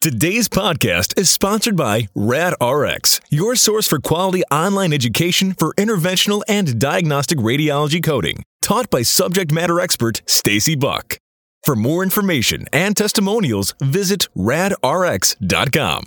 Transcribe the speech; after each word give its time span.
Today's 0.00 0.48
podcast 0.48 1.18
is 1.18 1.28
sponsored 1.28 1.76
by 1.76 2.02
RadRx, 2.16 3.20
your 3.30 3.56
source 3.56 3.88
for 3.88 3.98
quality 3.98 4.44
online 4.44 4.92
education 4.92 5.54
for 5.54 5.74
interventional 5.74 6.40
and 6.46 6.78
diagnostic 6.78 7.38
radiology 7.38 8.00
coding, 8.00 8.44
taught 8.62 8.90
by 8.90 9.02
subject 9.02 9.50
matter 9.50 9.80
expert 9.80 10.22
Stacy 10.24 10.76
Buck. 10.76 11.18
For 11.64 11.74
more 11.74 12.04
information 12.04 12.66
and 12.72 12.96
testimonials, 12.96 13.74
visit 13.80 14.28
radrx.com. 14.36 16.04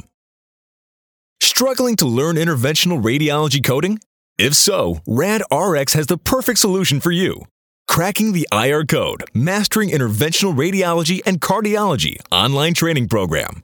Struggling 1.42 1.98
to 1.98 2.08
learn 2.08 2.38
interventional 2.38 3.04
radiology 3.04 3.62
coding? 3.62 4.00
If 4.38 4.54
so, 4.54 5.02
RadRx 5.05 5.96
has 5.96 6.08
the 6.08 6.18
perfect 6.18 6.60
solution 6.60 7.02
for 7.02 7.12
you. 7.12 7.42
Cracking 7.89 8.32
the 8.32 8.48
IR 8.54 8.86
Code, 8.86 9.26
Mastering 9.34 9.89
Interventional 9.89 10.55
Radiology 10.55 11.20
and 11.26 11.42
Cardiology 11.42 12.16
online 12.32 12.73
training 12.73 13.10
program. 13.10 13.64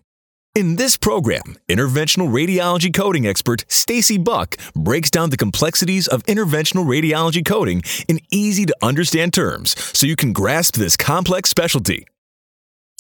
In 0.58 0.76
this 0.76 0.98
program, 0.98 1.56
interventional 1.70 2.32
radiology 2.32 2.92
coding 2.92 3.28
expert 3.28 3.64
Stacy 3.68 4.18
Buck 4.18 4.56
breaks 4.74 5.12
down 5.12 5.30
the 5.30 5.38
complexities 5.38 6.08
of 6.08 6.24
interventional 6.24 6.84
radiology 6.88 7.46
coding 7.46 7.84
in 8.08 8.22
easy 8.32 8.66
to 8.66 8.76
understand 8.82 9.36
terms 9.36 9.76
so 9.96 10.08
you 10.08 10.16
can 10.16 10.34
grasp 10.34 10.74
this 10.74 10.98
complex 10.98 11.52
specialty. 11.52 12.08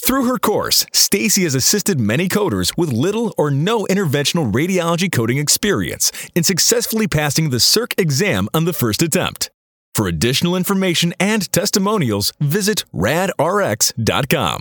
Through 0.06 0.28
her 0.28 0.38
course, 0.38 0.86
Stacy 0.94 1.46
has 1.46 1.56
assisted 1.56 2.00
many 2.00 2.30
coders 2.30 2.78
with 2.78 2.94
little 2.94 3.34
or 3.40 3.50
no 3.50 3.88
interventional 3.88 4.54
radiology 4.54 5.12
coding 5.12 5.40
experience 5.40 6.12
in 6.36 6.44
successfully 6.44 7.08
passing 7.08 7.50
the 7.50 7.58
CIRCC 7.58 8.00
exam 8.00 8.48
on 8.54 8.66
the 8.66 8.72
first 8.74 9.02
attempt. 9.02 9.50
For 9.96 10.08
additional 10.08 10.56
information 10.56 11.12
and 11.20 11.52
testimonials, 11.52 12.34
visit 12.40 12.86
radrx.com. 12.94 14.60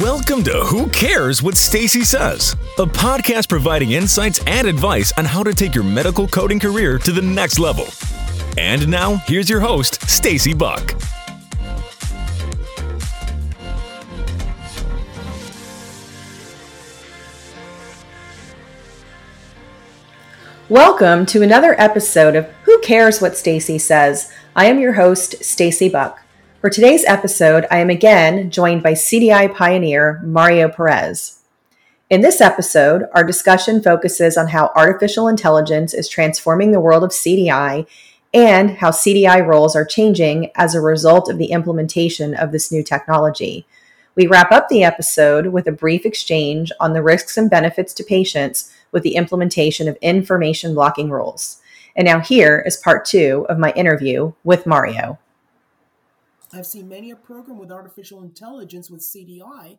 Welcome 0.00 0.42
to 0.44 0.52
Who 0.52 0.88
Cares 0.88 1.42
What 1.42 1.54
Stacy 1.54 2.02
Says, 2.02 2.56
a 2.78 2.86
podcast 2.86 3.50
providing 3.50 3.90
insights 3.90 4.42
and 4.46 4.66
advice 4.66 5.12
on 5.18 5.26
how 5.26 5.42
to 5.42 5.52
take 5.52 5.74
your 5.74 5.84
medical 5.84 6.26
coding 6.26 6.58
career 6.58 6.96
to 7.00 7.12
the 7.12 7.20
next 7.20 7.58
level. 7.58 7.84
And 8.56 8.88
now, 8.88 9.16
here's 9.26 9.50
your 9.50 9.60
host, 9.60 10.00
Stacy 10.08 10.54
Buck. 10.54 10.94
Welcome 20.70 21.26
to 21.26 21.42
another 21.42 21.78
episode 21.78 22.34
of 22.34 22.46
Who 22.62 22.80
Cares 22.80 23.20
What 23.20 23.36
Stacy 23.36 23.76
Says. 23.76 24.32
I 24.56 24.64
am 24.64 24.78
your 24.78 24.94
host, 24.94 25.44
Stacy 25.44 25.90
Buck. 25.90 26.21
For 26.62 26.70
today's 26.70 27.04
episode, 27.06 27.66
I 27.72 27.78
am 27.78 27.90
again 27.90 28.48
joined 28.48 28.84
by 28.84 28.92
CDI 28.92 29.52
pioneer 29.52 30.20
Mario 30.22 30.68
Perez. 30.68 31.40
In 32.08 32.20
this 32.20 32.40
episode, 32.40 33.08
our 33.12 33.24
discussion 33.24 33.82
focuses 33.82 34.36
on 34.36 34.46
how 34.46 34.70
artificial 34.76 35.26
intelligence 35.26 35.92
is 35.92 36.08
transforming 36.08 36.70
the 36.70 36.78
world 36.78 37.02
of 37.02 37.10
CDI 37.10 37.84
and 38.32 38.76
how 38.76 38.92
CDI 38.92 39.44
roles 39.44 39.74
are 39.74 39.84
changing 39.84 40.52
as 40.54 40.76
a 40.76 40.80
result 40.80 41.28
of 41.28 41.36
the 41.36 41.50
implementation 41.50 42.32
of 42.32 42.52
this 42.52 42.70
new 42.70 42.84
technology. 42.84 43.66
We 44.14 44.28
wrap 44.28 44.52
up 44.52 44.68
the 44.68 44.84
episode 44.84 45.48
with 45.48 45.66
a 45.66 45.72
brief 45.72 46.06
exchange 46.06 46.70
on 46.78 46.92
the 46.92 47.02
risks 47.02 47.36
and 47.36 47.50
benefits 47.50 47.92
to 47.94 48.04
patients 48.04 48.72
with 48.92 49.02
the 49.02 49.16
implementation 49.16 49.88
of 49.88 49.96
information 49.96 50.74
blocking 50.74 51.10
rules. 51.10 51.60
And 51.96 52.04
now, 52.04 52.20
here 52.20 52.62
is 52.64 52.76
part 52.76 53.04
two 53.04 53.46
of 53.48 53.58
my 53.58 53.72
interview 53.72 54.34
with 54.44 54.64
Mario. 54.64 55.18
I've 56.52 56.66
seen 56.66 56.88
many 56.88 57.10
a 57.10 57.16
program 57.16 57.58
with 57.58 57.72
artificial 57.72 58.22
intelligence 58.22 58.90
with 58.90 59.00
CDI 59.00 59.78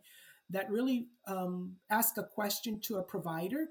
that 0.50 0.70
really 0.70 1.08
um, 1.28 1.76
ask 1.90 2.18
a 2.18 2.24
question 2.24 2.80
to 2.82 2.98
a 2.98 3.04
provider, 3.04 3.68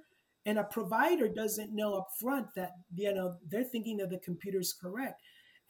and 0.46 0.58
a 0.58 0.64
provider 0.64 1.28
doesn't 1.28 1.74
know 1.74 1.94
up 1.94 2.08
front 2.18 2.48
that 2.56 2.72
you 2.94 3.12
know 3.12 3.36
they're 3.48 3.64
thinking 3.64 3.96
that 3.98 4.10
the 4.10 4.18
computer 4.18 4.60
is 4.60 4.72
correct, 4.72 5.20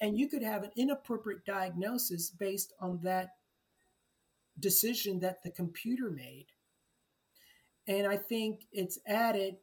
and 0.00 0.18
you 0.18 0.28
could 0.28 0.42
have 0.42 0.62
an 0.62 0.70
inappropriate 0.76 1.44
diagnosis 1.44 2.30
based 2.30 2.72
on 2.80 3.00
that 3.02 3.30
decision 4.58 5.20
that 5.20 5.42
the 5.42 5.50
computer 5.50 6.10
made. 6.10 6.46
And 7.86 8.06
I 8.06 8.16
think 8.16 8.60
it's 8.72 8.98
added 9.06 9.56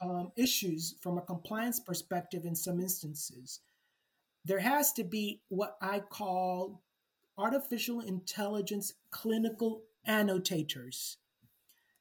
um, 0.00 0.30
issues 0.36 0.94
from 1.00 1.18
a 1.18 1.22
compliance 1.22 1.80
perspective 1.80 2.44
in 2.44 2.54
some 2.54 2.80
instances. 2.80 3.60
There 4.44 4.60
has 4.60 4.92
to 4.92 5.04
be 5.04 5.40
what 5.48 5.76
I 5.80 6.00
call 6.00 6.82
artificial 7.38 8.00
intelligence 8.00 8.94
clinical 9.10 9.82
annotators. 10.06 11.18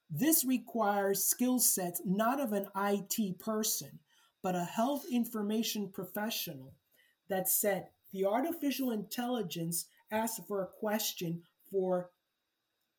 This 0.10 0.46
requires 0.46 1.24
skill 1.24 1.60
sets 1.60 2.02
not 2.06 2.40
of 2.40 2.54
an 2.54 2.68
IT 2.76 3.40
person, 3.40 4.00
but 4.42 4.56
a 4.56 4.64
health 4.64 5.06
information 5.12 5.90
professional 5.90 6.74
that 7.28 7.50
said 7.50 7.88
the 8.14 8.26
artificial 8.26 8.92
intelligence 8.92 9.88
asked 10.12 10.46
for 10.48 10.62
a 10.62 10.68
question 10.68 11.42
for 11.72 12.12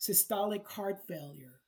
systolic 0.00 0.66
heart 0.66 0.98
failure. 1.06 1.60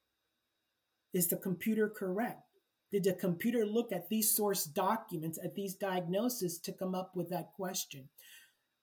Is 1.14 1.28
the 1.28 1.36
computer 1.36 1.88
correct? 1.88 2.42
Did 2.90 3.04
the 3.04 3.12
computer 3.12 3.64
look 3.64 3.92
at 3.92 4.08
these 4.08 4.34
source 4.34 4.64
documents, 4.64 5.38
at 5.42 5.54
these 5.54 5.74
diagnoses 5.74 6.58
to 6.60 6.72
come 6.72 6.94
up 6.94 7.14
with 7.14 7.28
that 7.30 7.52
question? 7.54 8.08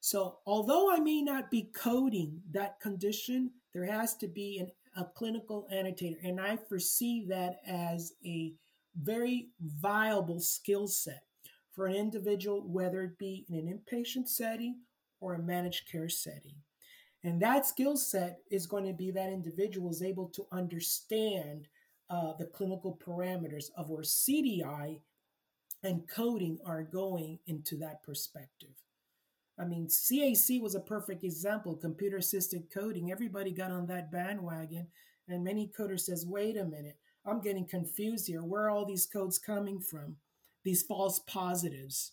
So, 0.06 0.38
although 0.46 0.94
I 0.94 1.00
may 1.00 1.24
not 1.24 1.50
be 1.50 1.72
coding 1.74 2.40
that 2.52 2.80
condition, 2.80 3.50
there 3.74 3.88
has 3.88 4.16
to 4.18 4.28
be 4.28 4.60
an, 4.60 4.70
a 4.96 5.04
clinical 5.04 5.68
annotator. 5.72 6.20
And 6.24 6.40
I 6.40 6.58
foresee 6.58 7.26
that 7.30 7.56
as 7.66 8.14
a 8.24 8.54
very 9.02 9.48
viable 9.60 10.40
skill 10.40 10.88
set 10.88 11.24
for 11.72 11.88
an 11.88 11.96
individual, 11.96 12.62
whether 12.68 13.02
it 13.02 13.18
be 13.18 13.48
in 13.50 13.56
an 13.56 13.80
inpatient 13.80 14.28
setting 14.28 14.82
or 15.22 15.34
a 15.34 15.42
managed 15.42 15.90
care 15.92 16.08
setting. 16.08 16.58
And 17.24 17.42
that 17.42 17.66
skill 17.66 17.98
set 17.98 18.42
is 18.52 18.68
going 18.68 18.86
to 18.86 18.94
be 18.94 19.10
that 19.10 19.34
individual 19.34 19.90
is 19.90 20.04
able 20.04 20.30
to 20.36 20.46
understand 20.52 21.68
uh, 22.12 22.34
the 22.38 22.46
clinical 22.46 22.96
parameters 23.04 23.72
of 23.76 23.90
where 23.90 24.04
CDI 24.04 25.00
and 25.82 26.08
coding 26.08 26.60
are 26.64 26.84
going 26.84 27.40
into 27.48 27.76
that 27.78 28.04
perspective. 28.04 28.85
I 29.58 29.66
mean, 29.66 29.88
CAC 29.88 30.62
was 30.62 30.76
a 30.76 30.80
perfect 30.82 31.24
example, 31.24 31.76
computer 31.76 32.18
assisted 32.18 32.68
coding. 32.74 33.12
Everybody 33.12 33.52
got 33.52 33.72
on 33.72 33.88
that 33.88 34.12
bandwagon. 34.12 34.88
And 35.28 35.44
many 35.44 35.72
coders 35.78 36.02
says, 36.02 36.26
wait 36.28 36.58
a 36.58 36.66
minute, 36.66 36.98
I'm 37.26 37.42
getting 37.42 37.66
confused 37.66 38.28
here. 38.28 38.44
Where 38.44 38.64
are 38.64 38.70
all 38.70 38.86
these 38.86 39.06
codes 39.08 39.40
coming 39.40 39.80
from? 39.80 40.18
These 40.64 40.84
false 40.84 41.20
positives. 41.20 42.12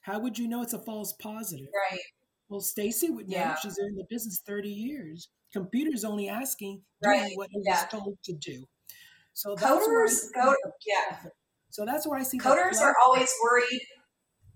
How 0.00 0.18
would 0.18 0.38
you 0.38 0.48
know 0.48 0.62
it's 0.62 0.72
a 0.72 0.78
false 0.78 1.12
positive? 1.12 1.68
Right. 1.90 2.00
Well, 2.48 2.60
Stacy 2.60 3.10
would 3.10 3.28
know. 3.28 3.36
Yeah. 3.36 3.56
She's 3.56 3.76
in 3.78 3.94
the 3.96 4.04
business 4.08 4.40
30 4.46 4.68
years. 4.68 5.28
Computer's 5.52 6.04
only 6.04 6.28
asking, 6.28 6.82
doing 7.02 7.20
Right. 7.20 7.32
what 7.36 7.48
it 7.52 7.62
Yeah. 7.64 7.82
was 7.82 7.90
told 7.90 8.18
to 8.24 8.32
do. 8.34 8.64
So 9.34 9.54
that's 9.54 9.86
where 9.86 10.04
I 10.04 10.08
Coders 10.08 10.32
go, 10.32 10.54
yeah. 10.86 11.30
So 11.70 11.84
that's 11.84 12.06
where 12.06 12.18
I 12.18 12.22
see 12.22 12.38
Coders 12.38 12.80
are 12.80 12.94
always 13.04 13.30
worried. 13.42 13.80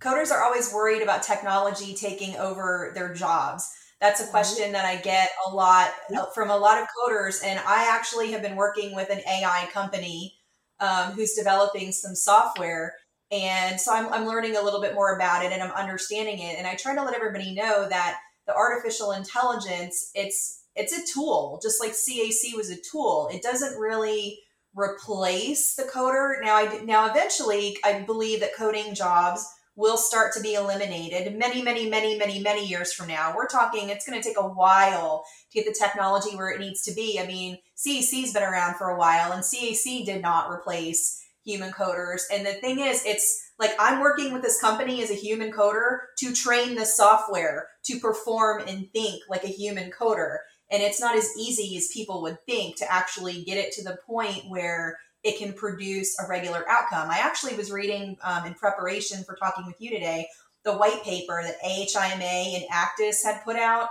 Coders 0.01 0.31
are 0.31 0.43
always 0.43 0.73
worried 0.73 1.03
about 1.03 1.23
technology 1.23 1.95
taking 1.95 2.35
over 2.37 2.93
their 2.95 3.13
jobs. 3.13 3.71
That's 4.01 4.23
a 4.23 4.27
question 4.29 4.73
that 4.73 4.87
I 4.87 4.97
get 4.97 5.31
a 5.47 5.55
lot 5.55 5.91
uh, 6.17 6.25
from 6.35 6.49
a 6.49 6.57
lot 6.57 6.81
of 6.81 6.89
coders, 6.89 7.45
and 7.45 7.61
I 7.67 7.87
actually 7.95 8.33
have 8.33 8.41
been 8.41 8.57
working 8.57 8.95
with 8.97 9.11
an 9.11 9.21
AI 9.29 9.69
company 9.73 10.37
um, 10.81 11.13
who's 11.13 11.35
developing 11.35 11.93
some 11.93 12.15
software, 12.15 12.95
and 13.31 13.79
so 13.79 13.95
I'm, 13.95 14.11
I'm 14.11 14.27
learning 14.27 14.57
a 14.57 14.63
little 14.63 14.81
bit 14.81 14.95
more 14.95 15.15
about 15.15 15.45
it 15.45 15.53
and 15.53 15.63
I'm 15.63 15.73
understanding 15.73 16.39
it, 16.39 16.57
and 16.57 16.67
I 16.67 16.77
try 16.77 16.95
to 16.95 17.03
let 17.05 17.15
everybody 17.15 17.55
know 17.55 17.87
that 17.87 18.19
the 18.47 18.55
artificial 18.55 19.13
intelligence 19.13 20.11
it's 20.15 20.65
it's 20.77 20.97
a 20.97 21.13
tool, 21.13 21.61
just 21.63 21.79
like 21.79 21.93
CAC 21.93 22.57
was 22.57 22.71
a 22.71 22.81
tool. 22.91 23.29
It 23.31 23.43
doesn't 23.43 23.79
really 23.79 24.39
replace 24.75 25.75
the 25.75 25.83
coder. 25.83 26.41
Now, 26.43 26.55
I 26.55 26.81
now 26.85 27.11
eventually, 27.11 27.77
I 27.85 28.01
believe 28.01 28.41
that 28.41 28.57
coding 28.57 28.95
jobs 28.95 29.47
will 29.81 29.97
start 29.97 30.33
to 30.35 30.41
be 30.41 30.55
eliminated 30.55 31.37
many, 31.37 31.63
many, 31.63 31.89
many, 31.89 32.17
many, 32.19 32.41
many 32.41 32.67
years 32.67 32.93
from 32.93 33.09
now. 33.09 33.35
We're 33.35 33.49
talking 33.49 33.89
it's 33.89 34.07
going 34.09 34.21
to 34.21 34.27
take 34.27 34.39
a 34.39 34.47
while 34.47 35.25
to 35.51 35.59
get 35.59 35.67
the 35.67 35.77
technology 35.77 36.37
where 36.37 36.51
it 36.51 36.61
needs 36.61 36.83
to 36.83 36.95
be. 36.95 37.19
I 37.19 37.27
mean, 37.27 37.59
CAC's 37.77 38.33
been 38.33 38.43
around 38.43 38.77
for 38.77 38.91
a 38.91 38.99
while, 38.99 39.33
and 39.33 39.43
CAC 39.43 40.05
did 40.05 40.23
not 40.23 40.51
replace 40.51 41.19
human 41.45 41.73
coders. 41.73 42.23
And 42.33 42.47
the 42.47 42.53
thing 42.53 42.79
is, 42.79 43.03
it's 43.07 43.53
like 43.59 43.73
I'm 43.79 44.01
working 44.01 44.33
with 44.33 44.43
this 44.43 44.61
company 44.61 45.03
as 45.03 45.11
a 45.11 45.15
human 45.15 45.51
coder 45.51 45.99
to 46.19 46.35
train 46.35 46.75
the 46.75 46.85
software 46.85 47.69
to 47.87 47.99
perform 47.99 48.63
and 48.67 48.91
think 48.93 49.23
like 49.29 49.45
a 49.45 49.49
human 49.49 49.91
coder. 49.91 50.39
And 50.71 50.83
it's 50.83 51.01
not 51.01 51.17
as 51.17 51.31
easy 51.37 51.77
as 51.77 51.89
people 51.93 52.23
would 52.23 52.39
think 52.47 52.77
to 52.77 52.93
actually 52.93 53.43
get 53.45 53.59
it 53.59 53.73
to 53.73 53.85
the 53.85 53.99
point 54.07 54.45
where 54.49 54.99
it 55.23 55.39
can 55.39 55.53
produce 55.53 56.19
a 56.19 56.29
regular 56.29 56.65
outcome. 56.69 57.11
I 57.11 57.19
actually 57.19 57.55
was 57.55 57.71
reading 57.71 58.17
um, 58.23 58.47
in 58.47 58.55
preparation 58.55 59.23
for 59.25 59.37
talking 59.37 59.67
with 59.67 59.77
you 59.81 59.91
today 59.91 60.27
the 60.65 60.77
white 60.77 61.03
paper 61.03 61.43
that 61.43 61.57
AHIMA 61.65 62.57
and 62.57 62.65
ACDIS 62.71 63.25
had 63.25 63.43
put 63.45 63.57
out 63.57 63.89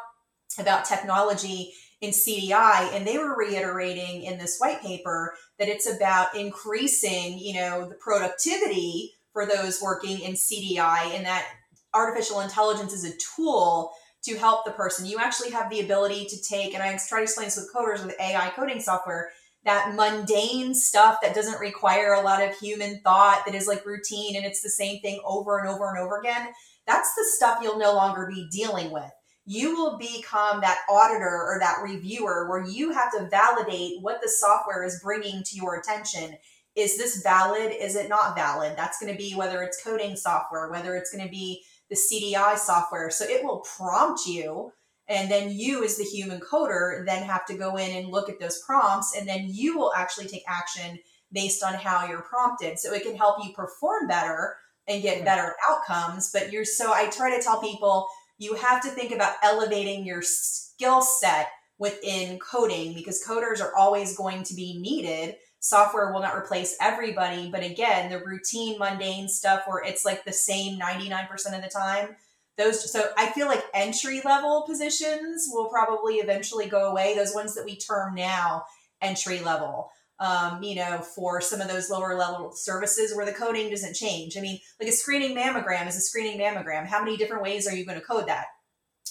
about 0.59 0.85
technology 0.85 1.73
in 2.01 2.11
CDI, 2.11 2.93
and 2.93 3.05
they 3.05 3.17
were 3.17 3.35
reiterating 3.35 4.23
in 4.23 4.37
this 4.37 4.57
white 4.59 4.81
paper 4.81 5.33
that 5.57 5.67
it's 5.67 5.89
about 5.89 6.35
increasing, 6.35 7.37
you 7.37 7.55
know, 7.55 7.89
the 7.89 7.95
productivity 7.95 9.15
for 9.33 9.45
those 9.45 9.81
working 9.81 10.21
in 10.21 10.33
CDI, 10.33 11.15
and 11.15 11.25
that 11.25 11.45
artificial 11.93 12.39
intelligence 12.41 12.93
is 12.93 13.03
a 13.03 13.17
tool 13.35 13.91
to 14.23 14.37
help 14.37 14.65
the 14.65 14.71
person. 14.71 15.05
You 15.05 15.17
actually 15.19 15.51
have 15.51 15.69
the 15.69 15.81
ability 15.81 16.25
to 16.25 16.41
take, 16.41 16.73
and 16.73 16.83
I 16.83 16.97
try 17.07 17.19
to 17.19 17.23
explain 17.23 17.47
this 17.47 17.57
with 17.57 17.73
coders 17.73 18.05
with 18.05 18.19
AI 18.19 18.51
coding 18.55 18.79
software, 18.79 19.31
that 19.65 19.93
mundane 19.95 20.73
stuff 20.73 21.17
that 21.21 21.35
doesn't 21.35 21.59
require 21.59 22.13
a 22.13 22.21
lot 22.21 22.41
of 22.41 22.57
human 22.57 23.01
thought, 23.01 23.43
that 23.45 23.55
is 23.55 23.67
like 23.67 23.85
routine 23.85 24.35
and 24.35 24.45
it's 24.45 24.61
the 24.61 24.69
same 24.69 25.01
thing 25.01 25.19
over 25.25 25.59
and 25.59 25.67
over 25.67 25.89
and 25.89 25.99
over 25.99 26.19
again. 26.19 26.49
That's 26.87 27.13
the 27.15 27.25
stuff 27.25 27.59
you'll 27.61 27.77
no 27.77 27.93
longer 27.93 28.27
be 28.33 28.47
dealing 28.51 28.91
with. 28.91 29.11
You 29.45 29.75
will 29.75 29.97
become 29.97 30.61
that 30.61 30.79
auditor 30.89 31.25
or 31.25 31.57
that 31.59 31.81
reviewer 31.83 32.47
where 32.49 32.65
you 32.65 32.91
have 32.91 33.11
to 33.13 33.27
validate 33.29 34.01
what 34.01 34.21
the 34.21 34.29
software 34.29 34.83
is 34.83 35.01
bringing 35.03 35.43
to 35.43 35.55
your 35.55 35.75
attention. 35.75 36.37
Is 36.75 36.97
this 36.97 37.21
valid? 37.21 37.73
Is 37.79 37.95
it 37.95 38.09
not 38.09 38.35
valid? 38.35 38.77
That's 38.77 38.99
going 38.99 39.11
to 39.11 39.17
be 39.17 39.33
whether 39.33 39.63
it's 39.63 39.83
coding 39.83 40.15
software, 40.15 40.69
whether 40.69 40.95
it's 40.95 41.11
going 41.11 41.25
to 41.25 41.31
be 41.31 41.63
the 41.89 41.95
CDI 41.95 42.57
software. 42.57 43.09
So 43.09 43.25
it 43.25 43.43
will 43.43 43.65
prompt 43.77 44.25
you. 44.27 44.71
And 45.09 45.29
then 45.29 45.51
you, 45.51 45.83
as 45.83 45.97
the 45.97 46.03
human 46.03 46.39
coder, 46.39 47.03
then 47.05 47.23
have 47.23 47.45
to 47.47 47.57
go 47.57 47.75
in 47.77 47.89
and 47.97 48.09
look 48.09 48.29
at 48.29 48.39
those 48.39 48.61
prompts. 48.61 49.15
And 49.17 49.27
then 49.27 49.47
you 49.47 49.77
will 49.77 49.91
actually 49.95 50.27
take 50.27 50.43
action 50.47 50.99
based 51.31 51.63
on 51.63 51.73
how 51.73 52.07
you're 52.07 52.21
prompted. 52.21 52.77
So 52.79 52.93
it 52.93 53.03
can 53.03 53.15
help 53.15 53.43
you 53.43 53.51
perform 53.53 54.07
better 54.07 54.55
and 54.87 55.01
get 55.01 55.25
better 55.25 55.55
outcomes. 55.69 56.31
But 56.31 56.51
you're 56.51 56.65
so, 56.65 56.93
I 56.93 57.07
try 57.07 57.35
to 57.35 57.41
tell 57.41 57.59
people 57.59 58.07
you 58.37 58.53
have 58.53 58.81
to 58.83 58.89
think 58.89 59.11
about 59.11 59.35
elevating 59.43 60.05
your 60.05 60.21
skill 60.21 61.01
set 61.01 61.49
within 61.79 62.37
coding 62.39 62.93
because 62.93 63.23
coders 63.25 63.61
are 63.61 63.75
always 63.75 64.15
going 64.15 64.43
to 64.43 64.53
be 64.53 64.79
needed 64.79 65.35
software 65.61 66.11
will 66.11 66.21
not 66.21 66.35
replace 66.35 66.75
everybody 66.81 67.49
but 67.49 67.63
again 67.63 68.09
the 68.09 68.23
routine 68.23 68.77
mundane 68.77 69.27
stuff 69.27 69.63
where 69.65 69.83
it's 69.83 70.05
like 70.05 70.23
the 70.23 70.31
same 70.31 70.79
99% 70.79 71.29
of 71.55 71.63
the 71.63 71.69
time 71.69 72.15
those 72.59 72.91
so 72.91 73.09
i 73.17 73.27
feel 73.31 73.47
like 73.47 73.63
entry 73.73 74.21
level 74.23 74.63
positions 74.67 75.47
will 75.51 75.69
probably 75.69 76.15
eventually 76.15 76.67
go 76.67 76.91
away 76.91 77.15
those 77.15 77.33
ones 77.33 77.55
that 77.55 77.65
we 77.65 77.75
term 77.75 78.13
now 78.13 78.63
entry 79.01 79.39
level 79.39 79.89
um, 80.19 80.61
you 80.61 80.75
know 80.75 80.99
for 80.99 81.39
some 81.39 81.61
of 81.61 81.69
those 81.69 81.89
lower 81.89 82.15
level 82.15 82.51
services 82.51 83.15
where 83.15 83.25
the 83.25 83.33
coding 83.33 83.69
doesn't 83.69 83.95
change 83.95 84.37
i 84.37 84.41
mean 84.41 84.59
like 84.79 84.89
a 84.89 84.91
screening 84.91 85.35
mammogram 85.35 85.87
is 85.87 85.95
a 85.95 86.01
screening 86.01 86.39
mammogram 86.39 86.85
how 86.85 87.03
many 87.03 87.17
different 87.17 87.41
ways 87.41 87.67
are 87.67 87.75
you 87.75 87.85
going 87.85 87.99
to 87.99 88.05
code 88.05 88.27
that 88.27 88.45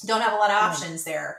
don't 0.06 0.21
have 0.21 0.35
a 0.35 0.37
lot 0.37 0.50
of 0.50 0.56
options 0.56 1.03
there 1.03 1.39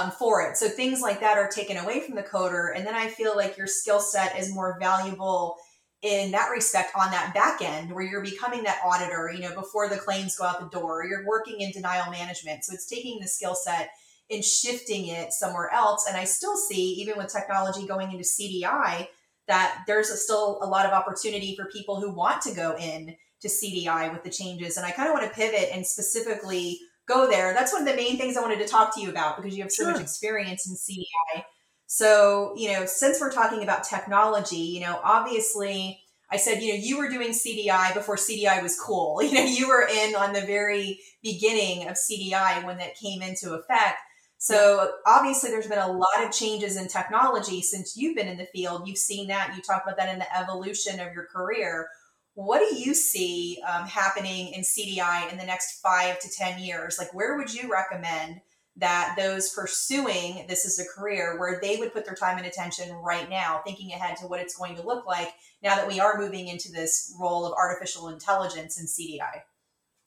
um, 0.00 0.10
for 0.10 0.42
it. 0.42 0.56
So 0.56 0.68
things 0.68 1.00
like 1.00 1.20
that 1.20 1.38
are 1.38 1.48
taken 1.48 1.76
away 1.76 2.00
from 2.00 2.14
the 2.14 2.22
coder. 2.22 2.76
And 2.76 2.86
then 2.86 2.94
I 2.94 3.08
feel 3.08 3.36
like 3.36 3.56
your 3.56 3.66
skill 3.66 4.00
set 4.00 4.38
is 4.38 4.52
more 4.52 4.78
valuable 4.80 5.56
in 6.02 6.30
that 6.30 6.50
respect 6.50 6.92
on 6.96 7.10
that 7.10 7.34
back 7.34 7.60
end 7.60 7.92
where 7.92 8.04
you're 8.04 8.22
becoming 8.22 8.62
that 8.62 8.80
auditor, 8.84 9.32
you 9.34 9.40
know, 9.40 9.54
before 9.54 9.88
the 9.88 9.96
claims 9.96 10.36
go 10.36 10.44
out 10.44 10.60
the 10.60 10.78
door, 10.78 11.04
you're 11.04 11.26
working 11.26 11.60
in 11.60 11.72
denial 11.72 12.10
management. 12.10 12.64
So 12.64 12.72
it's 12.72 12.86
taking 12.86 13.18
the 13.20 13.26
skill 13.26 13.54
set 13.54 13.90
and 14.30 14.44
shifting 14.44 15.08
it 15.08 15.32
somewhere 15.32 15.70
else. 15.72 16.06
And 16.06 16.16
I 16.16 16.24
still 16.24 16.56
see, 16.56 16.92
even 17.00 17.16
with 17.16 17.32
technology 17.32 17.86
going 17.86 18.12
into 18.12 18.24
CDI, 18.24 19.08
that 19.48 19.82
there's 19.86 20.10
a, 20.10 20.16
still 20.16 20.58
a 20.62 20.66
lot 20.66 20.86
of 20.86 20.92
opportunity 20.92 21.56
for 21.56 21.64
people 21.66 22.00
who 22.00 22.12
want 22.12 22.42
to 22.42 22.54
go 22.54 22.76
in 22.76 23.16
to 23.40 23.48
CDI 23.48 24.12
with 24.12 24.22
the 24.22 24.30
changes. 24.30 24.76
And 24.76 24.86
I 24.86 24.90
kind 24.90 25.08
of 25.08 25.14
want 25.14 25.26
to 25.26 25.34
pivot 25.34 25.70
and 25.72 25.84
specifically 25.86 26.78
go 27.08 27.28
there. 27.28 27.54
That's 27.54 27.72
one 27.72 27.82
of 27.82 27.88
the 27.88 27.96
main 27.96 28.18
things 28.18 28.36
I 28.36 28.42
wanted 28.42 28.58
to 28.58 28.68
talk 28.68 28.94
to 28.94 29.00
you 29.00 29.08
about 29.08 29.36
because 29.36 29.56
you 29.56 29.62
have 29.62 29.72
so 29.72 29.84
sure. 29.84 29.92
much 29.92 30.02
experience 30.02 30.68
in 30.68 30.74
CDI. 30.76 31.42
So, 31.88 32.52
you 32.54 32.70
know, 32.70 32.84
since 32.84 33.18
we're 33.18 33.32
talking 33.32 33.62
about 33.62 33.82
technology, 33.82 34.56
you 34.56 34.80
know, 34.80 35.00
obviously 35.02 35.98
I 36.30 36.36
said, 36.36 36.62
you 36.62 36.74
know, 36.74 36.78
you 36.78 36.98
were 36.98 37.08
doing 37.08 37.30
CDI 37.30 37.94
before 37.94 38.16
CDI 38.16 38.62
was 38.62 38.78
cool. 38.78 39.22
You 39.22 39.32
know, 39.32 39.44
you 39.44 39.68
were 39.68 39.88
in 39.90 40.14
on 40.14 40.34
the 40.34 40.42
very 40.42 41.00
beginning 41.22 41.88
of 41.88 41.96
CDI 41.96 42.62
when 42.66 42.76
that 42.76 42.94
came 42.94 43.22
into 43.22 43.54
effect. 43.54 44.00
So 44.36 44.92
obviously 45.06 45.48
there's 45.48 45.66
been 45.66 45.78
a 45.78 45.90
lot 45.90 46.22
of 46.22 46.30
changes 46.30 46.76
in 46.76 46.88
technology 46.88 47.62
since 47.62 47.96
you've 47.96 48.14
been 48.14 48.28
in 48.28 48.36
the 48.36 48.46
field. 48.54 48.86
You've 48.86 48.98
seen 48.98 49.28
that. 49.28 49.54
You 49.56 49.62
talked 49.62 49.86
about 49.86 49.96
that 49.96 50.12
in 50.12 50.18
the 50.18 50.38
evolution 50.38 51.00
of 51.00 51.14
your 51.14 51.24
career. 51.24 51.88
What 52.34 52.58
do 52.58 52.76
you 52.76 52.92
see 52.92 53.62
um, 53.66 53.86
happening 53.86 54.52
in 54.52 54.60
CDI 54.60 55.32
in 55.32 55.38
the 55.38 55.46
next 55.46 55.80
five 55.80 56.20
to 56.20 56.28
10 56.30 56.58
years? 56.60 56.98
Like, 56.98 57.12
where 57.14 57.38
would 57.38 57.52
you 57.52 57.72
recommend 57.72 58.42
that 58.78 59.14
those 59.18 59.50
pursuing 59.50 60.46
this 60.48 60.64
as 60.64 60.78
a 60.78 60.88
career, 60.88 61.38
where 61.38 61.58
they 61.60 61.76
would 61.76 61.92
put 61.92 62.04
their 62.04 62.14
time 62.14 62.38
and 62.38 62.46
attention 62.46 62.90
right 62.96 63.28
now, 63.28 63.60
thinking 63.64 63.92
ahead 63.92 64.16
to 64.18 64.26
what 64.26 64.40
it's 64.40 64.56
going 64.56 64.76
to 64.76 64.82
look 64.82 65.06
like 65.06 65.32
now 65.62 65.74
that 65.74 65.88
we 65.88 66.00
are 66.00 66.18
moving 66.18 66.48
into 66.48 66.70
this 66.70 67.14
role 67.20 67.44
of 67.44 67.52
artificial 67.52 68.08
intelligence 68.08 68.78
and 68.78 68.88
CDI? 68.88 69.42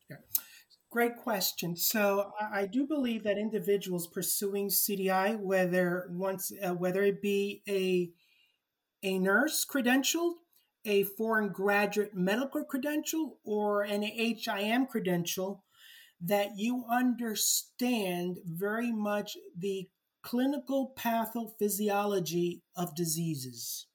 Yeah. 0.09 0.17
Great 0.89 1.17
question. 1.17 1.75
So 1.75 2.31
I 2.39 2.65
do 2.65 2.85
believe 2.85 3.23
that 3.23 3.37
individuals 3.37 4.07
pursuing 4.07 4.67
CDI, 4.67 5.39
whether 5.39 6.07
once 6.11 6.51
uh, 6.61 6.73
whether 6.73 7.03
it 7.03 7.21
be 7.21 7.63
a 7.67 8.11
a 9.03 9.17
nurse 9.17 9.65
credential, 9.65 10.35
a 10.85 11.03
foreign 11.03 11.49
graduate 11.49 12.13
medical 12.13 12.63
credential 12.63 13.37
or 13.43 13.83
an 13.83 14.03
HIM 14.03 14.85
credential, 14.85 15.63
that 16.23 16.57
you 16.57 16.85
understand 16.89 18.39
very 18.45 18.91
much 18.91 19.37
the 19.57 19.87
clinical 20.21 20.93
pathophysiology 20.97 22.61
of 22.75 22.95
diseases. 22.95 23.87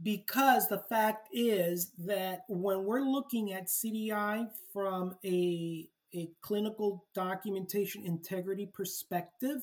Because 0.00 0.68
the 0.68 0.84
fact 0.88 1.28
is 1.32 1.90
that 1.98 2.42
when 2.48 2.84
we're 2.84 3.00
looking 3.00 3.52
at 3.52 3.66
CDI 3.66 4.48
from 4.72 5.16
a, 5.24 5.88
a 6.14 6.30
clinical 6.40 7.04
documentation 7.14 8.04
integrity 8.06 8.70
perspective, 8.72 9.62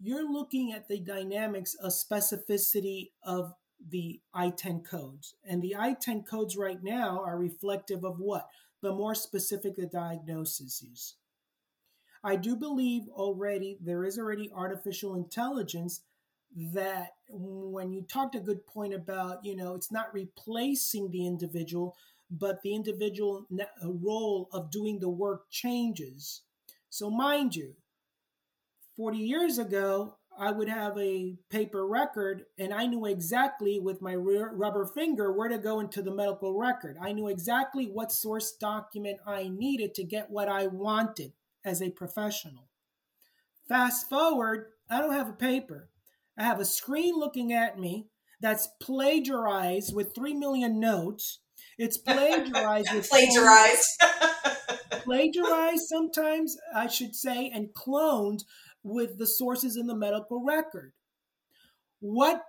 you're 0.00 0.30
looking 0.30 0.72
at 0.72 0.88
the 0.88 0.98
dynamics 0.98 1.74
of 1.74 1.92
specificity 1.92 3.10
of 3.22 3.52
the 3.90 4.20
I-10 4.32 4.84
codes. 4.84 5.34
And 5.44 5.60
the 5.60 5.76
I-10 5.76 6.26
codes 6.26 6.56
right 6.56 6.82
now 6.82 7.22
are 7.22 7.38
reflective 7.38 8.04
of 8.04 8.18
what? 8.18 8.48
The 8.82 8.92
more 8.92 9.14
specific 9.14 9.76
the 9.76 9.86
diagnosis 9.86 10.82
is. 10.82 11.14
I 12.22 12.36
do 12.36 12.56
believe 12.56 13.08
already 13.08 13.78
there 13.80 14.04
is 14.04 14.18
already 14.18 14.50
artificial 14.54 15.14
intelligence 15.14 16.02
that 16.56 17.12
when 17.28 17.92
you 17.92 18.02
talked 18.02 18.34
a 18.34 18.40
good 18.40 18.66
point 18.66 18.92
about, 18.92 19.44
you 19.44 19.54
know, 19.56 19.74
it's 19.74 19.92
not 19.92 20.12
replacing 20.12 21.10
the 21.10 21.26
individual, 21.26 21.96
but 22.30 22.60
the 22.62 22.74
individual 22.74 23.46
uh, 23.52 23.64
role 23.88 24.48
of 24.52 24.70
doing 24.70 24.98
the 24.98 25.08
work 25.08 25.50
changes. 25.50 26.42
So 26.88 27.08
mind 27.08 27.54
you, 27.54 27.74
40 28.96 29.18
years 29.18 29.58
ago, 29.58 30.16
I 30.38 30.50
would 30.50 30.68
have 30.68 30.96
a 30.98 31.36
paper 31.50 31.86
record 31.86 32.44
and 32.58 32.72
I 32.72 32.86
knew 32.86 33.06
exactly 33.06 33.78
with 33.78 34.00
my 34.00 34.14
rubber 34.14 34.86
finger 34.86 35.32
where 35.32 35.48
to 35.48 35.58
go 35.58 35.80
into 35.80 36.02
the 36.02 36.14
medical 36.14 36.58
record. 36.58 36.96
I 37.00 37.12
knew 37.12 37.28
exactly 37.28 37.86
what 37.86 38.12
source 38.12 38.52
document 38.52 39.18
I 39.26 39.48
needed 39.48 39.94
to 39.94 40.04
get 40.04 40.30
what 40.30 40.48
I 40.48 40.66
wanted 40.66 41.32
as 41.64 41.82
a 41.82 41.90
professional. 41.90 42.68
Fast 43.68 44.08
forward, 44.08 44.66
I 44.88 45.00
don't 45.00 45.12
have 45.12 45.28
a 45.28 45.34
paper. 45.34 45.90
I 46.38 46.44
have 46.44 46.58
a 46.58 46.64
screen 46.64 47.14
looking 47.16 47.52
at 47.52 47.78
me 47.78 48.06
that's 48.40 48.68
plagiarized 48.80 49.94
with 49.94 50.14
3 50.14 50.34
million 50.34 50.80
notes. 50.80 51.40
It's 51.78 51.98
plagiarized 51.98 52.92
with 52.92 53.08
plagiarized. 53.10 53.86
plagiarized 55.04 55.86
sometimes, 55.86 56.56
I 56.74 56.86
should 56.86 57.14
say, 57.14 57.50
and 57.54 57.68
cloned 57.74 58.44
with 58.82 59.18
the 59.18 59.26
sources 59.26 59.76
in 59.76 59.86
the 59.86 59.94
medical 59.94 60.44
record. 60.44 60.92
What 62.00 62.44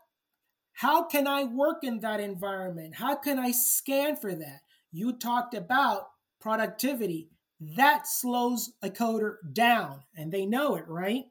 how 0.74 1.04
can 1.04 1.28
I 1.28 1.44
work 1.44 1.84
in 1.84 2.00
that 2.00 2.20
environment? 2.20 2.96
How 2.96 3.16
can 3.16 3.38
I 3.38 3.52
scan 3.52 4.16
for 4.16 4.34
that? 4.34 4.62
You 4.92 5.14
talked 5.14 5.54
about 5.54 6.10
productivity. 6.40 7.30
That 7.60 8.08
slows 8.08 8.72
a 8.82 8.90
coder 8.90 9.36
down, 9.54 10.02
and 10.16 10.32
they 10.32 10.46
know 10.46 10.76
it, 10.76 10.88
right? 10.88 11.26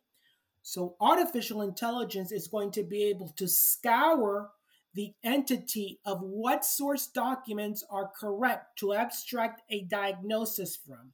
So, 0.62 0.94
artificial 1.00 1.62
intelligence 1.62 2.30
is 2.30 2.46
going 2.46 2.70
to 2.72 2.84
be 2.84 3.04
able 3.04 3.30
to 3.30 3.48
scour 3.48 4.50
the 4.94 5.14
entity 5.24 5.98
of 6.04 6.20
what 6.20 6.64
source 6.64 7.06
documents 7.08 7.84
are 7.90 8.10
correct 8.18 8.78
to 8.78 8.92
abstract 8.92 9.62
a 9.70 9.82
diagnosis 9.82 10.76
from. 10.76 11.12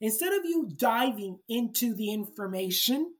Instead 0.00 0.32
of 0.32 0.44
you 0.44 0.68
diving 0.76 1.40
into 1.48 1.94
the 1.94 2.12
information, 2.12 3.14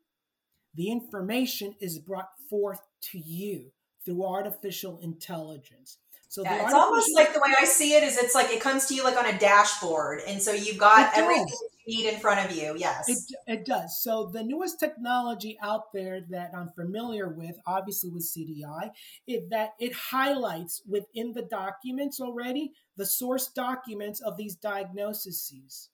the 0.75 0.91
information 0.91 1.75
is 1.81 1.99
brought 1.99 2.29
forth 2.49 2.81
to 3.11 3.19
you 3.19 3.73
through 4.05 4.25
artificial 4.25 4.99
intelligence. 5.03 5.99
So 6.29 6.43
yeah, 6.45 6.65
it's 6.65 6.75
almost 6.75 7.15
like 7.15 7.33
the 7.33 7.41
way 7.41 7.55
I 7.59 7.65
see 7.65 7.95
it 7.95 8.03
is 8.03 8.19
it's 8.19 8.35
like 8.35 8.51
it 8.51 8.61
comes 8.61 8.87
to 8.87 8.95
you 8.95 9.03
like 9.03 9.17
on 9.17 9.27
a 9.27 9.39
dashboard, 9.39 10.21
and 10.27 10.43
so 10.43 10.53
you've 10.53 10.77
got 10.77 11.17
everything 11.17 11.47
you 11.87 12.03
need 12.03 12.13
in 12.13 12.21
front 12.21 12.49
of 12.49 12.55
you. 12.55 12.75
Yes, 12.77 13.09
it, 13.09 13.19
it 13.47 13.65
does. 13.65 14.03
So 14.03 14.31
the 14.31 14.43
newest 14.43 14.79
technology 14.79 15.59
out 15.63 15.91
there 15.95 16.21
that 16.29 16.51
I'm 16.55 16.69
familiar 16.77 17.31
with, 17.31 17.57
obviously 17.67 18.11
with 18.11 18.31
CDI, 18.31 18.91
is 19.27 19.49
that 19.49 19.71
it 19.81 19.95
highlights 19.95 20.83
within 20.87 21.33
the 21.33 21.43
documents 21.43 22.21
already 22.21 22.73
the 22.99 23.07
source 23.07 23.49
documents 23.49 24.21
of 24.21 24.37
these 24.37 24.55
diagnoses. 24.55 25.89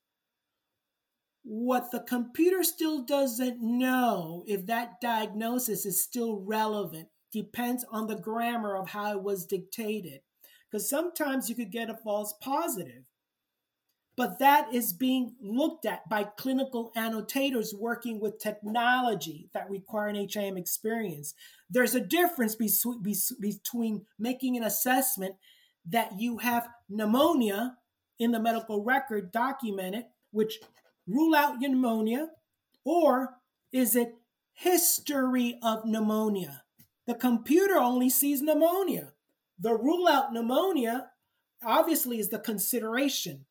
What 1.45 1.91
the 1.91 2.01
computer 2.01 2.65
still 2.65 3.03
doesn't 3.05 3.61
know 3.61 4.45
if 4.47 4.67
that 4.67 5.01
diagnosis 5.01 5.85
is 5.85 6.03
still 6.03 6.37
relevant 6.37 7.09
depends 7.31 7.85
on 7.91 8.07
the 8.07 8.17
grammar 8.17 8.77
of 8.77 8.89
how 8.89 9.13
it 9.13 9.23
was 9.23 9.45
dictated. 9.45 10.21
Because 10.71 10.89
sometimes 10.89 11.49
you 11.49 11.55
could 11.55 11.71
get 11.71 11.91
a 11.91 11.95
false 11.95 12.35
positive. 12.41 13.05
But 14.17 14.39
that 14.39 14.73
is 14.73 14.93
being 14.93 15.35
looked 15.41 15.87
at 15.87 16.09
by 16.09 16.25
clinical 16.25 16.93
annotators 16.97 17.75
working 17.77 18.21
with 18.21 18.39
technology 18.39 19.51
that 19.53 19.69
require 19.69 20.09
an 20.09 20.29
HIM 20.29 20.57
experience. 20.57 21.35
There's 21.69 21.95
a 21.95 22.01
difference 22.01 22.57
between 22.57 24.07
making 24.19 24.57
an 24.57 24.63
assessment 24.63 25.35
that 25.87 26.19
you 26.19 26.39
have 26.39 26.69
pneumonia 26.89 27.77
in 28.19 28.31
the 28.31 28.41
medical 28.41 28.83
record 28.83 29.33
documented, 29.33 30.05
which 30.31 30.61
rule 31.07 31.35
out 31.35 31.59
pneumonia, 31.59 32.29
or 32.85 33.37
is 33.73 33.97
it 33.97 34.15
history 34.53 35.59
of 35.63 35.85
pneumonia? 35.85 36.63
The 37.07 37.15
computer 37.15 37.77
only 37.77 38.09
sees 38.09 38.41
pneumonia. 38.41 39.13
The 39.59 39.75
rule 39.75 40.09
out 40.09 40.33
pneumonia 40.33 41.11
obviously 41.63 42.19
is 42.19 42.29
the 42.29 42.39
consideration. 42.39 43.45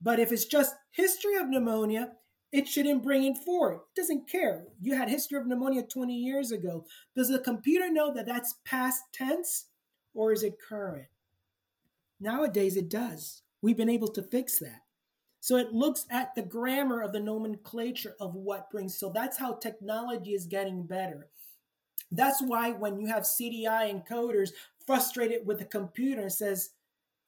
But 0.00 0.18
if 0.18 0.32
it's 0.32 0.44
just 0.44 0.74
history 0.90 1.36
of 1.36 1.48
pneumonia, 1.48 2.12
it 2.52 2.68
shouldn't 2.68 3.02
bring 3.02 3.24
it 3.24 3.38
forward. 3.38 3.80
It 3.96 4.00
doesn't 4.00 4.28
care. 4.28 4.64
You 4.80 4.94
had 4.94 5.08
history 5.08 5.38
of 5.38 5.46
pneumonia 5.46 5.82
20 5.84 6.14
years 6.14 6.52
ago. 6.52 6.84
Does 7.16 7.28
the 7.28 7.38
computer 7.38 7.90
know 7.90 8.12
that 8.12 8.26
that's 8.26 8.56
past 8.64 9.02
tense 9.12 9.66
or 10.14 10.32
is 10.32 10.42
it 10.42 10.58
current? 10.60 11.06
Nowadays 12.20 12.76
it 12.76 12.88
does. 12.88 13.42
We've 13.62 13.76
been 13.76 13.88
able 13.88 14.08
to 14.08 14.22
fix 14.22 14.58
that. 14.58 14.81
So 15.42 15.56
it 15.56 15.72
looks 15.72 16.06
at 16.08 16.36
the 16.36 16.42
grammar 16.42 17.02
of 17.02 17.12
the 17.12 17.18
nomenclature 17.18 18.14
of 18.20 18.36
what 18.36 18.70
brings. 18.70 18.96
So 18.96 19.10
that's 19.12 19.38
how 19.38 19.54
technology 19.54 20.34
is 20.34 20.46
getting 20.46 20.84
better. 20.84 21.26
That's 22.12 22.40
why 22.40 22.70
when 22.70 22.96
you 23.00 23.08
have 23.08 23.24
CDI 23.24 23.90
encoders 23.90 24.50
frustrated 24.86 25.44
with 25.44 25.58
the 25.58 25.64
computer 25.64 26.22
and 26.22 26.32
says, 26.32 26.70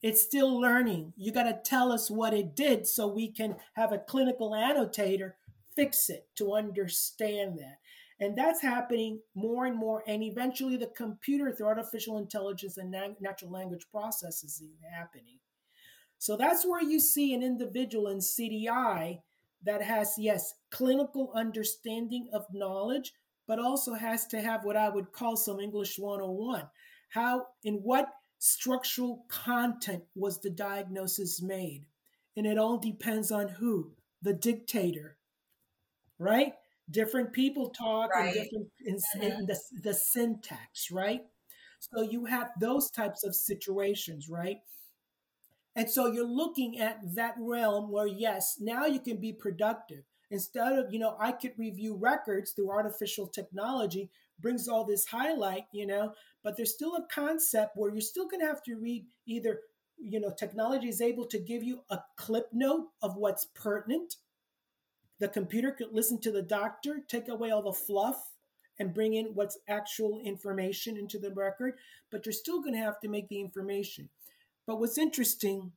it's 0.01 0.23
still 0.23 0.61
learning. 0.61 1.13
You 1.17 1.33
got 1.33 1.43
to 1.43 1.59
tell 1.65 1.91
us 1.91 2.09
what 2.09 2.33
it 2.33 2.55
did 2.55 2.87
so 2.87 3.09
we 3.09 3.33
can 3.33 3.57
have 3.73 3.91
a 3.91 3.99
clinical 3.99 4.55
annotator 4.55 5.35
fix 5.75 6.09
it 6.09 6.29
to 6.37 6.55
understand 6.55 7.59
that. 7.59 7.79
And 8.21 8.39
that's 8.39 8.63
happening 8.63 9.19
more 9.35 9.67
and 9.67 9.77
more. 9.77 10.05
And 10.07 10.23
eventually, 10.23 10.77
the 10.77 10.87
computer, 10.87 11.51
through 11.51 11.67
artificial 11.67 12.19
intelligence 12.19 12.77
and 12.77 12.95
natural 13.21 13.51
language 13.51 13.87
processes, 13.91 14.61
is 14.61 14.71
happening. 14.97 15.41
So 16.19 16.37
that's 16.37 16.67
where 16.67 16.83
you 16.83 17.01
see 17.01 17.35
an 17.35 17.43
individual 17.43 18.09
in 18.09 18.19
CDI 18.19 19.21
that 19.65 19.83
has, 19.83 20.15
yes, 20.19 20.55
clinical 20.71 21.33
understanding 21.35 22.29
of 22.33 22.47
knowledge, 22.53 23.13
but 23.47 23.59
also 23.59 23.95
has 23.95 24.27
to 24.29 24.41
have 24.41 24.65
what 24.65 24.77
I 24.77 24.89
would 24.89 25.13
call 25.13 25.37
some 25.37 25.61
English 25.61 25.99
101. 25.99 26.65
How, 27.11 27.47
in 27.63 27.75
what 27.77 28.09
structural 28.39 29.25
content 29.29 30.05
was 30.15 30.41
the 30.41 30.51
diagnosis 30.51 31.41
made? 31.43 31.85
And 32.37 32.47
it 32.47 32.59
all 32.59 32.79
depends 32.79 33.31
on 33.31 33.49
who? 33.49 33.93
The 34.23 34.33
dictator, 34.33 35.17
right? 36.19 36.55
Different 36.91 37.33
people 37.33 37.71
talk 37.71 38.11
right. 38.15 38.35
in 38.35 38.43
different 38.43 38.69
in, 38.85 38.99
in 39.23 39.31
mm-hmm. 39.31 39.47
the, 39.47 39.59
the 39.83 39.95
syntax, 39.95 40.91
right? 40.91 41.23
So 41.81 42.03
you 42.03 42.25
have 42.25 42.49
those 42.61 42.91
types 42.91 43.25
of 43.25 43.35
situations, 43.35 44.29
right? 44.29 44.59
And 45.77 45.91
so 45.91 46.07
you're 46.07 46.27
looking 46.27 46.79
at 46.79 47.15
that 47.15 47.35
realm 47.39 47.91
where, 47.91 48.07
yes, 48.07 48.57
now 48.61 48.87
you 48.87 49.01
can 49.01 49.17
be 49.17 49.33
productive. 49.33 50.05
Instead 50.31 50.79
of, 50.79 50.93
you 50.93 50.99
know, 50.99 51.17
I 51.19 51.33
could 51.33 51.53
review 51.59 51.97
records 51.97 52.53
through 52.53 52.71
artificial 52.71 53.27
technology, 53.27 54.11
brings 54.41 54.69
all 54.69 54.85
this 54.85 55.07
highlight, 55.07 55.67
you 55.73 55.87
know, 55.87 56.13
but 56.43 56.57
there's 56.57 56.75
still 56.75 56.97
a 56.97 57.07
concept 57.13 57.77
where 57.77 57.91
you're 57.91 58.01
still 58.01 58.27
going 58.29 58.41
to 58.41 58.47
have 58.47 58.63
to 58.65 58.77
read 58.77 59.07
either, 59.27 59.61
you 59.99 60.21
know, 60.21 60.31
technology 60.31 60.89
is 60.89 61.01
able 61.01 61.25
to 61.27 61.39
give 61.39 61.63
you 61.63 61.81
a 61.91 61.99
clip 62.17 62.47
note 62.53 62.89
of 63.03 63.17
what's 63.17 63.47
pertinent. 63.55 64.17
The 65.21 65.29
computer 65.29 65.71
could 65.71 65.93
listen 65.93 66.21
to 66.23 66.33
the 66.33 66.43
doctor, 66.43 66.99
take 67.09 67.29
away 67.29 67.51
all 67.51 67.63
the 67.63 67.73
fluff, 67.73 68.33
and 68.79 68.95
bring 68.95 69.15
in 69.15 69.27
what's 69.35 69.59
actual 69.69 70.21
information 70.25 70.97
into 70.97 71.19
the 71.19 71.31
record, 71.31 71.75
but 72.11 72.27
you're 72.27 72.33
still 72.33 72.61
going 72.61 72.75
to 72.75 72.81
have 72.81 73.01
to 73.01 73.09
make 73.09 73.29
the 73.29 73.41
information. 73.41 74.09
But 74.67 74.81
what's 74.81 74.99
interesting 74.99 75.73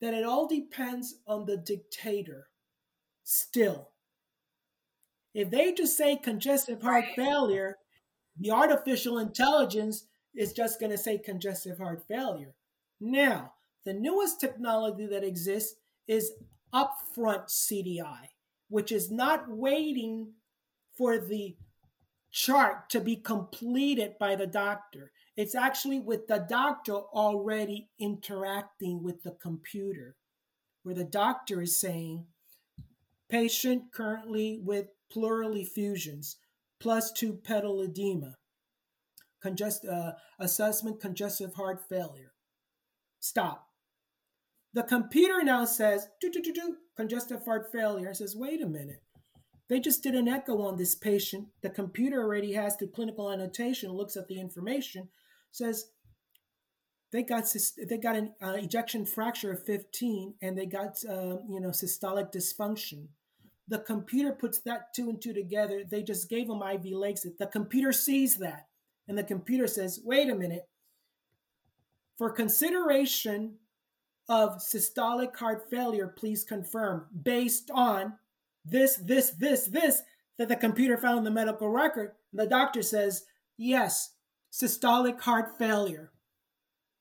that 0.00 0.14
it 0.14 0.24
all 0.24 0.46
depends 0.46 1.16
on 1.26 1.46
the 1.46 1.56
dictator 1.56 2.48
still. 3.24 3.90
If 5.34 5.50
they 5.50 5.72
just 5.72 5.96
say 5.96 6.16
congestive 6.16 6.82
heart 6.82 7.04
failure, 7.14 7.78
the 8.38 8.50
artificial 8.50 9.18
intelligence 9.18 10.06
is 10.34 10.52
just 10.52 10.80
going 10.80 10.92
to 10.92 10.98
say 10.98 11.18
congestive 11.18 11.78
heart 11.78 12.04
failure. 12.08 12.54
Now, 13.00 13.52
the 13.84 13.94
newest 13.94 14.40
technology 14.40 15.06
that 15.06 15.24
exists 15.24 15.76
is 16.08 16.32
upfront 16.74 17.48
CDI, 17.48 18.28
which 18.68 18.90
is 18.90 19.10
not 19.10 19.44
waiting 19.48 20.32
for 20.96 21.18
the 21.18 21.56
chart 22.30 22.90
to 22.90 23.00
be 23.00 23.16
completed 23.16 24.14
by 24.18 24.36
the 24.36 24.46
doctor. 24.46 25.12
It's 25.36 25.54
actually 25.54 26.00
with 26.00 26.28
the 26.28 26.46
doctor 26.48 26.94
already 26.94 27.90
interacting 27.98 29.02
with 29.02 29.22
the 29.22 29.32
computer, 29.32 30.16
where 30.82 30.94
the 30.94 31.04
doctor 31.04 31.60
is 31.60 31.78
saying, 31.78 32.26
Patient 33.28 33.92
currently 33.92 34.60
with 34.62 34.86
pleural 35.10 35.56
effusions, 35.56 36.36
plus 36.80 37.12
two 37.12 37.34
pedal 37.34 37.82
edema. 37.82 38.36
Congest, 39.42 39.84
uh, 39.84 40.12
assessment 40.38 41.00
congestive 41.00 41.54
heart 41.54 41.80
failure. 41.88 42.32
Stop. 43.20 43.66
The 44.72 44.84
computer 44.84 45.42
now 45.42 45.64
says, 45.64 46.08
do, 46.20 46.30
do, 46.30 46.40
do, 46.40 46.52
do, 46.52 46.76
congestive 46.96 47.44
heart 47.44 47.72
failure. 47.72 48.10
It 48.10 48.16
says, 48.16 48.36
wait 48.36 48.62
a 48.62 48.66
minute. 48.66 49.02
They 49.68 49.80
just 49.80 50.02
did 50.02 50.14
an 50.14 50.28
echo 50.28 50.62
on 50.62 50.76
this 50.76 50.94
patient. 50.94 51.48
The 51.62 51.70
computer 51.70 52.22
already 52.22 52.52
has 52.52 52.76
the 52.76 52.86
clinical 52.86 53.32
annotation, 53.32 53.92
looks 53.92 54.16
at 54.16 54.28
the 54.28 54.38
information, 54.38 55.08
says 55.56 55.86
they 57.12 57.22
got 57.22 57.44
they 57.88 57.98
got 57.98 58.16
an 58.16 58.34
uh, 58.42 58.52
ejection 58.52 59.06
fraction 59.06 59.50
of 59.50 59.64
15, 59.64 60.34
and 60.42 60.58
they 60.58 60.66
got 60.66 61.02
uh, 61.08 61.38
you 61.48 61.60
know 61.60 61.70
systolic 61.70 62.32
dysfunction. 62.32 63.08
The 63.68 63.78
computer 63.78 64.32
puts 64.32 64.60
that 64.60 64.94
two 64.94 65.08
and 65.08 65.20
two 65.20 65.32
together. 65.32 65.82
They 65.88 66.02
just 66.02 66.28
gave 66.28 66.48
them 66.48 66.62
IV 66.62 66.82
Lasix. 66.82 67.36
The 67.38 67.46
computer 67.46 67.92
sees 67.92 68.36
that. 68.36 68.66
And 69.08 69.16
the 69.16 69.24
computer 69.24 69.66
says, 69.66 70.00
wait 70.04 70.28
a 70.28 70.34
minute. 70.34 70.68
For 72.16 72.30
consideration 72.30 73.56
of 74.28 74.58
systolic 74.58 75.36
heart 75.36 75.68
failure, 75.70 76.08
please 76.08 76.44
confirm 76.44 77.06
based 77.22 77.70
on 77.72 78.14
this, 78.64 78.96
this, 78.96 79.30
this, 79.30 79.66
this 79.66 80.02
that 80.38 80.48
the 80.48 80.56
computer 80.56 80.96
found 80.96 81.18
in 81.18 81.24
the 81.24 81.30
medical 81.30 81.68
record. 81.68 82.12
The 82.32 82.46
doctor 82.46 82.82
says, 82.82 83.24
yes, 83.56 84.12
systolic 84.56 85.20
heart 85.22 85.58
failure. 85.58 86.12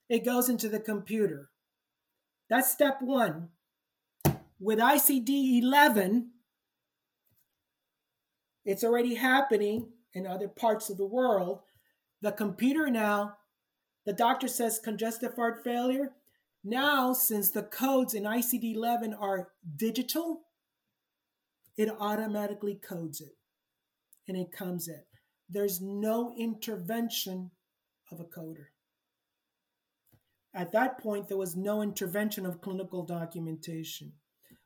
It 0.10 0.26
goes 0.26 0.50
into 0.50 0.68
the 0.68 0.80
computer. 0.80 1.50
That's 2.50 2.72
step 2.72 3.02
one. 3.02 3.50
With 4.60 4.80
ICD 4.80 5.62
11, 5.62 6.32
it's 8.66 8.84
already 8.84 9.16
happening 9.16 9.90
in 10.14 10.28
other 10.28 10.48
parts 10.48 10.90
of 10.90 10.98
the 10.98 11.06
world. 11.06 11.62
The 12.22 12.32
computer 12.32 12.90
now, 12.90 13.38
the 14.06 14.14
doctor 14.14 14.48
says 14.48 14.80
congestive 14.84 15.36
heart 15.36 15.64
failure. 15.64 16.14
Now, 16.64 17.14
since 17.14 17.52
the 17.52 17.64
codes 17.64 18.14
in 18.14 18.24
ICD 18.24 18.76
11 18.76 19.14
are 19.14 19.50
digital, 19.76 20.42
it 21.78 21.90
automatically 22.00 22.76
codes 22.76 23.22
it 23.22 23.38
and 24.28 24.38
it 24.38 24.52
comes 24.52 24.88
in. 24.88 25.04
There's 25.50 25.82
no 25.82 26.34
intervention 26.38 27.52
of 28.12 28.20
a 28.20 28.24
coder. 28.24 28.68
At 30.54 30.72
that 30.72 31.00
point, 31.00 31.28
there 31.28 31.38
was 31.38 31.56
no 31.56 31.82
intervention 31.82 32.46
of 32.46 32.62
clinical 32.62 33.04
documentation. 33.06 34.14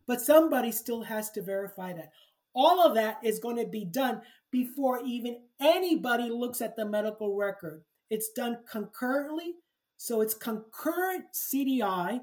But 0.05 0.21
somebody 0.21 0.71
still 0.71 1.03
has 1.03 1.31
to 1.31 1.41
verify 1.41 1.93
that. 1.93 2.12
All 2.53 2.86
of 2.86 2.95
that 2.95 3.17
is 3.24 3.39
going 3.39 3.57
to 3.57 3.65
be 3.65 3.86
done 3.86 4.21
before 4.51 5.01
even 5.05 5.41
anybody 5.59 6.29
looks 6.29 6.62
at 6.62 6.75
the 6.75 6.86
medical 6.86 7.36
record. 7.36 7.83
It's 8.09 8.29
done 8.29 8.59
concurrently. 8.71 9.55
So 9.98 10.21
it's 10.21 10.33
concurrent 10.33 11.25
CDI. 11.33 12.21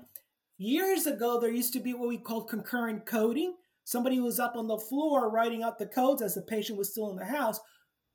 Years 0.58 1.06
ago, 1.06 1.38
there 1.38 1.50
used 1.50 1.72
to 1.74 1.80
be 1.80 1.92
what 1.92 2.08
we 2.08 2.18
called 2.18 2.48
concurrent 2.48 3.04
coding. 3.04 3.54
Somebody 3.84 4.18
was 4.18 4.40
up 4.40 4.56
on 4.56 4.66
the 4.66 4.78
floor 4.78 5.30
writing 5.30 5.62
out 5.62 5.78
the 5.78 5.86
codes 5.86 6.22
as 6.22 6.34
the 6.34 6.42
patient 6.42 6.78
was 6.78 6.90
still 6.90 7.10
in 7.10 7.16
the 7.16 7.26
house. 7.26 7.60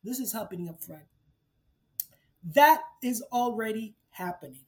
This 0.04 0.20
is 0.20 0.34
happening 0.34 0.70
up 0.70 0.84
front. 0.84 1.04
That 2.54 2.82
is 3.04 3.22
already 3.32 3.96
happening. 4.10 4.62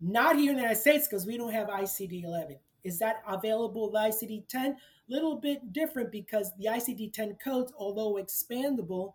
Not 0.00 0.36
here 0.36 0.50
in 0.50 0.56
the 0.56 0.62
United 0.62 0.80
States 0.80 1.08
because 1.08 1.26
we 1.26 1.36
don't 1.36 1.52
have 1.52 1.68
ICD 1.68 2.24
11. 2.24 2.56
Is 2.84 2.98
that 2.98 3.22
available 3.28 3.90
with 3.90 4.00
ICD 4.00 4.48
10? 4.48 4.76
Little 5.08 5.36
bit 5.36 5.72
different 5.72 6.10
because 6.10 6.52
the 6.56 6.66
ICD 6.66 7.12
10 7.12 7.36
codes, 7.42 7.72
although 7.76 8.14
expandable, 8.14 9.14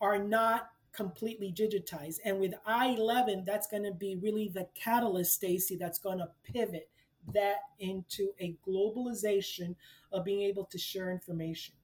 are 0.00 0.18
not 0.18 0.70
completely 0.92 1.52
digitized. 1.52 2.18
And 2.24 2.38
with 2.38 2.52
I11, 2.68 3.44
that's 3.44 3.66
going 3.66 3.84
to 3.84 3.92
be 3.92 4.16
really 4.16 4.48
the 4.48 4.68
catalyst, 4.74 5.34
Stacy, 5.34 5.76
that's 5.76 5.98
going 5.98 6.18
to 6.18 6.28
pivot 6.44 6.88
that 7.32 7.56
into 7.78 8.32
a 8.38 8.56
globalization 8.66 9.74
of 10.12 10.24
being 10.24 10.42
able 10.42 10.64
to 10.66 10.78
share 10.78 11.10
information. 11.10 11.74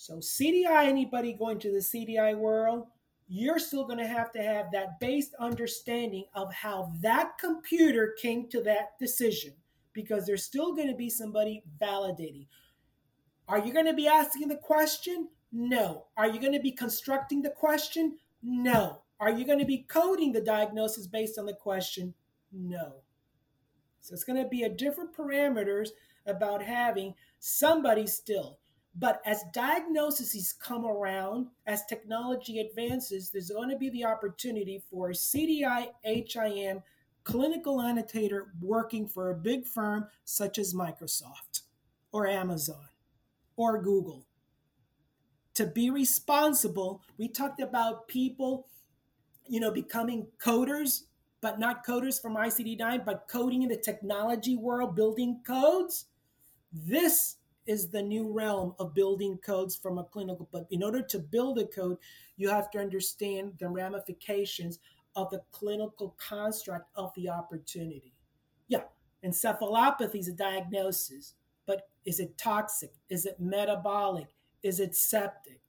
So, 0.00 0.18
CDI, 0.18 0.86
anybody 0.86 1.32
going 1.32 1.58
to 1.58 1.72
the 1.72 1.80
CDI 1.80 2.38
world, 2.38 2.86
you're 3.26 3.58
still 3.58 3.84
going 3.84 3.98
to 3.98 4.06
have 4.06 4.30
to 4.30 4.40
have 4.40 4.66
that 4.70 5.00
based 5.00 5.34
understanding 5.40 6.26
of 6.34 6.54
how 6.54 6.92
that 7.00 7.32
computer 7.40 8.14
came 8.22 8.48
to 8.50 8.62
that 8.62 8.96
decision 9.00 9.54
because 9.92 10.24
there's 10.24 10.44
still 10.44 10.72
going 10.72 10.86
to 10.86 10.94
be 10.94 11.10
somebody 11.10 11.64
validating. 11.82 12.46
Are 13.48 13.58
you 13.58 13.72
going 13.72 13.86
to 13.86 13.92
be 13.92 14.06
asking 14.06 14.46
the 14.46 14.56
question? 14.56 15.30
No. 15.50 16.06
Are 16.16 16.28
you 16.28 16.38
going 16.38 16.52
to 16.52 16.60
be 16.60 16.70
constructing 16.70 17.42
the 17.42 17.50
question? 17.50 18.18
No. 18.40 19.02
Are 19.18 19.32
you 19.32 19.44
going 19.44 19.58
to 19.58 19.64
be 19.64 19.78
coding 19.78 20.30
the 20.30 20.40
diagnosis 20.40 21.08
based 21.08 21.40
on 21.40 21.46
the 21.46 21.54
question? 21.54 22.14
No. 22.52 23.02
So 24.00 24.14
it's 24.14 24.22
going 24.22 24.40
to 24.40 24.48
be 24.48 24.62
a 24.62 24.68
different 24.68 25.12
parameters 25.12 25.88
about 26.24 26.62
having 26.62 27.14
somebody 27.40 28.06
still. 28.06 28.60
But 28.98 29.22
as 29.24 29.44
diagnoses 29.52 30.54
come 30.60 30.84
around, 30.84 31.48
as 31.66 31.84
technology 31.86 32.58
advances, 32.58 33.30
there's 33.30 33.50
going 33.50 33.70
to 33.70 33.76
be 33.76 33.90
the 33.90 34.04
opportunity 34.04 34.82
for 34.90 35.10
a 35.10 35.14
CDI 35.14 35.88
HIM 36.02 36.82
clinical 37.22 37.80
annotator 37.80 38.52
working 38.60 39.06
for 39.06 39.30
a 39.30 39.34
big 39.34 39.66
firm 39.66 40.06
such 40.24 40.58
as 40.58 40.74
Microsoft 40.74 41.62
or 42.10 42.26
Amazon 42.26 42.88
or 43.56 43.80
Google 43.80 44.24
to 45.54 45.66
be 45.66 45.90
responsible. 45.90 47.02
We 47.18 47.28
talked 47.28 47.60
about 47.60 48.06
people, 48.08 48.68
you 49.46 49.60
know, 49.60 49.72
becoming 49.72 50.28
coders, 50.40 51.02
but 51.40 51.58
not 51.58 51.84
coders 51.84 52.22
from 52.22 52.36
ICD-9, 52.36 53.04
but 53.04 53.26
coding 53.28 53.62
in 53.62 53.68
the 53.68 53.76
technology 53.76 54.56
world, 54.56 54.96
building 54.96 55.40
codes. 55.44 56.06
This 56.72 57.37
is 57.68 57.88
the 57.88 58.02
new 58.02 58.32
realm 58.32 58.74
of 58.80 58.94
building 58.94 59.38
codes 59.44 59.76
from 59.76 59.98
a 59.98 60.04
clinical. 60.04 60.48
But 60.50 60.66
in 60.70 60.82
order 60.82 61.02
to 61.02 61.18
build 61.18 61.58
a 61.58 61.66
code, 61.66 61.98
you 62.36 62.48
have 62.48 62.70
to 62.70 62.78
understand 62.78 63.52
the 63.60 63.68
ramifications 63.68 64.80
of 65.14 65.30
the 65.30 65.42
clinical 65.52 66.16
construct 66.18 66.88
of 66.96 67.12
the 67.14 67.28
opportunity. 67.28 68.14
Yeah, 68.68 68.84
encephalopathy 69.24 70.16
is 70.16 70.28
a 70.28 70.32
diagnosis, 70.32 71.34
but 71.66 71.88
is 72.06 72.20
it 72.20 72.38
toxic? 72.38 72.94
Is 73.10 73.26
it 73.26 73.38
metabolic? 73.38 74.28
Is 74.62 74.80
it 74.80 74.96
septic? 74.96 75.60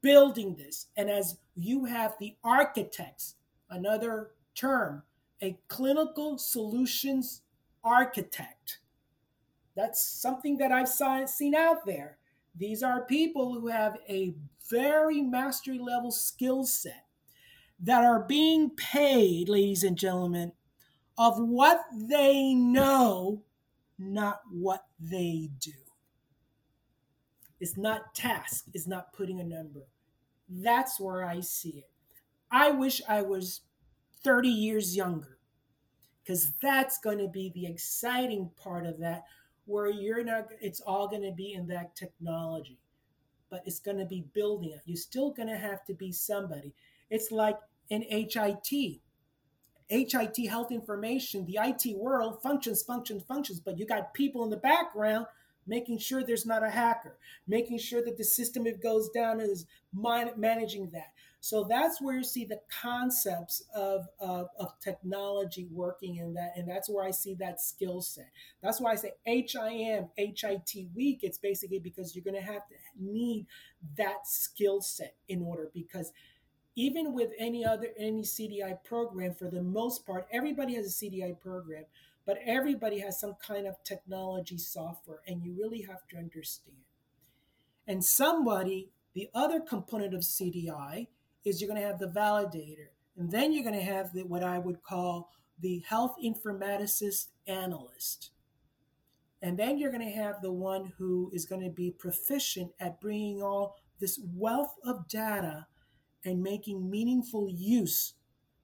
Building 0.00 0.56
this. 0.56 0.86
And 0.96 1.10
as 1.10 1.38
you 1.54 1.84
have 1.84 2.14
the 2.18 2.34
architects, 2.42 3.34
another 3.68 4.30
term, 4.54 5.02
a 5.42 5.58
clinical 5.68 6.38
solutions 6.38 7.42
architect. 7.84 8.78
That's 9.76 10.02
something 10.02 10.56
that 10.56 10.72
I've 10.72 10.88
seen 10.88 11.54
out 11.54 11.84
there. 11.84 12.18
These 12.56 12.82
are 12.82 13.04
people 13.04 13.52
who 13.52 13.68
have 13.68 13.98
a 14.08 14.34
very 14.70 15.20
mastery 15.20 15.78
level 15.78 16.10
skill 16.10 16.64
set 16.64 17.04
that 17.78 18.02
are 18.02 18.24
being 18.26 18.70
paid, 18.70 19.50
ladies 19.50 19.84
and 19.84 19.98
gentlemen, 19.98 20.52
of 21.18 21.38
what 21.38 21.84
they 21.94 22.54
know, 22.54 23.42
not 23.98 24.40
what 24.50 24.86
they 24.98 25.50
do. 25.60 25.72
It's 27.60 27.76
not 27.76 28.14
task, 28.14 28.64
it's 28.72 28.86
not 28.86 29.12
putting 29.12 29.40
a 29.40 29.44
number. 29.44 29.88
That's 30.48 30.98
where 30.98 31.24
I 31.24 31.40
see 31.40 31.78
it. 31.78 31.90
I 32.50 32.70
wish 32.70 33.02
I 33.08 33.22
was 33.22 33.60
30 34.22 34.48
years 34.48 34.96
younger 34.96 35.38
because 36.22 36.52
that's 36.62 36.98
going 36.98 37.18
to 37.18 37.28
be 37.28 37.50
the 37.54 37.66
exciting 37.66 38.50
part 38.56 38.86
of 38.86 38.98
that 39.00 39.24
where 39.66 39.88
you're 39.88 40.24
not 40.24 40.46
it's 40.60 40.80
all 40.80 41.06
going 41.08 41.22
to 41.22 41.32
be 41.32 41.52
in 41.52 41.66
that 41.66 41.94
technology 41.94 42.78
but 43.50 43.62
it's 43.64 43.78
going 43.78 43.98
to 43.98 44.04
be 44.04 44.24
building 44.34 44.70
it. 44.70 44.80
You're 44.86 44.96
still 44.96 45.30
going 45.30 45.48
to 45.48 45.56
have 45.56 45.84
to 45.84 45.94
be 45.94 46.10
somebody. 46.10 46.74
It's 47.10 47.30
like 47.30 47.56
in 47.90 48.02
HIT 48.02 49.00
HIT 49.88 50.48
health 50.48 50.72
information 50.72 51.46
the 51.46 51.58
IT 51.62 51.96
world 51.96 52.42
functions 52.42 52.82
functions 52.82 53.22
functions 53.22 53.60
but 53.60 53.78
you 53.78 53.86
got 53.86 54.12
people 54.14 54.42
in 54.42 54.50
the 54.50 54.56
background 54.56 55.26
making 55.66 55.98
sure 55.98 56.22
there's 56.22 56.46
not 56.46 56.64
a 56.64 56.70
hacker, 56.70 57.18
making 57.46 57.78
sure 57.78 58.02
that 58.04 58.16
the 58.16 58.24
system 58.24 58.66
it 58.66 58.82
goes 58.82 59.08
down 59.10 59.40
is 59.40 59.66
managing 59.92 60.90
that. 60.90 61.12
So 61.46 61.62
that's 61.62 62.02
where 62.02 62.16
you 62.16 62.24
see 62.24 62.44
the 62.44 62.58
concepts 62.82 63.62
of, 63.72 64.08
of, 64.18 64.48
of 64.58 64.72
technology 64.80 65.68
working 65.70 66.16
in 66.16 66.34
that. 66.34 66.54
And 66.56 66.68
that's 66.68 66.90
where 66.90 67.04
I 67.04 67.12
see 67.12 67.34
that 67.34 67.60
skill 67.60 68.02
set. 68.02 68.32
That's 68.64 68.80
why 68.80 68.90
I 68.90 68.96
say 68.96 69.12
HIM, 69.24 70.08
HIT 70.16 70.88
week. 70.92 71.20
It's 71.22 71.38
basically 71.38 71.78
because 71.78 72.16
you're 72.16 72.24
going 72.24 72.34
to 72.34 72.40
have 72.40 72.66
to 72.66 72.74
need 72.98 73.46
that 73.96 74.26
skill 74.26 74.80
set 74.80 75.14
in 75.28 75.40
order 75.40 75.70
because 75.72 76.10
even 76.74 77.12
with 77.12 77.30
any 77.38 77.64
other 77.64 77.90
any 77.96 78.22
CDI 78.22 78.82
program, 78.82 79.32
for 79.32 79.48
the 79.48 79.62
most 79.62 80.04
part, 80.04 80.26
everybody 80.32 80.74
has 80.74 80.86
a 80.86 81.04
CDI 81.04 81.38
program 81.40 81.84
but 82.24 82.38
everybody 82.44 82.98
has 82.98 83.20
some 83.20 83.34
kind 83.34 83.68
of 83.68 83.76
technology 83.84 84.58
software, 84.58 85.20
and 85.28 85.44
you 85.44 85.54
really 85.56 85.82
have 85.82 86.08
to 86.08 86.16
understand. 86.16 86.78
And 87.86 88.04
somebody, 88.04 88.90
the 89.14 89.30
other 89.32 89.60
component 89.60 90.12
of 90.12 90.22
CDI 90.22 91.06
is 91.46 91.60
you're 91.60 91.70
going 91.70 91.80
to 91.80 91.86
have 91.86 91.98
the 91.98 92.08
validator, 92.08 92.88
and 93.16 93.30
then 93.30 93.52
you're 93.52 93.64
going 93.64 93.78
to 93.78 93.80
have 93.80 94.12
the, 94.12 94.22
what 94.24 94.42
I 94.42 94.58
would 94.58 94.82
call 94.82 95.30
the 95.60 95.82
health 95.86 96.16
informaticist 96.22 97.28
analyst. 97.46 98.30
And 99.42 99.56
then 99.56 99.78
you're 99.78 99.92
going 99.92 100.04
to 100.04 100.16
have 100.16 100.42
the 100.42 100.52
one 100.52 100.92
who 100.98 101.30
is 101.32 101.46
going 101.46 101.62
to 101.62 101.70
be 101.70 101.92
proficient 101.92 102.72
at 102.80 103.00
bringing 103.00 103.42
all 103.42 103.76
this 104.00 104.18
wealth 104.34 104.74
of 104.84 105.08
data 105.08 105.66
and 106.24 106.42
making 106.42 106.90
meaningful 106.90 107.48
use 107.48 108.14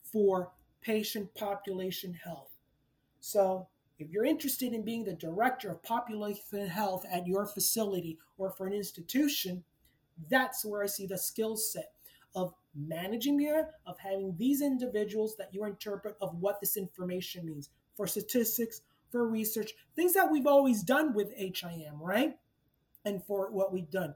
for 0.03 0.51
patient 0.81 1.33
population 1.35 2.13
health. 2.13 2.51
So, 3.21 3.69
if 3.99 4.11
you're 4.11 4.25
interested 4.25 4.73
in 4.73 4.83
being 4.83 5.05
the 5.05 5.13
director 5.13 5.71
of 5.71 5.83
population 5.85 6.67
health 6.67 7.05
at 7.09 7.27
your 7.27 7.47
facility 7.47 8.19
or 8.37 8.51
for 8.51 8.67
an 8.67 8.73
institution, 8.73 9.63
that's 10.29 10.65
where 10.65 10.83
I 10.83 10.87
see 10.87 11.07
the 11.07 11.17
skill 11.17 11.57
set 11.57 11.93
of 12.35 12.55
managing 12.75 13.37
the 13.37 13.69
of 13.87 13.99
having 13.99 14.35
these 14.39 14.63
individuals 14.63 15.37
that 15.37 15.53
you 15.53 15.65
interpret 15.65 16.17
of 16.21 16.35
what 16.37 16.61
this 16.61 16.77
information 16.77 17.45
means 17.47 17.71
for 17.95 18.07
statistics, 18.07 18.81
for 19.11 19.29
research, 19.29 19.73
things 19.95 20.15
that 20.15 20.31
we've 20.31 20.47
always 20.47 20.83
done 20.83 21.13
with 21.13 21.33
HIM, 21.37 22.01
right? 22.01 22.37
And 23.05 23.23
for 23.23 23.51
what 23.51 23.73
we've 23.73 23.91
done. 23.91 24.15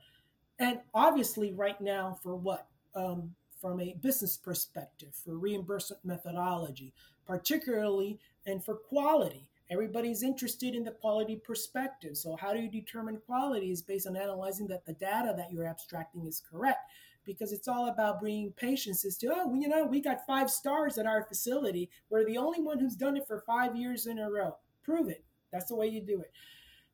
And 0.58 0.80
obviously, 0.94 1.52
right 1.52 1.80
now, 1.80 2.18
for 2.22 2.34
what? 2.34 2.66
Um, 2.94 3.34
from 3.60 3.80
a 3.80 3.94
business 4.00 4.36
perspective, 4.36 5.14
for 5.24 5.36
reimbursement 5.36 6.04
methodology, 6.04 6.92
particularly 7.26 8.18
and 8.46 8.64
for 8.64 8.74
quality. 8.74 9.48
Everybody's 9.68 10.22
interested 10.22 10.74
in 10.74 10.84
the 10.84 10.92
quality 10.92 11.36
perspective. 11.36 12.16
So, 12.16 12.36
how 12.36 12.52
do 12.52 12.60
you 12.60 12.70
determine 12.70 13.20
quality 13.26 13.70
is 13.70 13.82
based 13.82 14.06
on 14.06 14.16
analyzing 14.16 14.68
that 14.68 14.86
the 14.86 14.92
data 14.92 15.34
that 15.36 15.50
you're 15.50 15.66
abstracting 15.66 16.26
is 16.26 16.42
correct 16.50 16.90
because 17.26 17.52
it's 17.52 17.68
all 17.68 17.88
about 17.88 18.20
bringing 18.20 18.52
patients 18.52 19.04
as 19.04 19.16
to, 19.18 19.32
oh, 19.34 19.52
you 19.54 19.68
know, 19.68 19.84
we 19.84 20.00
got 20.00 20.26
five 20.26 20.50
stars 20.50 20.96
at 20.96 21.06
our 21.06 21.24
facility. 21.24 21.90
We're 22.08 22.24
the 22.24 22.38
only 22.38 22.62
one 22.62 22.78
who's 22.78 22.96
done 22.96 23.16
it 23.16 23.26
for 23.26 23.42
five 23.46 23.76
years 23.76 24.06
in 24.06 24.18
a 24.18 24.30
row. 24.30 24.56
Prove 24.84 25.08
it. 25.08 25.24
That's 25.52 25.66
the 25.66 25.76
way 25.76 25.88
you 25.88 26.00
do 26.00 26.20
it. 26.20 26.30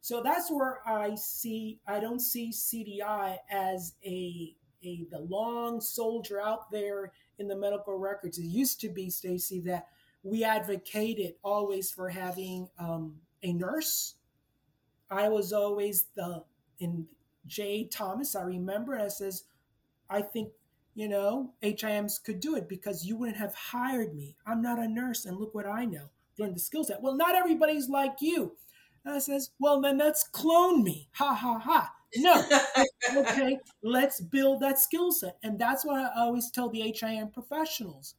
So 0.01 0.21
that's 0.23 0.51
where 0.51 0.81
I 0.87 1.15
see, 1.15 1.79
I 1.87 2.01
don't 2.01 2.21
see 2.21 2.51
CDI 2.51 3.37
as 3.51 3.95
a, 4.05 4.57
a 4.83 5.07
the 5.11 5.21
long 5.21 5.81
soldier 5.81 6.41
out 6.41 6.71
there 6.73 7.13
in 7.39 7.47
the 7.47 7.57
medical 7.57 7.99
records. 7.99 8.39
It 8.39 8.45
used 8.45 8.81
to 8.81 8.89
be, 8.89 9.11
Stacy, 9.11 9.61
that 9.61 9.87
we 10.25 10.43
advocated 10.43 11.35
always 11.45 11.91
for 11.91 12.09
having 12.09 12.69
um, 12.79 13.15
a 13.43 13.53
nurse. 13.53 14.15
I 15.11 15.29
was 15.29 15.53
always 15.53 16.07
the 16.17 16.43
in 16.79 17.07
Jay 17.47 17.85
Thomas. 17.85 18.35
I 18.35 18.43
remember, 18.43 18.95
and 18.95 19.03
I 19.03 19.09
says, 19.09 19.45
I 20.13 20.23
think 20.23 20.51
you 20.95 21.09
know, 21.09 21.53
HIMs 21.63 22.23
could 22.23 22.41
do 22.41 22.57
it 22.57 22.69
because 22.69 23.07
you 23.07 23.17
wouldn't 23.17 23.39
have 23.39 23.55
hired 23.55 24.15
me. 24.15 24.37
I'm 24.47 24.61
not 24.61 24.79
a 24.79 24.87
nurse, 24.87 25.25
and 25.25 25.39
look 25.39 25.55
what 25.55 25.67
I 25.67 25.85
know. 25.85 26.11
Learn 26.39 26.53
the 26.53 26.61
skill 26.61 26.85
set. 26.85 27.03
Well, 27.03 27.17
not 27.17 27.35
everybody's 27.35 27.89
like 27.89 28.17
you. 28.21 28.57
And 29.05 29.15
I 29.15 29.19
says, 29.19 29.51
well, 29.59 29.81
then 29.81 29.99
let's 29.99 30.25
clone 30.25 30.85
me. 30.85 31.09
Ha 31.13 31.35
ha 31.35 31.59
ha. 31.59 31.93
No. 32.17 32.45
okay, 33.17 33.59
let's 33.83 34.21
build 34.21 34.61
that 34.61 34.79
skill 34.79 35.13
set. 35.13 35.39
And 35.43 35.59
that's 35.59 35.85
what 35.85 35.99
I 35.99 36.11
always 36.21 36.51
tell 36.51 36.69
the 36.69 36.81
HIM 36.83 37.31
professionals. 37.31 38.15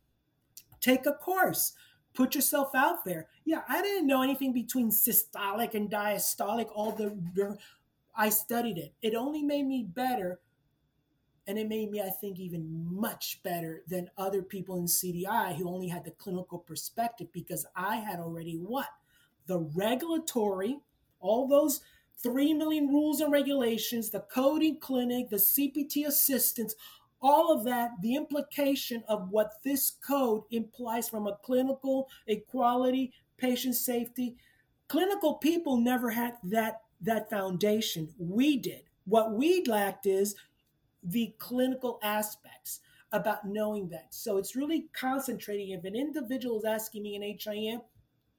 Take 0.81 1.05
a 1.05 1.13
course. 1.13 1.73
Put 2.13 2.35
yourself 2.35 2.71
out 2.75 3.05
there. 3.05 3.27
Yeah, 3.45 3.61
I 3.67 3.81
didn't 3.81 4.07
know 4.07 4.21
anything 4.21 4.53
between 4.53 4.91
systolic 4.91 5.73
and 5.73 5.89
diastolic. 5.89 6.69
All 6.73 6.91
the 6.91 7.57
I 8.15 8.29
studied 8.29 8.77
it. 8.77 8.93
It 9.01 9.15
only 9.15 9.41
made 9.41 9.65
me 9.65 9.83
better 9.83 10.39
and 11.47 11.57
it 11.57 11.67
made 11.67 11.91
me, 11.91 12.01
I 12.01 12.09
think, 12.09 12.39
even 12.39 12.87
much 12.89 13.41
better 13.43 13.83
than 13.87 14.09
other 14.17 14.41
people 14.41 14.77
in 14.77 14.85
CDI 14.85 15.55
who 15.55 15.67
only 15.67 15.87
had 15.87 16.05
the 16.05 16.11
clinical 16.11 16.57
perspective 16.57 17.27
because 17.33 17.65
I 17.75 17.97
had 17.97 18.19
already 18.19 18.57
what? 18.57 18.87
The 19.47 19.59
regulatory, 19.59 20.79
all 21.19 21.47
those 21.47 21.81
3 22.21 22.53
million 22.53 22.87
rules 22.87 23.19
and 23.19 23.31
regulations, 23.31 24.09
the 24.09 24.21
coding 24.21 24.77
clinic, 24.79 25.29
the 25.29 25.35
CPT 25.35 26.07
assistance, 26.07 26.75
all 27.21 27.51
of 27.51 27.65
that, 27.65 27.91
the 28.01 28.15
implication 28.15 29.03
of 29.07 29.29
what 29.29 29.63
this 29.63 29.91
code 30.05 30.43
implies 30.51 31.09
from 31.09 31.27
a 31.27 31.37
clinical 31.43 32.09
equality, 32.27 33.11
patient 33.37 33.75
safety. 33.75 34.35
Clinical 34.87 35.35
people 35.35 35.77
never 35.77 36.09
had 36.09 36.35
that 36.43 36.81
that 37.01 37.29
foundation. 37.29 38.09
We 38.17 38.57
did. 38.57 38.83
What 39.05 39.33
we 39.33 39.63
lacked 39.65 40.05
is 40.05 40.35
the 41.03 41.33
clinical 41.37 41.99
aspects 42.03 42.79
about 43.11 43.45
knowing 43.47 43.87
that. 43.89 44.07
So 44.09 44.37
it's 44.37 44.55
really 44.55 44.85
concentrating. 44.93 45.69
If 45.69 45.85
an 45.85 45.95
individual 45.95 46.57
is 46.59 46.65
asking 46.65 47.03
me 47.03 47.15
an 47.15 47.21
HIM, 47.21 47.81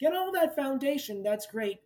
get 0.01 0.15
all 0.15 0.33
that 0.33 0.57
foundation. 0.57 1.23
That's 1.23 1.47
great. 1.47 1.81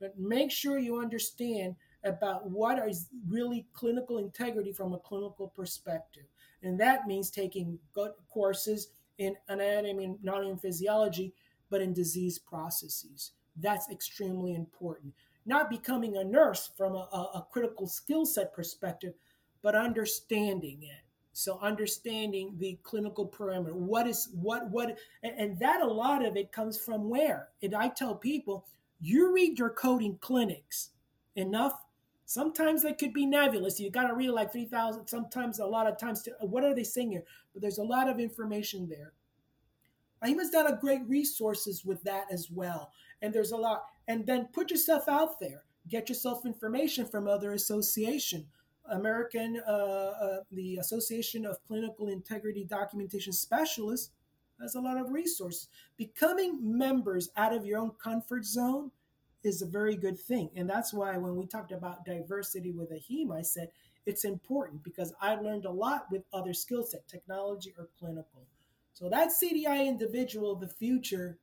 But 0.00 0.18
make 0.18 0.50
sure 0.50 0.78
you 0.78 1.00
understand 1.00 1.76
about 2.04 2.50
what 2.50 2.78
is 2.86 3.08
really 3.26 3.66
clinical 3.72 4.18
integrity 4.18 4.72
from 4.72 4.92
a 4.92 4.98
clinical 4.98 5.48
perspective. 5.48 6.24
And 6.62 6.78
that 6.80 7.06
means 7.06 7.30
taking 7.30 7.78
good 7.94 8.12
courses 8.28 8.88
in 9.18 9.34
anatomy, 9.48 10.16
not 10.22 10.44
in 10.44 10.58
physiology, 10.58 11.32
but 11.70 11.80
in 11.80 11.92
disease 11.94 12.38
processes. 12.38 13.32
That's 13.56 13.90
extremely 13.90 14.54
important. 14.54 15.14
Not 15.46 15.70
becoming 15.70 16.16
a 16.16 16.24
nurse 16.24 16.70
from 16.76 16.94
a, 16.94 17.08
a, 17.12 17.38
a 17.38 17.46
critical 17.50 17.86
skill 17.86 18.26
set 18.26 18.52
perspective, 18.52 19.14
but 19.64 19.74
understanding 19.74 20.82
it. 20.82 21.00
So 21.32 21.58
understanding 21.60 22.54
the 22.58 22.78
clinical 22.84 23.26
parameter, 23.26 23.72
what 23.72 24.06
is 24.06 24.28
what 24.34 24.70
what, 24.70 24.96
and 25.24 25.58
that 25.58 25.80
a 25.80 25.86
lot 25.86 26.24
of 26.24 26.36
it 26.36 26.52
comes 26.52 26.78
from 26.78 27.08
where. 27.08 27.48
And 27.62 27.74
I 27.74 27.88
tell 27.88 28.14
people, 28.14 28.66
you 29.00 29.34
read 29.34 29.58
your 29.58 29.70
coding 29.70 30.18
clinics 30.20 30.90
enough. 31.34 31.80
Sometimes 32.26 32.82
they 32.82 32.92
could 32.92 33.12
be 33.12 33.26
nebulous. 33.26 33.80
You 33.80 33.90
got 33.90 34.06
to 34.06 34.14
read 34.14 34.30
like 34.30 34.52
three 34.52 34.66
thousand. 34.66 35.08
Sometimes 35.08 35.58
a 35.58 35.66
lot 35.66 35.88
of 35.88 35.98
times, 35.98 36.22
to, 36.22 36.32
what 36.40 36.62
are 36.62 36.74
they 36.74 36.84
saying 36.84 37.10
here? 37.10 37.24
But 37.52 37.62
there's 37.62 37.78
a 37.78 37.82
lot 37.82 38.08
of 38.08 38.20
information 38.20 38.88
there. 38.88 39.12
AHIMA's 40.22 40.50
done 40.50 40.72
a 40.72 40.76
great 40.76 41.02
resources 41.08 41.84
with 41.84 42.02
that 42.04 42.26
as 42.30 42.50
well. 42.50 42.92
And 43.22 43.34
there's 43.34 43.52
a 43.52 43.56
lot. 43.56 43.86
And 44.08 44.26
then 44.26 44.48
put 44.52 44.70
yourself 44.70 45.08
out 45.08 45.40
there. 45.40 45.64
Get 45.88 46.08
yourself 46.10 46.46
information 46.46 47.06
from 47.06 47.26
other 47.26 47.54
association. 47.54 48.46
American, 48.90 49.60
uh, 49.66 49.70
uh, 49.70 50.36
the 50.50 50.76
Association 50.76 51.46
of 51.46 51.62
Clinical 51.66 52.08
Integrity 52.08 52.64
Documentation 52.64 53.32
Specialists 53.32 54.10
has 54.60 54.74
a 54.74 54.80
lot 54.80 54.98
of 54.98 55.10
resources. 55.10 55.68
Becoming 55.96 56.58
members 56.62 57.30
out 57.36 57.54
of 57.54 57.64
your 57.64 57.78
own 57.78 57.92
comfort 58.02 58.44
zone 58.44 58.90
is 59.42 59.62
a 59.62 59.66
very 59.66 59.96
good 59.96 60.18
thing. 60.18 60.50
And 60.56 60.68
that's 60.68 60.92
why 60.92 61.16
when 61.16 61.36
we 61.36 61.46
talked 61.46 61.72
about 61.72 62.04
diversity 62.04 62.72
with 62.72 62.90
AHIM, 62.90 63.32
I 63.32 63.42
said 63.42 63.68
it's 64.06 64.24
important 64.24 64.82
because 64.82 65.14
I've 65.20 65.42
learned 65.42 65.64
a 65.64 65.70
lot 65.70 66.06
with 66.10 66.24
other 66.32 66.54
skill 66.54 66.82
set, 66.82 67.06
technology 67.08 67.74
or 67.78 67.88
clinical. 67.98 68.46
So 68.92 69.08
that 69.08 69.30
CDI 69.30 69.86
individual 69.86 70.52
of 70.52 70.60
the 70.60 70.68
future 70.68 71.38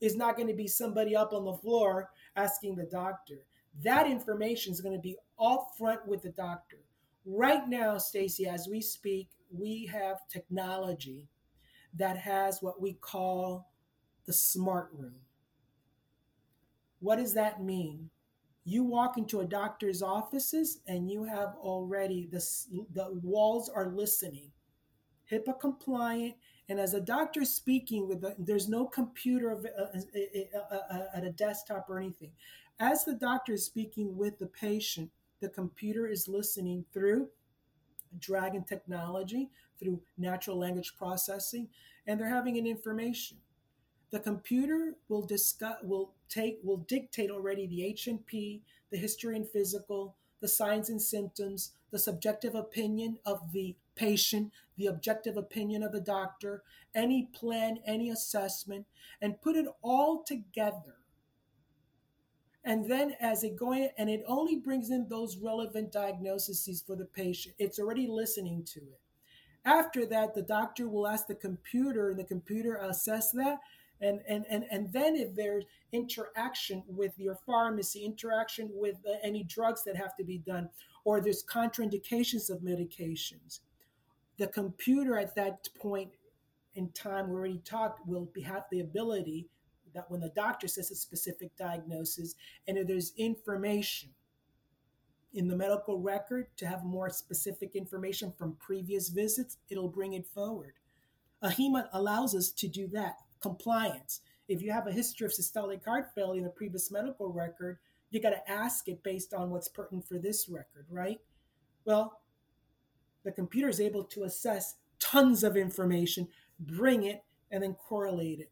is 0.00 0.16
not 0.16 0.36
going 0.36 0.48
to 0.48 0.54
be 0.54 0.66
somebody 0.66 1.14
up 1.16 1.32
on 1.32 1.44
the 1.44 1.54
floor 1.54 2.10
asking 2.34 2.76
the 2.76 2.84
doctor. 2.84 3.44
That 3.84 4.06
information 4.06 4.72
is 4.72 4.80
going 4.80 4.94
to 4.94 5.00
be 5.00 5.16
up 5.38 5.68
front 5.78 6.06
with 6.06 6.22
the 6.22 6.30
doctor. 6.30 6.78
Right 7.28 7.68
now, 7.68 7.98
Stacy, 7.98 8.46
as 8.46 8.68
we 8.70 8.80
speak, 8.80 9.30
we 9.50 9.86
have 9.92 10.28
technology 10.28 11.26
that 11.94 12.16
has 12.16 12.62
what 12.62 12.80
we 12.80 12.92
call 12.92 13.72
the 14.26 14.32
smart 14.32 14.90
room. 14.92 15.16
What 17.00 17.16
does 17.16 17.34
that 17.34 17.62
mean? 17.62 18.10
You 18.64 18.84
walk 18.84 19.18
into 19.18 19.40
a 19.40 19.44
doctor's 19.44 20.02
offices 20.02 20.80
and 20.86 21.10
you 21.10 21.24
have 21.24 21.54
already 21.60 22.28
the, 22.30 22.44
the 22.94 23.20
walls 23.22 23.68
are 23.68 23.88
listening, 23.88 24.52
HIPAA 25.30 25.60
compliant. 25.60 26.34
And 26.68 26.78
as 26.78 26.94
a 26.94 27.00
doctor 27.00 27.44
speaking 27.44 28.08
with, 28.08 28.20
the, 28.20 28.34
there's 28.38 28.68
no 28.68 28.86
computer 28.86 29.52
uh, 29.78 30.58
uh, 30.58 30.76
uh, 30.90 31.02
at 31.14 31.24
a 31.24 31.30
desktop 31.30 31.86
or 31.88 31.98
anything. 31.98 32.32
As 32.78 33.04
the 33.04 33.14
doctor 33.14 33.54
is 33.54 33.64
speaking 33.64 34.16
with 34.16 34.38
the 34.38 34.46
patient, 34.46 35.10
the 35.40 35.48
computer 35.48 36.06
is 36.06 36.28
listening 36.28 36.84
through 36.92 37.28
Dragon 38.18 38.64
technology, 38.64 39.50
through 39.78 40.00
natural 40.16 40.58
language 40.58 40.94
processing, 40.96 41.68
and 42.06 42.18
they're 42.18 42.28
having 42.28 42.56
an 42.56 42.66
information. 42.66 43.38
The 44.10 44.20
computer 44.20 44.94
will 45.08 45.22
discuss, 45.22 45.76
will 45.82 46.12
take, 46.28 46.60
will 46.62 46.78
dictate 46.78 47.30
already 47.30 47.66
the 47.66 47.84
H&P, 47.84 48.62
the 48.90 48.96
history 48.96 49.36
and 49.36 49.48
physical, 49.48 50.16
the 50.40 50.48
signs 50.48 50.88
and 50.88 51.02
symptoms, 51.02 51.72
the 51.90 51.98
subjective 51.98 52.54
opinion 52.54 53.18
of 53.26 53.52
the 53.52 53.74
patient, 53.94 54.52
the 54.76 54.86
objective 54.86 55.36
opinion 55.36 55.82
of 55.82 55.92
the 55.92 56.00
doctor, 56.00 56.62
any 56.94 57.28
plan, 57.32 57.78
any 57.86 58.10
assessment, 58.10 58.86
and 59.20 59.40
put 59.40 59.56
it 59.56 59.66
all 59.82 60.22
together 60.22 60.96
and 62.66 62.90
then 62.90 63.14
as 63.20 63.44
it 63.44 63.56
going, 63.56 63.88
and 63.96 64.10
it 64.10 64.24
only 64.26 64.56
brings 64.56 64.90
in 64.90 65.06
those 65.08 65.38
relevant 65.38 65.92
diagnoses 65.92 66.82
for 66.84 66.96
the 66.96 67.04
patient. 67.04 67.54
It's 67.58 67.78
already 67.78 68.08
listening 68.08 68.64
to 68.74 68.80
it. 68.80 69.00
After 69.64 70.04
that, 70.06 70.34
the 70.34 70.42
doctor 70.42 70.88
will 70.88 71.06
ask 71.06 71.28
the 71.28 71.36
computer, 71.36 72.10
and 72.10 72.18
the 72.18 72.24
computer 72.24 72.74
assess 72.76 73.30
that. 73.32 73.60
And, 74.00 74.20
and, 74.28 74.44
and, 74.50 74.64
and 74.70 74.92
then 74.92 75.16
if 75.16 75.34
there's 75.34 75.64
interaction 75.92 76.82
with 76.88 77.12
your 77.16 77.38
pharmacy, 77.46 78.04
interaction 78.04 78.68
with 78.74 78.96
any 79.22 79.44
drugs 79.44 79.84
that 79.84 79.96
have 79.96 80.16
to 80.16 80.24
be 80.24 80.38
done, 80.38 80.68
or 81.04 81.20
there's 81.20 81.44
contraindications 81.44 82.50
of 82.50 82.58
medications, 82.60 83.60
the 84.38 84.48
computer 84.48 85.18
at 85.18 85.34
that 85.36 85.68
point 85.80 86.10
in 86.74 86.90
time 86.90 87.30
we 87.30 87.36
already 87.36 87.60
talked 87.64 88.06
will 88.06 88.28
be, 88.34 88.42
have 88.42 88.64
the 88.70 88.80
ability 88.80 89.46
when 90.08 90.20
the 90.20 90.30
doctor 90.30 90.68
says 90.68 90.90
a 90.90 90.94
specific 90.94 91.56
diagnosis 91.56 92.34
and 92.66 92.78
if 92.78 92.86
there's 92.86 93.12
information 93.16 94.10
in 95.32 95.48
the 95.48 95.56
medical 95.56 96.00
record 96.00 96.46
to 96.56 96.66
have 96.66 96.84
more 96.84 97.10
specific 97.10 97.74
information 97.74 98.32
from 98.38 98.56
previous 98.58 99.08
visits, 99.08 99.58
it'll 99.68 99.88
bring 99.88 100.14
it 100.14 100.26
forward. 100.26 100.74
AHIMA 101.42 101.88
allows 101.92 102.34
us 102.34 102.50
to 102.52 102.68
do 102.68 102.88
that. 102.88 103.16
Compliance. 103.40 104.20
If 104.48 104.62
you 104.62 104.72
have 104.72 104.86
a 104.86 104.92
history 104.92 105.26
of 105.26 105.32
systolic 105.32 105.84
heart 105.84 106.06
failure 106.14 106.40
in 106.40 106.46
a 106.46 106.50
previous 106.50 106.90
medical 106.90 107.32
record, 107.32 107.78
you 108.10 108.20
got 108.20 108.30
to 108.30 108.50
ask 108.50 108.88
it 108.88 109.02
based 109.02 109.34
on 109.34 109.50
what's 109.50 109.68
pertinent 109.68 110.08
for 110.08 110.18
this 110.18 110.48
record, 110.48 110.86
right? 110.88 111.18
Well, 111.84 112.20
the 113.24 113.32
computer 113.32 113.68
is 113.68 113.80
able 113.80 114.04
to 114.04 114.24
assess 114.24 114.76
tons 115.00 115.44
of 115.44 115.56
information, 115.56 116.28
bring 116.58 117.02
it, 117.02 117.24
and 117.50 117.62
then 117.62 117.74
correlate 117.74 118.40
it 118.40 118.50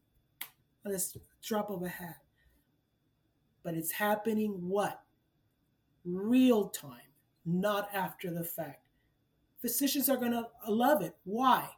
on 0.85 0.91
this 0.91 1.17
drop 1.45 1.69
of 1.69 1.83
a 1.83 1.89
hat. 1.89 2.17
But 3.63 3.75
it's 3.75 3.91
happening 3.91 4.51
what? 4.67 5.01
Real 6.03 6.69
time, 6.69 7.11
not 7.45 7.89
after 7.93 8.31
the 8.31 8.43
fact. 8.43 8.81
Physicians 9.61 10.09
are 10.09 10.17
going 10.17 10.31
to 10.31 10.47
love 10.67 11.01
it. 11.01 11.15
Why? 11.23 11.69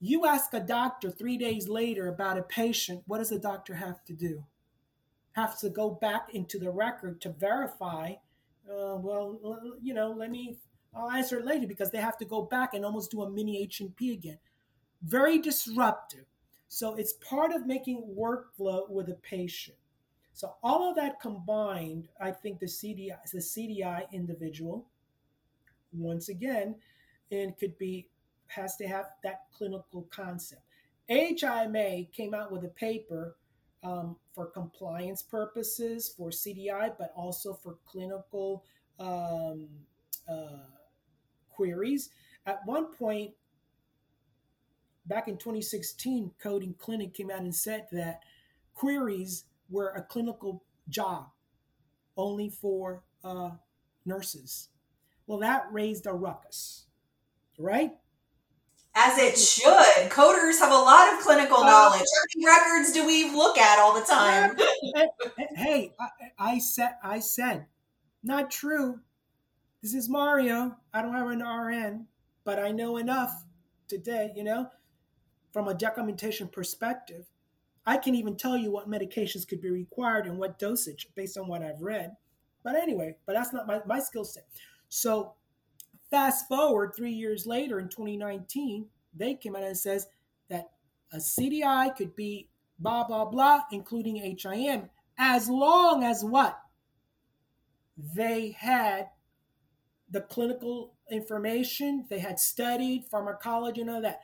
You 0.00 0.26
ask 0.26 0.52
a 0.52 0.60
doctor 0.60 1.10
three 1.10 1.38
days 1.38 1.68
later 1.68 2.08
about 2.08 2.38
a 2.38 2.42
patient, 2.42 3.02
what 3.06 3.18
does 3.18 3.30
the 3.30 3.38
doctor 3.38 3.74
have 3.74 4.04
to 4.04 4.12
do? 4.12 4.44
Have 5.32 5.58
to 5.60 5.70
go 5.70 5.90
back 5.90 6.28
into 6.32 6.58
the 6.58 6.70
record 6.70 7.20
to 7.22 7.30
verify. 7.30 8.12
Uh, 8.68 8.96
well, 8.96 9.38
you 9.82 9.94
know, 9.94 10.10
let 10.12 10.30
me. 10.30 10.58
I'll 10.94 11.10
answer 11.10 11.38
it 11.38 11.44
later 11.44 11.66
because 11.66 11.90
they 11.90 11.98
have 11.98 12.16
to 12.18 12.24
go 12.24 12.42
back 12.42 12.72
and 12.72 12.84
almost 12.84 13.10
do 13.10 13.22
a 13.22 13.30
mini 13.30 13.62
H 13.62 13.80
and 13.80 13.94
P 13.94 14.12
again. 14.12 14.38
Very 15.02 15.38
disruptive. 15.38 16.24
So 16.68 16.94
it's 16.96 17.14
part 17.14 17.52
of 17.52 17.66
making 17.66 18.14
workflow 18.18 18.88
with 18.90 19.08
a 19.08 19.18
patient. 19.22 19.76
So 20.32 20.54
all 20.62 20.90
of 20.90 20.96
that 20.96 21.20
combined, 21.20 22.08
I 22.20 22.30
think 22.30 22.60
the 22.60 22.66
CDI, 22.66 23.16
the 23.32 23.38
CDI 23.38 24.10
individual, 24.12 24.86
once 25.92 26.28
again, 26.28 26.76
and 27.30 27.56
could 27.56 27.78
be 27.78 28.08
has 28.48 28.76
to 28.76 28.86
have 28.86 29.06
that 29.22 29.44
clinical 29.56 30.06
concept. 30.10 30.62
HIMA 31.08 32.04
came 32.12 32.34
out 32.34 32.52
with 32.52 32.64
a 32.64 32.68
paper 32.68 33.36
um, 33.82 34.16
for 34.34 34.46
compliance 34.46 35.22
purposes 35.22 36.12
for 36.16 36.30
CDI, 36.30 36.92
but 36.98 37.12
also 37.16 37.54
for 37.54 37.76
clinical 37.86 38.64
um, 38.98 39.68
uh, 40.28 40.66
queries. 41.50 42.10
At 42.46 42.60
one 42.66 42.92
point, 42.94 43.32
back 45.06 45.28
in 45.28 45.36
2016, 45.36 46.32
Coding 46.40 46.74
Clinic 46.78 47.14
came 47.14 47.30
out 47.30 47.40
and 47.40 47.54
said 47.54 47.86
that 47.92 48.20
queries 48.74 49.44
were 49.70 49.90
a 49.90 50.02
clinical 50.02 50.64
job 50.88 51.26
only 52.16 52.48
for 52.48 53.02
uh, 53.24 53.50
nurses. 54.04 54.68
Well, 55.26 55.38
that 55.40 55.66
raised 55.72 56.06
a 56.06 56.12
ruckus, 56.12 56.86
right? 57.58 57.92
As 58.94 59.18
it 59.18 59.36
should. 59.38 60.10
Coders 60.10 60.58
have 60.58 60.72
a 60.72 60.74
lot 60.74 61.12
of 61.12 61.20
clinical 61.20 61.58
knowledge. 61.58 62.00
How 62.00 62.24
many 62.34 62.46
records 62.46 62.92
do 62.92 63.06
we 63.06 63.30
look 63.30 63.58
at 63.58 63.78
all 63.78 63.94
the 63.94 64.06
time? 64.06 64.56
hey, 65.56 65.92
I, 66.00 66.08
I 66.38 66.58
said, 66.58 66.94
I 67.02 67.18
said, 67.20 67.66
not 68.22 68.50
true. 68.50 69.00
This 69.82 69.92
is 69.92 70.08
Mario. 70.08 70.76
I 70.94 71.02
don't 71.02 71.12
have 71.12 71.28
an 71.28 71.42
RN, 71.42 72.06
but 72.44 72.58
I 72.58 72.70
know 72.70 72.96
enough 72.96 73.44
today, 73.86 74.32
you 74.34 74.44
know, 74.44 74.70
from 75.52 75.68
a 75.68 75.74
documentation 75.74 76.48
perspective. 76.48 77.26
I 77.86 77.96
can 77.98 78.14
even 78.14 78.36
tell 78.36 78.56
you 78.56 78.70
what 78.70 78.90
medications 78.90 79.46
could 79.46 79.60
be 79.60 79.70
required 79.70 80.26
and 80.26 80.38
what 80.38 80.58
dosage 80.58 81.08
based 81.14 81.38
on 81.38 81.46
what 81.46 81.62
I've 81.62 81.80
read. 81.80 82.12
But 82.64 82.74
anyway, 82.74 83.16
but 83.26 83.34
that's 83.34 83.52
not 83.52 83.66
my, 83.66 83.80
my 83.86 84.00
skill 84.00 84.24
set. 84.24 84.44
So 84.88 85.34
Fast 86.10 86.46
forward 86.46 86.92
three 86.96 87.12
years 87.12 87.46
later 87.46 87.80
in 87.80 87.88
2019, 87.88 88.86
they 89.14 89.34
came 89.34 89.56
out 89.56 89.64
and 89.64 89.76
says 89.76 90.06
that 90.48 90.70
a 91.12 91.16
CDI 91.16 91.96
could 91.96 92.14
be 92.14 92.48
blah 92.78 93.04
blah 93.04 93.24
blah, 93.24 93.62
including 93.72 94.16
HIM, 94.16 94.88
as 95.18 95.48
long 95.48 96.04
as 96.04 96.22
what 96.22 96.60
they 97.98 98.52
had 98.52 99.08
the 100.10 100.20
clinical 100.20 100.94
information, 101.10 102.06
they 102.08 102.20
had 102.20 102.38
studied 102.38 103.06
pharmacology 103.10 103.80
and 103.80 103.90
all 103.90 104.02
that. 104.02 104.20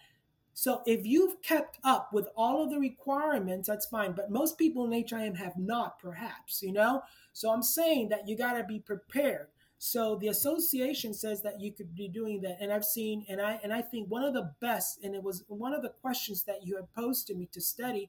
So 0.55 0.83
if 0.87 1.07
you've 1.07 1.41
kept 1.43 1.79
up 1.83 2.13
with 2.13 2.29
all 2.37 2.63
of 2.63 2.71
the 2.71 2.79
requirements, 2.79 3.69
that's 3.69 3.87
fine. 3.87 4.13
But 4.13 4.31
most 4.31 4.59
people 4.59 4.85
in 4.85 4.93
HIM 4.93 5.35
have 5.37 5.57
not, 5.57 5.99
perhaps, 5.99 6.63
you 6.63 6.73
know? 6.73 7.03
So 7.33 7.51
I'm 7.51 7.63
saying 7.63 8.11
that 8.11 8.29
you 8.29 8.37
got 8.37 8.55
to 8.55 8.65
be 8.65 8.79
prepared. 8.79 9.49
So 9.85 10.15
the 10.15 10.29
association 10.29 11.13
says 11.13 11.43
that 11.43 11.61
you 11.61 11.73
could 11.73 11.93
be 11.97 12.07
doing 12.07 12.41
that, 12.43 12.59
and 12.61 12.73
I've 12.73 12.85
seen, 12.85 13.27
and 13.29 13.41
I 13.41 13.59
and 13.65 13.73
I 13.73 13.83
think 13.83 14.09
one 14.09 14.23
of 14.23 14.33
the 14.33 14.53
best, 14.61 15.03
and 15.03 15.13
it 15.13 15.25
was 15.25 15.43
one 15.49 15.75
of 15.75 15.83
the 15.83 15.89
questions 15.89 16.45
that 16.45 16.65
you 16.65 16.77
had 16.77 16.93
posed 16.93 17.27
to 17.27 17.35
me 17.35 17.49
to 17.51 17.61
study. 17.61 18.09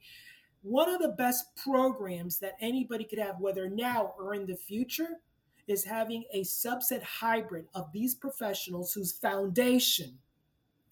One 0.61 0.87
of 0.87 1.01
the 1.01 1.09
best 1.09 1.55
programs 1.55 2.37
that 2.39 2.57
anybody 2.61 3.05
could 3.05 3.17
have, 3.17 3.39
whether 3.39 3.67
now 3.67 4.13
or 4.19 4.35
in 4.35 4.45
the 4.45 4.55
future, 4.55 5.19
is 5.67 5.83
having 5.83 6.25
a 6.31 6.41
subset 6.41 7.01
hybrid 7.01 7.65
of 7.73 7.91
these 7.91 8.13
professionals 8.13 8.93
whose 8.93 9.11
foundation, 9.11 10.19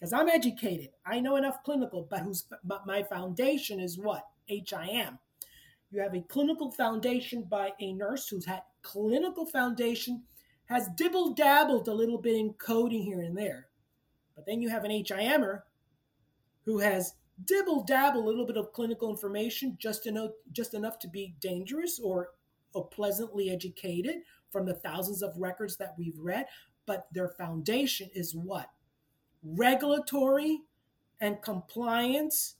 because 0.01 0.13
I'm 0.13 0.29
educated, 0.29 0.89
I 1.05 1.19
know 1.19 1.35
enough 1.35 1.63
clinical, 1.63 2.07
but 2.09 2.21
whose 2.21 2.45
but 2.63 2.87
my 2.87 3.03
foundation 3.03 3.79
is 3.79 3.99
what 3.99 4.25
HIM. 4.47 5.19
You 5.91 6.01
have 6.01 6.15
a 6.15 6.21
clinical 6.21 6.71
foundation 6.71 7.43
by 7.43 7.73
a 7.79 7.93
nurse 7.93 8.27
who's 8.27 8.45
had 8.45 8.63
clinical 8.81 9.45
foundation 9.45 10.23
has 10.65 10.89
dibble 10.95 11.35
dabbled 11.35 11.87
a 11.87 11.93
little 11.93 12.17
bit 12.17 12.35
in 12.35 12.53
coding 12.53 13.03
here 13.03 13.21
and 13.21 13.37
there. 13.37 13.67
But 14.35 14.47
then 14.47 14.59
you 14.59 14.69
have 14.69 14.85
an 14.85 14.91
HIMer 14.91 15.61
who 16.65 16.79
has 16.79 17.13
dibble 17.45 17.83
dabble 17.83 18.23
a 18.23 18.27
little 18.27 18.47
bit 18.47 18.57
of 18.57 18.73
clinical 18.73 19.11
information 19.11 19.77
just 19.79 20.07
enough, 20.07 20.31
just 20.51 20.73
enough 20.73 20.97
to 20.99 21.09
be 21.09 21.35
dangerous 21.39 21.99
or, 22.03 22.29
or 22.73 22.87
pleasantly 22.87 23.51
educated 23.51 24.15
from 24.49 24.65
the 24.65 24.73
thousands 24.73 25.21
of 25.21 25.37
records 25.37 25.77
that 25.77 25.93
we've 25.95 26.17
read. 26.17 26.47
But 26.87 27.07
their 27.11 27.29
foundation 27.29 28.09
is 28.15 28.35
what? 28.35 28.67
Regulatory 29.43 30.61
and 31.19 31.41
compliance 31.41 32.55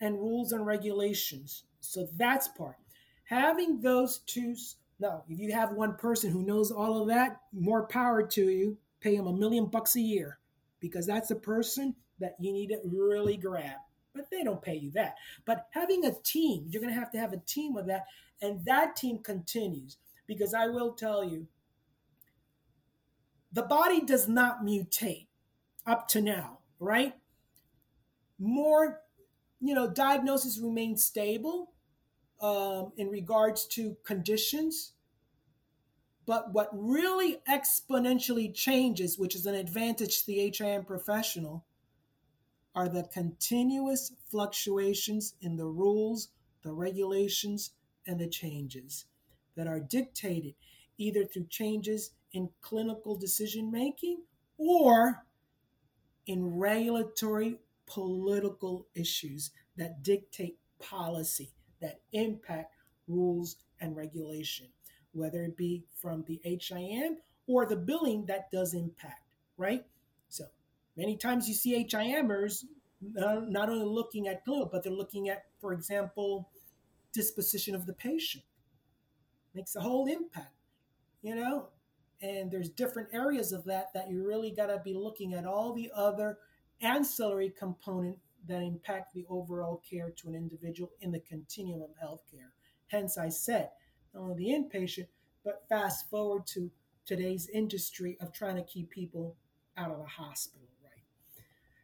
and 0.00 0.16
rules 0.18 0.52
and 0.52 0.66
regulations. 0.66 1.64
So 1.80 2.08
that's 2.16 2.48
part. 2.48 2.76
Having 3.24 3.80
those 3.80 4.18
two 4.26 4.54
no, 4.98 5.24
if 5.28 5.38
you 5.38 5.52
have 5.52 5.72
one 5.72 5.94
person 5.96 6.30
who 6.30 6.42
knows 6.42 6.70
all 6.70 7.02
of 7.02 7.08
that, 7.08 7.40
more 7.52 7.86
power 7.86 8.26
to 8.28 8.48
you. 8.48 8.78
Pay 9.00 9.14
him 9.14 9.26
a 9.26 9.32
million 9.32 9.66
bucks 9.66 9.94
a 9.96 10.00
year 10.00 10.38
because 10.80 11.06
that's 11.06 11.28
the 11.28 11.36
person 11.36 11.94
that 12.18 12.34
you 12.40 12.52
need 12.52 12.68
to 12.68 12.80
really 12.90 13.36
grab. 13.36 13.76
But 14.14 14.30
they 14.30 14.42
don't 14.42 14.62
pay 14.62 14.76
you 14.76 14.90
that. 14.92 15.16
But 15.44 15.66
having 15.70 16.06
a 16.06 16.14
team, 16.24 16.66
you're 16.68 16.80
going 16.80 16.94
to 16.94 16.98
have 16.98 17.10
to 17.12 17.18
have 17.18 17.34
a 17.34 17.42
team 17.46 17.76
of 17.76 17.86
that. 17.86 18.06
And 18.40 18.64
that 18.64 18.96
team 18.96 19.18
continues 19.18 19.98
because 20.26 20.54
I 20.54 20.68
will 20.68 20.92
tell 20.92 21.22
you 21.22 21.46
the 23.52 23.62
body 23.62 24.00
does 24.00 24.28
not 24.28 24.64
mutate 24.64 25.25
up 25.86 26.08
to 26.08 26.20
now, 26.20 26.58
right? 26.78 27.14
More, 28.38 29.00
you 29.60 29.74
know, 29.74 29.88
diagnosis 29.88 30.58
remains 30.58 31.04
stable 31.04 31.72
um, 32.40 32.92
in 32.96 33.08
regards 33.08 33.66
to 33.68 33.96
conditions. 34.04 34.92
But 36.26 36.52
what 36.52 36.68
really 36.72 37.38
exponentially 37.48 38.52
changes, 38.52 39.18
which 39.18 39.34
is 39.36 39.46
an 39.46 39.54
advantage 39.54 40.20
to 40.20 40.26
the 40.26 40.52
HIM 40.52 40.84
professional, 40.84 41.64
are 42.74 42.88
the 42.88 43.04
continuous 43.04 44.12
fluctuations 44.28 45.34
in 45.40 45.56
the 45.56 45.66
rules, 45.66 46.28
the 46.62 46.72
regulations, 46.72 47.70
and 48.06 48.20
the 48.20 48.28
changes 48.28 49.06
that 49.56 49.66
are 49.66 49.80
dictated 49.80 50.54
either 50.98 51.24
through 51.24 51.46
changes 51.48 52.12
in 52.32 52.50
clinical 52.60 53.16
decision 53.16 53.70
making 53.70 54.22
or 54.58 55.24
in 56.26 56.58
regulatory 56.58 57.58
political 57.86 58.86
issues 58.94 59.50
that 59.76 60.02
dictate 60.02 60.58
policy 60.80 61.50
that 61.80 62.00
impact 62.12 62.72
rules 63.08 63.56
and 63.80 63.96
regulation, 63.96 64.66
whether 65.12 65.42
it 65.44 65.56
be 65.56 65.84
from 65.94 66.24
the 66.26 66.40
HIM 66.42 67.18
or 67.46 67.66
the 67.66 67.76
billing 67.76 68.26
that 68.26 68.50
does 68.50 68.74
impact, 68.74 69.22
right? 69.56 69.84
So 70.28 70.44
many 70.96 71.16
times 71.16 71.48
you 71.48 71.54
see 71.54 71.84
HIMers 71.84 72.64
uh, 73.22 73.40
not 73.46 73.68
only 73.68 73.84
looking 73.84 74.26
at 74.26 74.44
clinical, 74.44 74.68
but 74.70 74.82
they're 74.82 74.92
looking 74.92 75.28
at, 75.28 75.44
for 75.60 75.72
example, 75.72 76.48
disposition 77.12 77.74
of 77.74 77.86
the 77.86 77.92
patient. 77.92 78.44
Makes 79.54 79.76
a 79.76 79.80
whole 79.80 80.06
impact, 80.06 80.54
you 81.22 81.34
know? 81.34 81.68
And 82.22 82.50
there's 82.50 82.70
different 82.70 83.08
areas 83.12 83.52
of 83.52 83.64
that 83.64 83.92
that 83.94 84.10
you 84.10 84.26
really 84.26 84.50
got 84.50 84.66
to 84.66 84.80
be 84.82 84.94
looking 84.94 85.34
at 85.34 85.44
all 85.44 85.72
the 85.72 85.90
other 85.94 86.38
ancillary 86.80 87.52
component 87.58 88.18
that 88.48 88.62
impact 88.62 89.12
the 89.12 89.26
overall 89.28 89.82
care 89.88 90.10
to 90.10 90.28
an 90.28 90.34
individual 90.34 90.92
in 91.00 91.10
the 91.10 91.20
continuum 91.20 91.82
of 91.82 91.90
healthcare. 92.02 92.50
Hence, 92.88 93.18
I 93.18 93.28
said, 93.28 93.70
not 94.14 94.22
only 94.22 94.34
the 94.34 94.50
inpatient, 94.50 95.08
but 95.44 95.64
fast 95.68 96.08
forward 96.08 96.46
to 96.48 96.70
today's 97.04 97.48
industry 97.48 98.16
of 98.20 98.32
trying 98.32 98.56
to 98.56 98.62
keep 98.62 98.90
people 98.90 99.36
out 99.76 99.90
of 99.90 99.98
the 99.98 100.06
hospital, 100.06 100.68
right? 100.82 101.02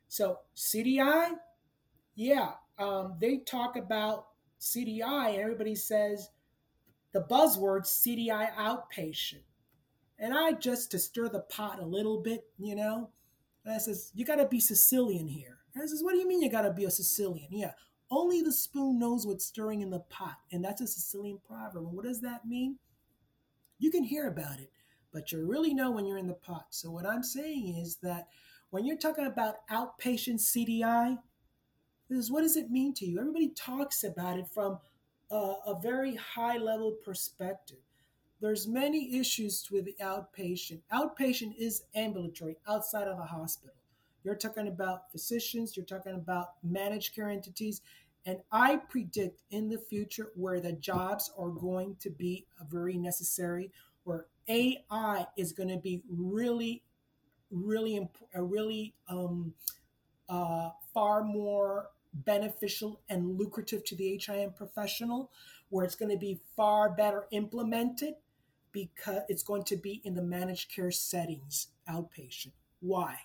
So, 0.09 0.39
CDI, 0.57 1.31
yeah, 2.15 2.53
um, 2.79 3.15
they 3.21 3.39
talk 3.39 3.77
about 3.77 4.27
CDI, 4.61 5.39
everybody 5.39 5.75
says 5.75 6.31
the 7.13 7.21
buzzword 7.21 7.83
CDI 7.83 8.55
outpatient. 8.55 9.43
And 10.23 10.33
I 10.33 10.53
just 10.53 10.91
to 10.93 10.99
stir 10.99 11.29
the 11.29 11.41
pot 11.41 11.81
a 11.81 11.85
little 11.85 12.23
bit, 12.23 12.45
you 12.59 12.75
know, 12.75 13.11
and 13.67 13.75
I 13.75 13.79
says, 13.79 14.11
you 14.15 14.25
got 14.25 14.37
to 14.37 14.47
be 14.47 14.61
Sicilian 14.61 15.29
here. 15.29 15.59
And 15.75 15.83
I 15.83 15.87
says, 15.87 16.03
What 16.03 16.13
do 16.13 16.19
you 16.19 16.29
mean 16.29 16.43
you 16.43 16.51
gotta 16.51 16.73
be 16.73 16.85
a 16.85 16.91
Sicilian? 16.91 17.49
Yeah, 17.51 17.73
only 18.11 18.43
the 18.43 18.53
spoon 18.53 18.99
knows 18.99 19.27
what's 19.27 19.45
stirring 19.45 19.81
in 19.81 19.91
the 19.91 20.01
pot. 20.01 20.37
And 20.51 20.65
that's 20.65 20.81
a 20.81 20.87
Sicilian 20.87 21.39
proverb. 21.47 21.85
And 21.85 21.93
what 21.93 22.05
does 22.05 22.21
that 22.21 22.47
mean? 22.47 22.79
You 23.79 23.91
can 23.91 24.05
hear 24.05 24.29
about 24.29 24.61
it, 24.61 24.71
but 25.13 25.33
you 25.33 25.45
really 25.47 25.75
know 25.75 25.91
when 25.91 26.07
you're 26.07 26.19
in 26.19 26.27
the 26.27 26.35
pot. 26.35 26.67
So 26.71 26.91
what 26.91 27.07
I'm 27.07 27.23
saying 27.23 27.77
is 27.77 27.97
that 28.03 28.29
when 28.71 28.85
you're 28.85 28.99
talking 28.99 29.27
about 29.27 29.67
outpatient 29.71 30.41
CDI, 30.41 31.19
is 32.11 32.31
what 32.31 32.43
does 32.43 32.57
it 32.57 32.71
mean 32.71 32.93
to 32.95 33.07
you? 33.07 33.19
Everybody 33.19 33.49
talks 33.49 34.05
about 34.05 34.39
it 34.39 34.47
from 34.53 34.79
a, 35.31 35.55
a 35.67 35.81
very 35.83 36.15
high 36.15 36.59
level 36.59 36.93
perspective. 37.05 37.79
There's 38.43 38.67
many 38.67 39.21
issues 39.21 39.69
with 39.71 39.85
the 39.85 39.95
outpatient. 40.03 40.81
Outpatient 40.93 41.55
is 41.57 41.85
ambulatory, 41.95 42.57
outside 42.67 43.07
of 43.07 43.17
the 43.17 43.25
hospital. 43.25 43.77
You're 44.25 44.35
talking 44.35 44.67
about 44.67 45.13
physicians, 45.13 45.77
you're 45.77 45.87
talking 45.87 46.15
about 46.15 46.55
managed 46.65 47.15
care 47.15 47.31
entities. 47.31 47.83
And 48.27 48.41
I 48.51 48.77
predict 48.77 49.43
in 49.53 49.69
the 49.69 49.79
future 49.79 50.33
where 50.35 50.59
the 50.59 50.73
jobs 50.73 51.31
are 51.39 51.51
going 51.51 51.95
to 52.01 52.11
be 52.11 52.47
very 52.69 52.97
necessary, 52.97 53.71
where 54.03 54.27
AI 54.49 55.27
is 55.37 55.53
going 55.53 55.69
to 55.69 55.79
be 55.79 56.03
really, 56.09 56.83
really, 57.53 58.09
a 58.35 58.43
really 58.43 58.93
um, 59.09 59.55
uh, 60.29 60.71
far 60.93 61.23
more 61.23 61.91
beneficial 62.13 63.01
and 63.09 63.39
lucrative 63.39 63.85
to 63.85 63.95
the 63.95 64.21
HIM 64.21 64.53
professional, 64.53 65.31
where 65.69 65.85
it's 65.85 65.95
going 65.95 66.11
to 66.11 66.19
be 66.19 66.41
far 66.57 66.91
better 66.91 67.27
implemented 67.31 68.15
because 68.73 69.23
it's 69.29 69.43
going 69.43 69.65
to 69.65 69.77
be 69.77 70.01
in 70.05 70.15
the 70.15 70.23
managed 70.23 70.75
care 70.75 70.91
settings, 70.91 71.69
outpatient. 71.89 72.53
Why? 72.81 73.17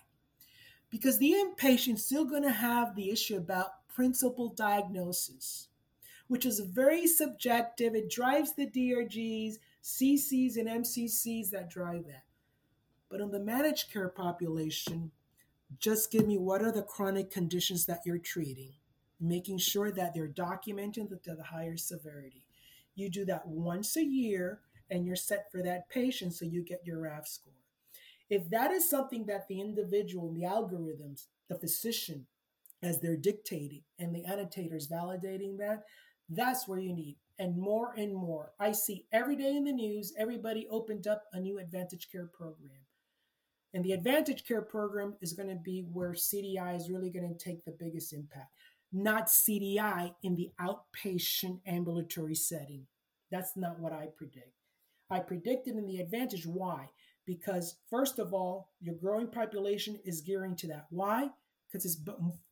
Because 0.90 1.18
the 1.18 1.32
inpatient's 1.32 2.04
still 2.04 2.24
going 2.24 2.44
to 2.44 2.50
have 2.50 2.94
the 2.94 3.10
issue 3.10 3.36
about 3.36 3.86
principal 3.94 4.48
diagnosis, 4.50 5.68
which 6.28 6.46
is 6.46 6.60
very 6.60 7.06
subjective. 7.06 7.94
It 7.94 8.10
drives 8.10 8.54
the 8.54 8.66
DRGs, 8.66 9.56
CCs, 9.82 10.56
and 10.56 10.68
MCCs 10.68 11.50
that 11.50 11.70
drive 11.70 12.06
that. 12.06 12.24
But 13.10 13.20
in 13.20 13.30
the 13.30 13.40
managed 13.40 13.92
care 13.92 14.08
population, 14.08 15.10
just 15.78 16.10
give 16.10 16.26
me 16.26 16.38
what 16.38 16.62
are 16.62 16.72
the 16.72 16.82
chronic 16.82 17.30
conditions 17.30 17.86
that 17.86 18.00
you're 18.04 18.18
treating, 18.18 18.72
making 19.20 19.58
sure 19.58 19.90
that 19.90 20.14
they're 20.14 20.26
documented 20.26 21.08
to 21.24 21.34
the 21.34 21.44
higher 21.44 21.76
severity. 21.76 22.44
You 22.94 23.10
do 23.10 23.24
that 23.26 23.46
once 23.46 23.96
a 23.96 24.04
year 24.04 24.60
and 24.90 25.06
you're 25.06 25.16
set 25.16 25.50
for 25.50 25.62
that 25.62 25.88
patient 25.88 26.34
so 26.34 26.44
you 26.44 26.62
get 26.62 26.84
your 26.84 27.00
RAF 27.00 27.26
score. 27.26 27.52
If 28.30 28.48
that 28.50 28.70
is 28.70 28.88
something 28.88 29.26
that 29.26 29.48
the 29.48 29.60
individual, 29.60 30.32
the 30.32 30.42
algorithms, 30.42 31.26
the 31.48 31.58
physician, 31.58 32.26
as 32.82 33.00
they're 33.00 33.16
dictating 33.16 33.82
and 33.98 34.14
the 34.14 34.24
annotators 34.24 34.88
validating 34.88 35.58
that, 35.58 35.84
that's 36.28 36.68
where 36.68 36.78
you 36.78 36.92
need. 36.92 37.16
And 37.38 37.56
more 37.56 37.94
and 37.96 38.14
more. 38.14 38.52
I 38.58 38.72
see 38.72 39.06
every 39.12 39.36
day 39.36 39.56
in 39.56 39.64
the 39.64 39.72
news, 39.72 40.12
everybody 40.18 40.66
opened 40.70 41.06
up 41.06 41.24
a 41.32 41.40
new 41.40 41.58
Advantage 41.58 42.08
Care 42.10 42.26
program. 42.26 42.80
And 43.72 43.84
the 43.84 43.92
Advantage 43.92 44.44
Care 44.44 44.62
program 44.62 45.14
is 45.20 45.32
going 45.32 45.48
to 45.48 45.54
be 45.54 45.86
where 45.92 46.12
CDI 46.12 46.76
is 46.76 46.90
really 46.90 47.10
going 47.10 47.28
to 47.28 47.44
take 47.44 47.64
the 47.64 47.76
biggest 47.78 48.12
impact, 48.12 48.52
not 48.92 49.28
CDI 49.28 50.14
in 50.22 50.34
the 50.34 50.50
outpatient 50.60 51.60
ambulatory 51.66 52.34
setting. 52.34 52.86
That's 53.30 53.56
not 53.56 53.78
what 53.78 53.92
I 53.92 54.08
predict. 54.16 54.57
I 55.10 55.20
predicted 55.20 55.76
in 55.76 55.86
the 55.86 56.00
Advantage. 56.00 56.46
Why? 56.46 56.88
Because, 57.26 57.76
first 57.90 58.18
of 58.18 58.32
all, 58.32 58.70
your 58.80 58.94
growing 58.94 59.28
population 59.28 59.98
is 60.04 60.20
gearing 60.20 60.56
to 60.56 60.66
that. 60.68 60.86
Why? 60.90 61.28
Because 61.66 61.84
it's, 61.84 62.00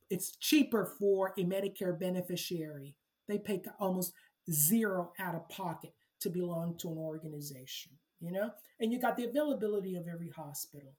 it's 0.09 0.35
cheaper 0.37 0.93
for 0.99 1.33
a 1.37 1.43
Medicare 1.43 1.99
beneficiary. 1.99 2.95
They 3.27 3.37
pay 3.37 3.61
almost 3.79 4.13
zero 4.51 5.11
out 5.19 5.35
of 5.35 5.49
pocket 5.49 5.93
to 6.21 6.29
belong 6.29 6.77
to 6.77 6.89
an 6.89 6.97
organization, 6.97 7.91
you 8.19 8.31
know? 8.31 8.51
And 8.79 8.91
you 8.91 8.99
got 8.99 9.17
the 9.17 9.25
availability 9.25 9.95
of 9.95 10.07
every 10.07 10.29
hospital. 10.29 10.93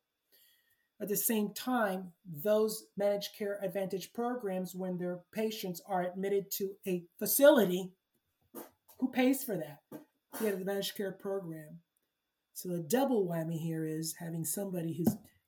At 1.01 1.09
the 1.09 1.17
same 1.17 1.55
time, 1.55 2.13
those 2.43 2.87
managed 2.97 3.37
care 3.39 3.59
advantage 3.63 4.13
programs, 4.13 4.75
when 4.75 4.99
their 4.99 5.21
patients 5.33 5.81
are 5.87 6.03
admitted 6.03 6.51
to 6.53 6.73
a 6.87 7.05
facility, 7.19 7.93
who 8.99 9.09
pays 9.13 9.45
for 9.45 9.57
that? 9.57 9.79
The 10.41 10.49
advantage 10.49 10.95
care 10.95 11.13
program. 11.13 11.81
So 12.55 12.69
the 12.69 12.79
double 12.79 13.27
whammy 13.27 13.59
here 13.59 13.87
is 13.87 14.17
having 14.19 14.45
somebody 14.45 14.95
who 14.95 15.05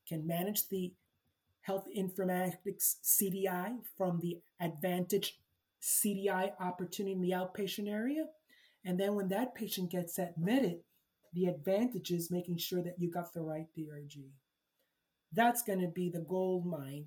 can 0.08 0.26
manage 0.26 0.68
the 0.68 0.94
health 1.62 1.86
informatics 1.96 2.96
CDI 3.04 3.78
from 3.96 4.20
the 4.20 4.38
advantage 4.60 5.38
CDI 5.82 6.52
opportunity 6.60 7.12
in 7.12 7.20
the 7.20 7.30
outpatient 7.30 7.88
area. 7.88 8.26
And 8.84 8.98
then 8.98 9.14
when 9.14 9.28
that 9.28 9.54
patient 9.54 9.90
gets 9.90 10.18
admitted, 10.18 10.80
the 11.32 11.46
advantage 11.46 12.10
is 12.10 12.30
making 12.30 12.58
sure 12.58 12.82
that 12.82 12.98
you 12.98 13.10
got 13.10 13.32
the 13.32 13.42
right 13.42 13.66
DRG. 13.76 14.30
That's 15.32 15.62
going 15.62 15.80
to 15.80 15.88
be 15.88 16.10
the 16.10 16.20
gold 16.28 16.66
mine, 16.66 17.06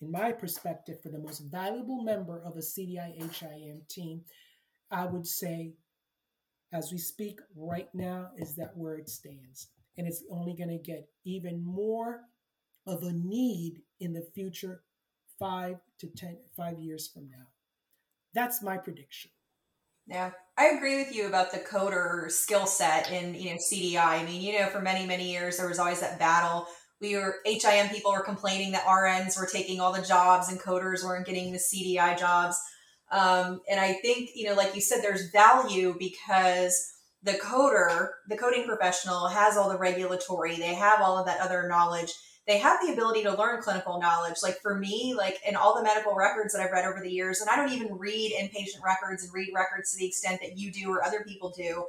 in 0.00 0.10
my 0.10 0.32
perspective, 0.32 1.02
for 1.02 1.10
the 1.10 1.18
most 1.18 1.40
valuable 1.40 2.02
member 2.02 2.40
of 2.40 2.56
a 2.56 2.60
CDI 2.60 3.14
HIM 3.16 3.82
team. 3.88 4.22
I 4.90 5.04
would 5.04 5.26
say, 5.26 5.74
as 6.72 6.92
we 6.92 6.98
speak 6.98 7.40
right 7.56 7.88
now, 7.94 8.30
is 8.36 8.54
that 8.56 8.76
where 8.76 8.96
it 8.96 9.08
stands. 9.08 9.68
And 9.96 10.06
it's 10.06 10.22
only 10.30 10.54
going 10.54 10.70
to 10.70 10.78
get 10.78 11.08
even 11.24 11.64
more 11.64 12.20
of 12.86 13.02
a 13.02 13.12
need 13.12 13.82
in 14.00 14.12
the 14.12 14.26
future, 14.34 14.82
five 15.38 15.76
to 16.00 16.06
ten, 16.08 16.36
five 16.56 16.78
years 16.78 17.08
from 17.08 17.28
now. 17.28 17.46
That's 18.34 18.62
my 18.62 18.76
prediction. 18.76 19.30
Yeah, 20.06 20.30
I 20.56 20.68
agree 20.68 20.96
with 20.96 21.14
you 21.14 21.26
about 21.26 21.52
the 21.52 21.58
coder 21.58 22.30
skill 22.30 22.66
set 22.66 23.12
in 23.12 23.34
you 23.34 23.50
know 23.50 23.56
CDI. 23.56 23.98
I 23.98 24.24
mean, 24.24 24.40
you 24.40 24.58
know, 24.58 24.68
for 24.68 24.80
many 24.80 25.06
many 25.06 25.30
years 25.30 25.58
there 25.58 25.68
was 25.68 25.78
always 25.78 26.00
that 26.00 26.18
battle. 26.18 26.66
We 27.00 27.14
were 27.14 27.36
HIM 27.44 27.90
people 27.90 28.12
were 28.12 28.22
complaining 28.22 28.72
that 28.72 28.84
RNs 28.84 29.38
were 29.38 29.46
taking 29.46 29.80
all 29.80 29.92
the 29.92 30.02
jobs 30.02 30.48
and 30.48 30.58
coders 30.58 31.04
weren't 31.04 31.26
getting 31.26 31.52
the 31.52 31.58
CDI 31.58 32.18
jobs. 32.18 32.58
Um, 33.10 33.60
and 33.70 33.80
I 33.80 33.94
think 33.94 34.30
you 34.34 34.46
know, 34.46 34.54
like 34.54 34.74
you 34.74 34.80
said, 34.80 35.02
there's 35.02 35.30
value 35.30 35.94
because 35.98 36.92
the 37.22 37.32
coder, 37.32 38.10
the 38.28 38.36
coding 38.36 38.66
professional, 38.66 39.28
has 39.28 39.56
all 39.56 39.68
the 39.68 39.78
regulatory. 39.78 40.56
They 40.56 40.74
have 40.74 41.00
all 41.00 41.18
of 41.18 41.26
that 41.26 41.40
other 41.40 41.68
knowledge 41.68 42.12
they 42.48 42.58
have 42.58 42.78
the 42.80 42.94
ability 42.94 43.22
to 43.24 43.36
learn 43.36 43.60
clinical 43.60 44.00
knowledge. 44.00 44.36
Like 44.42 44.58
for 44.62 44.74
me, 44.74 45.14
like 45.16 45.38
in 45.46 45.54
all 45.54 45.76
the 45.76 45.82
medical 45.82 46.14
records 46.14 46.54
that 46.54 46.62
I've 46.62 46.72
read 46.72 46.86
over 46.86 47.00
the 47.02 47.10
years, 47.10 47.40
and 47.40 47.50
I 47.50 47.56
don't 47.56 47.72
even 47.72 47.98
read 47.98 48.32
inpatient 48.32 48.82
records 48.82 49.22
and 49.22 49.32
read 49.34 49.52
records 49.54 49.92
to 49.92 49.98
the 49.98 50.06
extent 50.06 50.40
that 50.40 50.56
you 50.56 50.72
do 50.72 50.90
or 50.90 51.04
other 51.04 51.22
people 51.28 51.52
do. 51.54 51.84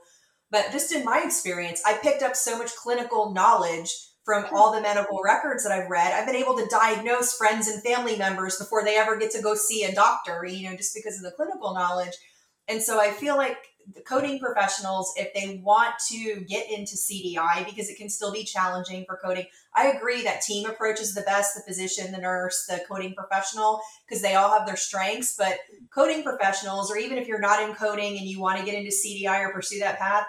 But 0.52 0.72
just 0.74 0.92
in 0.92 1.06
my 1.06 1.24
experience, 1.26 1.82
I 1.86 1.94
picked 1.94 2.24
up 2.24 2.36
so 2.36 2.58
much 2.58 2.76
clinical 2.76 3.32
knowledge 3.32 3.90
from 4.30 4.46
all 4.54 4.72
the 4.72 4.80
medical 4.80 5.22
records 5.24 5.64
that 5.64 5.72
I've 5.72 5.90
read. 5.90 6.14
I've 6.14 6.28
been 6.28 6.36
able 6.36 6.56
to 6.56 6.68
diagnose 6.70 7.36
friends 7.36 7.68
and 7.68 7.82
family 7.82 8.16
members 8.16 8.58
before 8.58 8.84
they 8.84 8.96
ever 8.96 9.18
get 9.18 9.32
to 9.32 9.42
go 9.42 9.56
see 9.56 9.86
a 9.86 9.96
doctor, 9.96 10.46
you 10.46 10.70
know, 10.70 10.78
just 10.78 10.94
because 10.94 11.18
of 11.18 11.24
the 11.24 11.32
clinical 11.32 11.74
knowledge. 11.74 12.14
And 12.68 12.80
so 12.80 13.02
I 13.02 13.10
feel 13.10 13.38
like 13.38 13.58
the 13.96 14.02
coding 14.02 14.40
professionals, 14.40 15.12
if 15.18 15.34
they 15.34 15.60
want 15.64 15.96
to 16.10 16.42
get 16.48 16.70
into 16.70 16.96
CDI, 16.96 17.66
because 17.66 17.90
it 17.90 17.98
can 17.98 18.08
still 18.08 18.32
be 18.32 18.44
challenging 18.44 19.04
for 19.08 19.18
coding, 19.18 19.48
I 19.76 19.88
agree 19.88 20.22
that 20.22 20.44
team 20.44 20.70
approach 20.70 21.00
is 21.00 21.16
the 21.16 21.22
best 21.22 21.56
the 21.56 21.64
physician, 21.66 22.12
the 22.12 22.20
nurse, 22.20 22.68
the 22.70 22.84
coding 22.88 23.16
professional, 23.16 23.82
because 24.08 24.22
they 24.22 24.36
all 24.36 24.52
have 24.52 24.68
their 24.68 24.78
strengths. 24.78 25.36
But 25.36 25.58
coding 25.92 26.22
professionals, 26.22 26.92
or 26.92 26.98
even 26.98 27.18
if 27.18 27.28
you're 27.28 27.40
not 27.40 27.68
in 27.68 27.74
coding 27.74 28.16
and 28.20 28.28
you 28.28 28.40
want 28.40 28.60
to 28.60 28.66
get 28.66 28.76
into 28.76 28.92
CDI 28.96 29.40
or 29.40 29.52
pursue 29.52 29.80
that 29.80 29.98
path, 29.98 30.28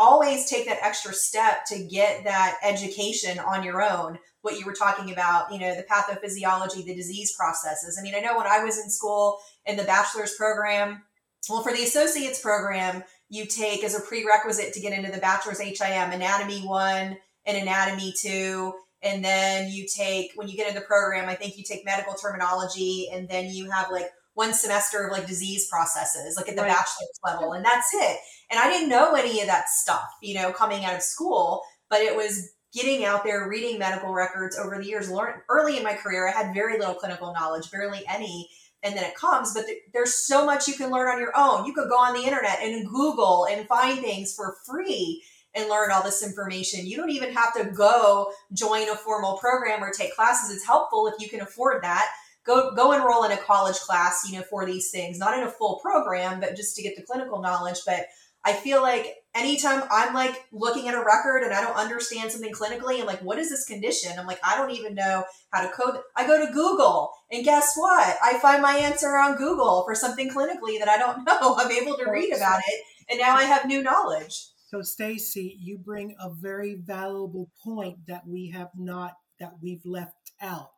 always 0.00 0.48
take 0.48 0.66
that 0.66 0.78
extra 0.82 1.12
step 1.12 1.64
to 1.66 1.84
get 1.84 2.24
that 2.24 2.56
education 2.64 3.38
on 3.38 3.62
your 3.62 3.82
own 3.82 4.18
what 4.40 4.58
you 4.58 4.64
were 4.64 4.72
talking 4.72 5.12
about 5.12 5.52
you 5.52 5.60
know 5.60 5.74
the 5.74 5.84
pathophysiology 5.84 6.84
the 6.84 6.94
disease 6.94 7.34
processes 7.38 7.98
i 8.00 8.02
mean 8.02 8.14
i 8.14 8.20
know 8.20 8.36
when 8.36 8.46
i 8.46 8.64
was 8.64 8.78
in 8.78 8.90
school 8.90 9.38
in 9.66 9.76
the 9.76 9.84
bachelor's 9.84 10.34
program 10.34 11.02
well, 11.48 11.62
for 11.62 11.72
the 11.72 11.82
associates 11.82 12.40
program, 12.40 13.02
you 13.28 13.46
take 13.46 13.82
as 13.84 13.94
a 13.94 14.00
prerequisite 14.00 14.74
to 14.74 14.80
get 14.80 14.92
into 14.92 15.10
the 15.10 15.18
bachelor's 15.18 15.60
HIM 15.60 16.12
anatomy 16.12 16.60
one 16.60 17.16
and 17.46 17.56
anatomy 17.56 18.12
two. 18.20 18.74
And 19.02 19.24
then 19.24 19.70
you 19.70 19.86
take, 19.86 20.32
when 20.34 20.48
you 20.48 20.56
get 20.56 20.68
into 20.68 20.80
the 20.80 20.86
program, 20.86 21.28
I 21.28 21.34
think 21.34 21.56
you 21.56 21.64
take 21.64 21.84
medical 21.86 22.14
terminology 22.14 23.08
and 23.12 23.28
then 23.28 23.46
you 23.46 23.70
have 23.70 23.90
like 23.90 24.10
one 24.34 24.52
semester 24.52 25.06
of 25.06 25.12
like 25.12 25.26
disease 25.26 25.66
processes, 25.70 26.36
like 26.36 26.48
at 26.48 26.56
the 26.56 26.62
right. 26.62 26.68
bachelor's 26.68 27.18
level. 27.24 27.52
And 27.52 27.64
that's 27.64 27.88
it. 27.94 28.18
And 28.50 28.58
I 28.58 28.68
didn't 28.68 28.88
know 28.88 29.14
any 29.14 29.40
of 29.40 29.46
that 29.46 29.68
stuff, 29.68 30.08
you 30.22 30.34
know, 30.34 30.52
coming 30.52 30.84
out 30.84 30.96
of 30.96 31.02
school, 31.02 31.62
but 31.88 32.00
it 32.00 32.16
was 32.16 32.50
getting 32.72 33.04
out 33.04 33.24
there, 33.24 33.48
reading 33.48 33.78
medical 33.78 34.12
records 34.12 34.58
over 34.58 34.78
the 34.78 34.86
years. 34.86 35.10
Learn, 35.10 35.40
early 35.48 35.76
in 35.76 35.84
my 35.84 35.94
career, 35.94 36.28
I 36.28 36.32
had 36.32 36.54
very 36.54 36.78
little 36.78 36.94
clinical 36.94 37.32
knowledge, 37.32 37.70
barely 37.70 38.02
any 38.08 38.48
and 38.82 38.96
then 38.96 39.04
it 39.04 39.14
comes 39.14 39.52
but 39.54 39.66
th- 39.66 39.78
there's 39.92 40.14
so 40.14 40.44
much 40.46 40.66
you 40.66 40.74
can 40.74 40.90
learn 40.90 41.08
on 41.08 41.20
your 41.20 41.32
own. 41.36 41.66
You 41.66 41.72
could 41.72 41.88
go 41.88 41.98
on 41.98 42.14
the 42.14 42.24
internet 42.24 42.60
and 42.62 42.88
google 42.88 43.46
and 43.50 43.66
find 43.68 43.98
things 43.98 44.34
for 44.34 44.56
free 44.66 45.22
and 45.54 45.68
learn 45.68 45.90
all 45.90 46.02
this 46.02 46.22
information. 46.22 46.86
You 46.86 46.96
don't 46.96 47.10
even 47.10 47.32
have 47.32 47.52
to 47.54 47.64
go 47.64 48.32
join 48.52 48.88
a 48.88 48.94
formal 48.94 49.36
program 49.38 49.82
or 49.82 49.90
take 49.90 50.14
classes. 50.14 50.54
It's 50.54 50.64
helpful 50.64 51.08
if 51.08 51.20
you 51.20 51.28
can 51.28 51.40
afford 51.40 51.82
that. 51.82 52.06
Go 52.46 52.74
go 52.74 52.92
enroll 52.92 53.24
in 53.24 53.32
a 53.32 53.36
college 53.36 53.76
class 53.76 54.22
you 54.26 54.38
know 54.38 54.44
for 54.48 54.64
these 54.64 54.90
things 54.90 55.18
not 55.18 55.36
in 55.36 55.44
a 55.44 55.50
full 55.50 55.78
program 55.82 56.40
but 56.40 56.56
just 56.56 56.74
to 56.76 56.82
get 56.82 56.96
the 56.96 57.02
clinical 57.02 57.42
knowledge 57.42 57.80
but 57.84 58.06
I 58.44 58.54
feel 58.54 58.80
like 58.80 59.06
anytime 59.34 59.82
I'm 59.90 60.14
like 60.14 60.44
looking 60.50 60.88
at 60.88 60.94
a 60.94 61.04
record 61.04 61.42
and 61.42 61.52
I 61.52 61.60
don't 61.60 61.76
understand 61.76 62.32
something 62.32 62.52
clinically, 62.52 63.00
I'm 63.00 63.06
like, 63.06 63.22
what 63.22 63.38
is 63.38 63.50
this 63.50 63.66
condition? 63.66 64.18
I'm 64.18 64.26
like, 64.26 64.40
I 64.42 64.56
don't 64.56 64.70
even 64.70 64.94
know 64.94 65.24
how 65.52 65.62
to 65.62 65.72
code. 65.72 66.00
I 66.16 66.26
go 66.26 66.44
to 66.44 66.52
Google 66.52 67.10
and 67.30 67.44
guess 67.44 67.74
what? 67.76 68.16
I 68.22 68.38
find 68.38 68.62
my 68.62 68.76
answer 68.76 69.16
on 69.16 69.36
Google 69.36 69.84
for 69.84 69.94
something 69.94 70.30
clinically 70.30 70.78
that 70.78 70.88
I 70.88 70.98
don't 70.98 71.24
know. 71.26 71.56
I'm 71.56 71.70
able 71.70 71.96
to 71.98 72.10
read 72.10 72.34
about 72.34 72.60
it 72.66 72.84
and 73.10 73.20
now 73.20 73.36
I 73.36 73.44
have 73.44 73.66
new 73.66 73.82
knowledge. 73.82 74.46
So 74.68 74.82
Stacy, 74.82 75.58
you 75.60 75.78
bring 75.78 76.14
a 76.20 76.30
very 76.30 76.76
valuable 76.76 77.50
point 77.62 78.06
that 78.06 78.26
we 78.26 78.50
have 78.50 78.70
not 78.76 79.14
that 79.38 79.54
we've 79.60 79.84
left 79.84 80.32
out. 80.40 80.70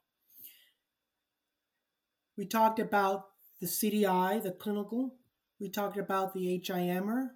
We 2.36 2.46
talked 2.46 2.78
about 2.78 3.26
the 3.60 3.66
CDI, 3.66 4.42
the 4.42 4.52
clinical. 4.52 5.14
We 5.60 5.68
talked 5.68 5.98
about 5.98 6.32
the 6.32 6.58
HIMer, 6.58 7.28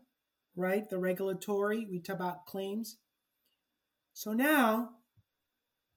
right? 0.56 0.88
The 0.88 0.98
regulatory, 0.98 1.86
we 1.88 2.00
talk 2.00 2.16
about 2.16 2.46
claims. 2.46 2.96
So 4.12 4.32
now, 4.32 4.90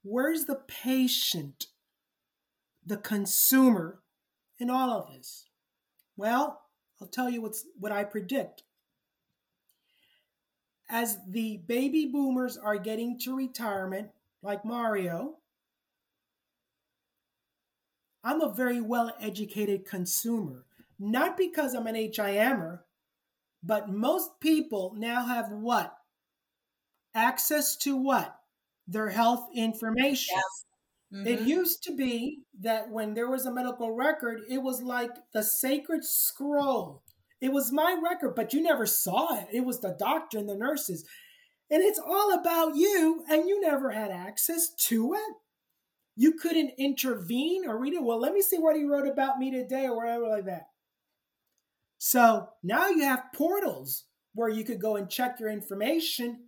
where's 0.02 0.44
the 0.44 0.60
patient? 0.66 1.66
the 2.84 2.96
consumer 2.96 4.00
in 4.58 4.70
all 4.70 4.90
of 4.90 5.12
this? 5.12 5.46
Well, 6.16 6.60
I'll 7.00 7.08
tell 7.08 7.30
you 7.30 7.42
what's 7.42 7.64
what 7.78 7.92
I 7.92 8.04
predict. 8.04 8.62
As 10.88 11.18
the 11.28 11.58
baby 11.66 12.06
boomers 12.06 12.56
are 12.56 12.76
getting 12.76 13.18
to 13.20 13.36
retirement, 13.36 14.08
like 14.42 14.64
Mario, 14.64 15.36
I'm 18.24 18.40
a 18.40 18.52
very 18.52 18.80
well 18.80 19.14
educated 19.20 19.86
consumer. 19.86 20.64
Not 20.98 21.36
because 21.36 21.74
I'm 21.74 21.86
an 21.86 21.94
HIMer, 21.94 22.80
but 23.62 23.88
most 23.88 24.40
people 24.40 24.94
now 24.96 25.24
have 25.24 25.50
what? 25.50 25.94
Access 27.14 27.76
to 27.78 27.96
what? 27.96 28.36
Their 28.86 29.10
health 29.10 29.48
information. 29.54 30.36
Yes. 30.36 30.64
Mm-hmm. 31.12 31.26
It 31.26 31.40
used 31.40 31.82
to 31.84 31.96
be 31.96 32.42
that 32.60 32.90
when 32.90 33.14
there 33.14 33.28
was 33.28 33.44
a 33.44 33.52
medical 33.52 33.92
record, 33.92 34.40
it 34.48 34.62
was 34.62 34.82
like 34.82 35.10
the 35.32 35.42
sacred 35.42 36.04
scroll. 36.04 37.02
It 37.40 37.52
was 37.52 37.72
my 37.72 37.98
record, 38.02 38.34
but 38.36 38.52
you 38.52 38.62
never 38.62 38.86
saw 38.86 39.36
it. 39.40 39.48
It 39.52 39.64
was 39.64 39.80
the 39.80 39.96
doctor 39.98 40.38
and 40.38 40.48
the 40.48 40.54
nurses. 40.54 41.04
And 41.70 41.82
it's 41.82 41.98
all 41.98 42.32
about 42.34 42.76
you, 42.76 43.24
and 43.28 43.48
you 43.48 43.60
never 43.60 43.90
had 43.90 44.10
access 44.10 44.70
to 44.88 45.14
it. 45.14 45.34
You 46.16 46.32
couldn't 46.32 46.72
intervene 46.78 47.66
or 47.66 47.78
read 47.78 47.94
it. 47.94 48.02
Well, 48.02 48.20
let 48.20 48.32
me 48.32 48.42
see 48.42 48.58
what 48.58 48.76
he 48.76 48.84
wrote 48.84 49.08
about 49.08 49.38
me 49.38 49.50
today 49.50 49.86
or 49.86 49.96
whatever 49.96 50.28
like 50.28 50.44
that. 50.46 50.69
So 52.02 52.48
now 52.62 52.88
you 52.88 53.02
have 53.02 53.30
portals 53.34 54.04
where 54.32 54.48
you 54.48 54.64
could 54.64 54.80
go 54.80 54.96
and 54.96 55.10
check 55.10 55.38
your 55.38 55.50
information 55.50 56.44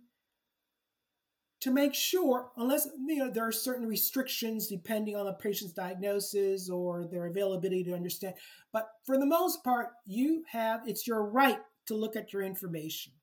to 1.61 1.69
make 1.69 1.93
sure, 1.93 2.49
unless 2.57 2.87
you 3.05 3.17
know 3.17 3.29
there 3.29 3.47
are 3.47 3.51
certain 3.51 3.85
restrictions 3.85 4.67
depending 4.67 5.15
on 5.15 5.27
the 5.27 5.33
patient's 5.33 5.75
diagnosis 5.75 6.71
or 6.71 7.05
their 7.05 7.27
availability 7.27 7.83
to 7.83 7.93
understand. 7.93 8.33
But 8.73 8.87
for 9.05 9.19
the 9.19 9.27
most 9.27 9.63
part, 9.63 9.89
you 10.07 10.43
have 10.49 10.81
it's 10.87 11.05
your 11.05 11.23
right 11.23 11.59
to 11.85 11.93
look 11.93 12.15
at 12.15 12.33
your 12.33 12.41
information 12.41 13.13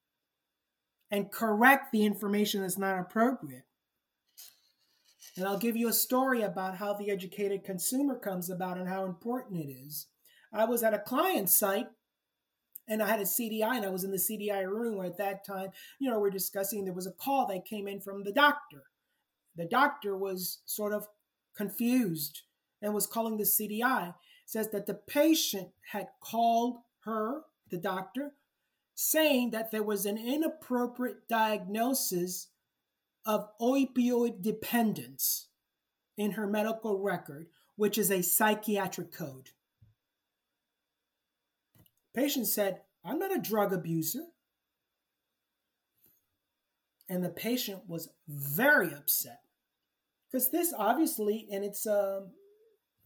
and 1.10 1.32
correct 1.32 1.90
the 1.90 2.06
information 2.06 2.60
that's 2.60 2.78
not 2.78 3.00
appropriate. 3.00 3.64
And 5.36 5.46
I'll 5.46 5.58
give 5.58 5.76
you 5.76 5.88
a 5.88 5.92
story 5.92 6.42
about 6.42 6.76
how 6.76 6.94
the 6.94 7.10
educated 7.10 7.64
consumer 7.64 8.16
comes 8.16 8.48
about 8.50 8.78
and 8.78 8.88
how 8.88 9.04
important 9.04 9.58
it 9.58 9.68
is. 9.68 10.06
I 10.52 10.64
was 10.66 10.84
at 10.84 10.94
a 10.94 10.98
client 11.00 11.50
site 11.50 11.88
and 12.90 13.00
I 13.00 13.06
had 13.06 13.20
a 13.20 13.24
CDI 13.24 13.76
and 13.76 13.86
I 13.86 13.88
was 13.88 14.02
in 14.02 14.10
the 14.10 14.16
CDI 14.16 14.66
room 14.66 14.96
where 14.96 15.06
at 15.06 15.16
that 15.18 15.46
time, 15.46 15.68
you 16.00 16.10
know, 16.10 16.18
we're 16.18 16.28
discussing 16.28 16.84
there 16.84 16.92
was 16.92 17.06
a 17.06 17.12
call 17.12 17.46
that 17.46 17.64
came 17.64 17.86
in 17.86 18.00
from 18.00 18.24
the 18.24 18.32
doctor. 18.32 18.82
The 19.56 19.64
doctor 19.64 20.16
was 20.16 20.58
sort 20.66 20.92
of 20.92 21.06
confused 21.56 22.42
and 22.82 22.92
was 22.92 23.06
calling 23.06 23.36
the 23.36 23.44
CDI. 23.44 24.14
says 24.44 24.70
that 24.70 24.86
the 24.86 24.94
patient 24.94 25.68
had 25.92 26.08
called 26.20 26.78
her, 27.04 27.42
the 27.70 27.78
doctor, 27.78 28.32
saying 28.96 29.52
that 29.52 29.70
there 29.70 29.84
was 29.84 30.04
an 30.04 30.18
inappropriate 30.18 31.28
diagnosis 31.28 32.48
of 33.24 33.48
opioid 33.60 34.42
dependence 34.42 35.46
in 36.16 36.32
her 36.32 36.46
medical 36.46 36.98
record, 36.98 37.46
which 37.76 37.96
is 37.96 38.10
a 38.10 38.22
psychiatric 38.22 39.12
code. 39.12 39.50
Patient 42.14 42.46
said, 42.46 42.80
I'm 43.04 43.18
not 43.18 43.34
a 43.34 43.40
drug 43.40 43.72
abuser. 43.72 44.24
And 47.08 47.24
the 47.24 47.30
patient 47.30 47.82
was 47.88 48.08
very 48.28 48.94
upset 48.94 49.40
because 50.30 50.50
this 50.50 50.72
obviously, 50.76 51.48
and 51.50 51.64
it's 51.64 51.86
a, 51.86 52.18
um, 52.18 52.30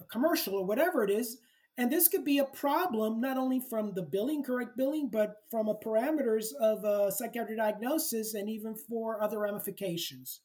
a 0.00 0.04
commercial 0.04 0.54
or 0.54 0.66
whatever 0.66 1.04
it 1.04 1.10
is, 1.10 1.38
and 1.78 1.90
this 1.90 2.08
could 2.08 2.24
be 2.24 2.38
a 2.38 2.44
problem 2.44 3.20
not 3.20 3.36
only 3.36 3.60
from 3.60 3.94
the 3.94 4.02
billing, 4.02 4.42
correct 4.42 4.76
billing, 4.76 5.08
but 5.08 5.36
from 5.50 5.68
a 5.68 5.74
parameters 5.74 6.52
of 6.60 6.84
a 6.84 7.10
psychiatric 7.10 7.58
diagnosis 7.58 8.34
and 8.34 8.48
even 8.48 8.74
for 8.74 9.22
other 9.22 9.40
ramifications. 9.40 10.40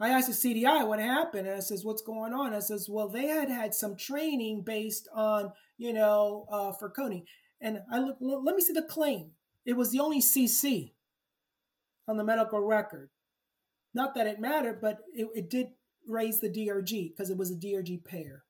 I 0.00 0.08
asked 0.08 0.28
the 0.28 0.32
CDI 0.64 0.86
what 0.88 0.98
happened, 0.98 1.46
and 1.46 1.56
I 1.56 1.60
says, 1.60 1.84
"What's 1.84 2.00
going 2.00 2.32
on?" 2.32 2.54
I 2.54 2.60
says, 2.60 2.88
"Well, 2.88 3.08
they 3.08 3.26
had 3.26 3.50
had 3.50 3.74
some 3.74 3.96
training 3.96 4.62
based 4.62 5.08
on, 5.12 5.52
you 5.76 5.92
know, 5.92 6.46
uh, 6.50 6.72
for 6.72 6.88
Coney." 6.88 7.26
And 7.60 7.82
I 7.92 7.98
look, 7.98 8.16
let 8.20 8.56
me 8.56 8.62
see 8.62 8.72
the 8.72 8.82
claim. 8.82 9.32
It 9.66 9.74
was 9.74 9.90
the 9.90 10.00
only 10.00 10.20
CC 10.20 10.94
on 12.08 12.16
the 12.16 12.24
medical 12.24 12.60
record. 12.60 13.10
Not 13.92 14.14
that 14.14 14.26
it 14.26 14.40
mattered, 14.40 14.80
but 14.80 15.00
it, 15.12 15.28
it 15.34 15.50
did 15.50 15.68
raise 16.08 16.40
the 16.40 16.48
DRG 16.48 17.10
because 17.10 17.28
it 17.28 17.36
was 17.36 17.50
a 17.50 17.56
DRG 17.56 18.02
payer. 18.02 18.44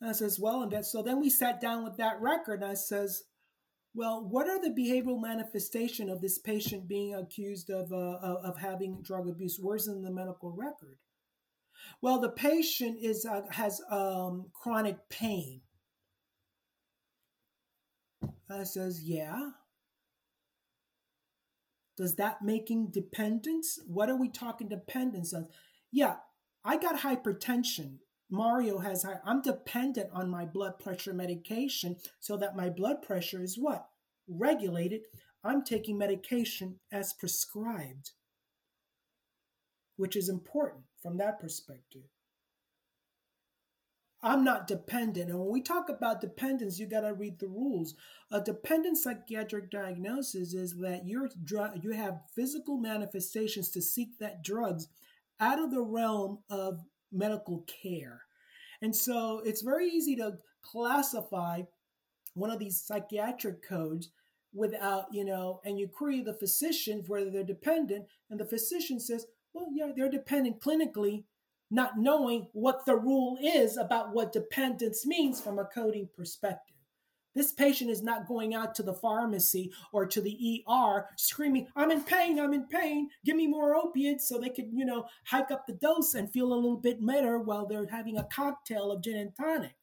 And 0.00 0.08
I 0.08 0.12
says, 0.14 0.40
"Well," 0.40 0.62
and 0.62 0.72
then, 0.72 0.84
so 0.84 1.02
then 1.02 1.20
we 1.20 1.28
sat 1.28 1.60
down 1.60 1.84
with 1.84 1.98
that 1.98 2.20
record, 2.22 2.62
and 2.62 2.70
I 2.70 2.74
says, 2.74 3.24
well, 3.94 4.26
what 4.28 4.48
are 4.48 4.60
the 4.60 4.70
behavioral 4.70 5.20
manifestation 5.20 6.10
of 6.10 6.20
this 6.20 6.38
patient 6.38 6.88
being 6.88 7.14
accused 7.14 7.70
of, 7.70 7.92
uh, 7.92 8.18
of 8.42 8.58
having 8.58 9.02
drug 9.02 9.28
abuse? 9.28 9.58
Where's 9.60 9.86
in 9.86 10.02
the 10.02 10.10
medical 10.10 10.50
record? 10.50 10.96
Well, 12.00 12.20
the 12.20 12.30
patient 12.30 12.98
is 13.00 13.24
uh, 13.24 13.42
has 13.50 13.80
um, 13.90 14.46
chronic 14.52 15.08
pain. 15.08 15.60
I 18.50 18.64
says, 18.64 19.02
yeah. 19.02 19.50
Does 21.96 22.16
that 22.16 22.42
making 22.42 22.90
dependence? 22.90 23.78
What 23.86 24.08
are 24.08 24.16
we 24.16 24.28
talking 24.28 24.68
dependence 24.68 25.32
on? 25.32 25.48
Yeah, 25.92 26.16
I 26.64 26.76
got 26.76 27.00
hypertension. 27.00 27.98
Mario 28.30 28.78
has, 28.78 29.04
I'm 29.24 29.42
dependent 29.42 30.10
on 30.12 30.30
my 30.30 30.44
blood 30.44 30.78
pressure 30.78 31.14
medication 31.14 31.96
so 32.20 32.36
that 32.36 32.56
my 32.56 32.68
blood 32.68 33.02
pressure 33.02 33.42
is 33.42 33.58
what? 33.58 33.86
Regulated. 34.28 35.02
I'm 35.44 35.62
taking 35.62 35.98
medication 35.98 36.80
as 36.90 37.12
prescribed, 37.12 38.12
which 39.96 40.16
is 40.16 40.28
important 40.28 40.84
from 41.02 41.18
that 41.18 41.38
perspective. 41.38 42.04
I'm 44.22 44.42
not 44.42 44.66
dependent. 44.66 45.28
And 45.28 45.38
when 45.38 45.52
we 45.52 45.60
talk 45.60 45.90
about 45.90 46.22
dependence, 46.22 46.78
you 46.78 46.86
got 46.86 47.02
to 47.02 47.12
read 47.12 47.38
the 47.38 47.46
rules. 47.46 47.94
A 48.32 48.40
dependent 48.40 48.96
psychiatric 48.96 49.70
diagnosis 49.70 50.54
is 50.54 50.78
that 50.78 51.02
you're 51.06 51.28
you 51.82 51.90
have 51.90 52.22
physical 52.34 52.78
manifestations 52.78 53.68
to 53.72 53.82
seek 53.82 54.18
that 54.20 54.42
drugs 54.42 54.88
out 55.38 55.58
of 55.58 55.70
the 55.70 55.82
realm 55.82 56.38
of 56.48 56.80
medical 57.14 57.64
care. 57.82 58.22
And 58.82 58.94
so 58.94 59.40
it's 59.44 59.62
very 59.62 59.88
easy 59.88 60.16
to 60.16 60.38
classify 60.62 61.62
one 62.34 62.50
of 62.50 62.58
these 62.58 62.80
psychiatric 62.80 63.66
codes 63.66 64.10
without, 64.52 65.06
you 65.12 65.24
know, 65.24 65.60
and 65.64 65.78
you 65.78 65.88
query 65.88 66.22
the 66.22 66.34
physician 66.34 67.02
whether 67.06 67.30
they're 67.30 67.44
dependent, 67.44 68.06
and 68.30 68.38
the 68.38 68.44
physician 68.44 69.00
says, 69.00 69.26
well, 69.52 69.68
yeah, 69.72 69.92
they're 69.96 70.10
dependent 70.10 70.60
clinically, 70.60 71.24
not 71.70 71.98
knowing 71.98 72.48
what 72.52 72.84
the 72.84 72.96
rule 72.96 73.38
is 73.42 73.76
about 73.76 74.12
what 74.12 74.32
dependence 74.32 75.06
means 75.06 75.40
from 75.40 75.58
a 75.58 75.64
coding 75.64 76.08
perspective. 76.16 76.73
This 77.34 77.52
patient 77.52 77.90
is 77.90 78.02
not 78.02 78.28
going 78.28 78.54
out 78.54 78.74
to 78.76 78.82
the 78.82 78.94
pharmacy 78.94 79.72
or 79.92 80.06
to 80.06 80.20
the 80.20 80.64
ER 80.68 81.06
screaming, 81.16 81.68
I'm 81.74 81.90
in 81.90 82.02
pain, 82.02 82.38
I'm 82.38 82.54
in 82.54 82.66
pain, 82.66 83.10
give 83.24 83.36
me 83.36 83.46
more 83.46 83.74
opiates 83.74 84.28
so 84.28 84.38
they 84.38 84.50
could, 84.50 84.70
you 84.72 84.84
know, 84.84 85.06
hike 85.26 85.50
up 85.50 85.66
the 85.66 85.74
dose 85.74 86.14
and 86.14 86.30
feel 86.30 86.52
a 86.52 86.54
little 86.54 86.76
bit 86.76 87.04
better 87.04 87.38
while 87.38 87.66
they're 87.66 87.86
having 87.86 88.18
a 88.18 88.28
cocktail 88.32 88.92
of 88.92 89.02
gin 89.02 89.16
and 89.16 89.36
tonic. 89.36 89.74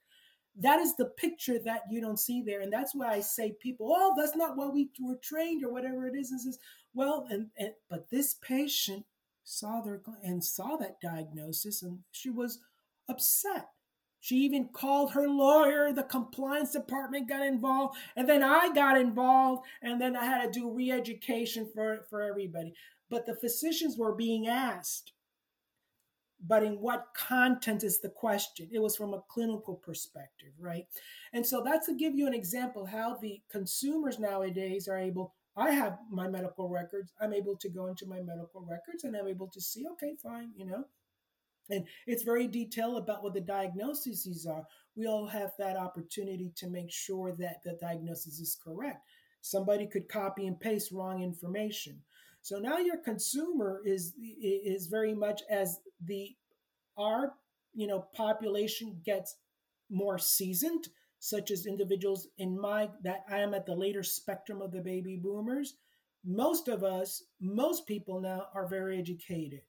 That 0.58 0.80
is 0.80 0.96
the 0.96 1.06
picture 1.06 1.60
that 1.60 1.84
you 1.90 2.02
don't 2.02 2.20
see 2.20 2.42
there. 2.42 2.62
And 2.62 2.72
that's 2.72 2.94
why 2.94 3.08
I 3.08 3.20
say 3.22 3.56
people, 3.62 3.94
oh, 3.96 4.14
that's 4.18 4.36
not 4.36 4.58
what 4.58 4.74
we 4.74 4.90
were 5.00 5.20
trained 5.22 5.64
or 5.64 5.72
whatever 5.72 6.08
it 6.08 6.16
is. 6.16 6.32
is 6.32 6.60
well, 6.94 7.26
and, 7.30 7.48
and 7.58 7.72
but 7.90 8.10
this 8.10 8.36
patient 8.36 9.06
saw 9.44 9.82
their 9.82 10.02
and 10.24 10.44
saw 10.44 10.76
that 10.78 11.02
diagnosis 11.02 11.82
and 11.82 12.00
she 12.12 12.30
was 12.30 12.60
upset 13.10 13.70
she 14.22 14.38
even 14.38 14.70
called 14.72 15.12
her 15.12 15.28
lawyer, 15.28 15.92
the 15.92 16.04
compliance 16.04 16.74
department 16.74 17.28
got 17.28 17.44
involved, 17.44 17.98
and 18.16 18.30
then 18.30 18.44
I 18.44 18.72
got 18.72 19.02
involved, 19.02 19.66
and 19.82 20.00
then 20.00 20.16
I 20.16 20.26
had 20.26 20.54
to 20.54 20.60
do 20.60 20.70
re 20.70 20.92
education 20.92 21.68
for, 21.74 22.06
for 22.08 22.22
everybody. 22.22 22.76
But 23.10 23.26
the 23.26 23.36
physicians 23.36 23.98
were 23.98 24.14
being 24.14 24.48
asked, 24.48 25.12
but 26.40 26.64
in 26.64 26.74
what 26.80 27.08
content 27.16 27.84
is 27.84 28.00
the 28.00 28.10
question? 28.10 28.70
It 28.72 28.80
was 28.80 28.96
from 28.96 29.16
a 29.16 29.24
clinical 29.28 29.74
perspective, 29.74 30.54
right? 30.60 30.86
And 31.34 31.46
so 31.46 31.64
that's 31.66 31.88
to 31.88 31.96
give 31.96 32.16
you 32.16 32.28
an 32.28 32.36
example 32.36 32.86
how 32.86 33.16
the 33.16 33.42
consumers 33.52 34.20
nowadays 34.20 34.88
are 34.88 35.00
able. 35.00 35.34
I 35.58 35.72
have 35.72 35.98
my 36.12 36.28
medical 36.28 36.70
records. 36.70 37.12
I'm 37.20 37.34
able 37.34 37.58
to 37.58 37.70
go 37.70 37.88
into 37.88 38.06
my 38.06 38.22
medical 38.22 38.62
records 38.62 39.04
and 39.04 39.18
I'm 39.18 39.28
able 39.28 39.48
to 39.48 39.60
see, 39.60 39.86
okay, 39.94 40.14
fine, 40.22 40.52
you 40.56 40.66
know, 40.66 40.86
and 41.70 41.86
it's 42.08 42.24
very 42.24 42.48
detailed 42.48 42.98
about 42.98 43.24
what 43.24 43.34
the 43.34 43.42
diagnoses 43.42 44.46
are. 44.46 44.66
We 44.96 45.08
all 45.08 45.28
have 45.28 45.52
that 45.58 45.78
opportunity 45.78 46.52
to 46.58 46.70
make 46.70 46.92
sure 46.92 47.34
that 47.40 47.64
the 47.64 47.78
diagnosis 47.80 48.40
is 48.40 48.58
correct. 48.64 49.06
Somebody 49.42 49.88
could 49.88 50.10
copy 50.10 50.48
and 50.48 50.60
paste 50.60 50.92
wrong 50.92 51.22
information. 51.22 52.02
So 52.42 52.60
now 52.60 52.78
your 52.78 52.98
consumer 52.98 53.82
is 53.86 54.14
is 54.20 54.88
very 54.88 55.14
much 55.14 55.42
as 55.50 55.80
the 56.04 56.36
our 56.98 57.34
you 57.74 57.88
know 57.88 58.08
population 58.14 59.00
gets 59.06 59.38
more 59.90 60.18
seasoned, 60.18 60.88
such 61.20 61.52
as 61.52 61.66
individuals 61.66 62.28
in 62.38 62.60
my 62.60 62.90
that 63.04 63.24
I 63.30 63.40
am 63.40 63.54
at 63.54 63.66
the 63.66 63.76
later 63.76 64.04
spectrum 64.04 64.62
of 64.62 64.72
the 64.72 64.82
baby 64.82 65.18
boomers, 65.18 65.76
most 66.26 66.68
of 66.68 66.84
us, 66.84 67.24
most 67.40 67.88
people 67.88 68.22
now 68.22 68.48
are 68.54 68.68
very 68.68 69.00
educated 69.00 69.62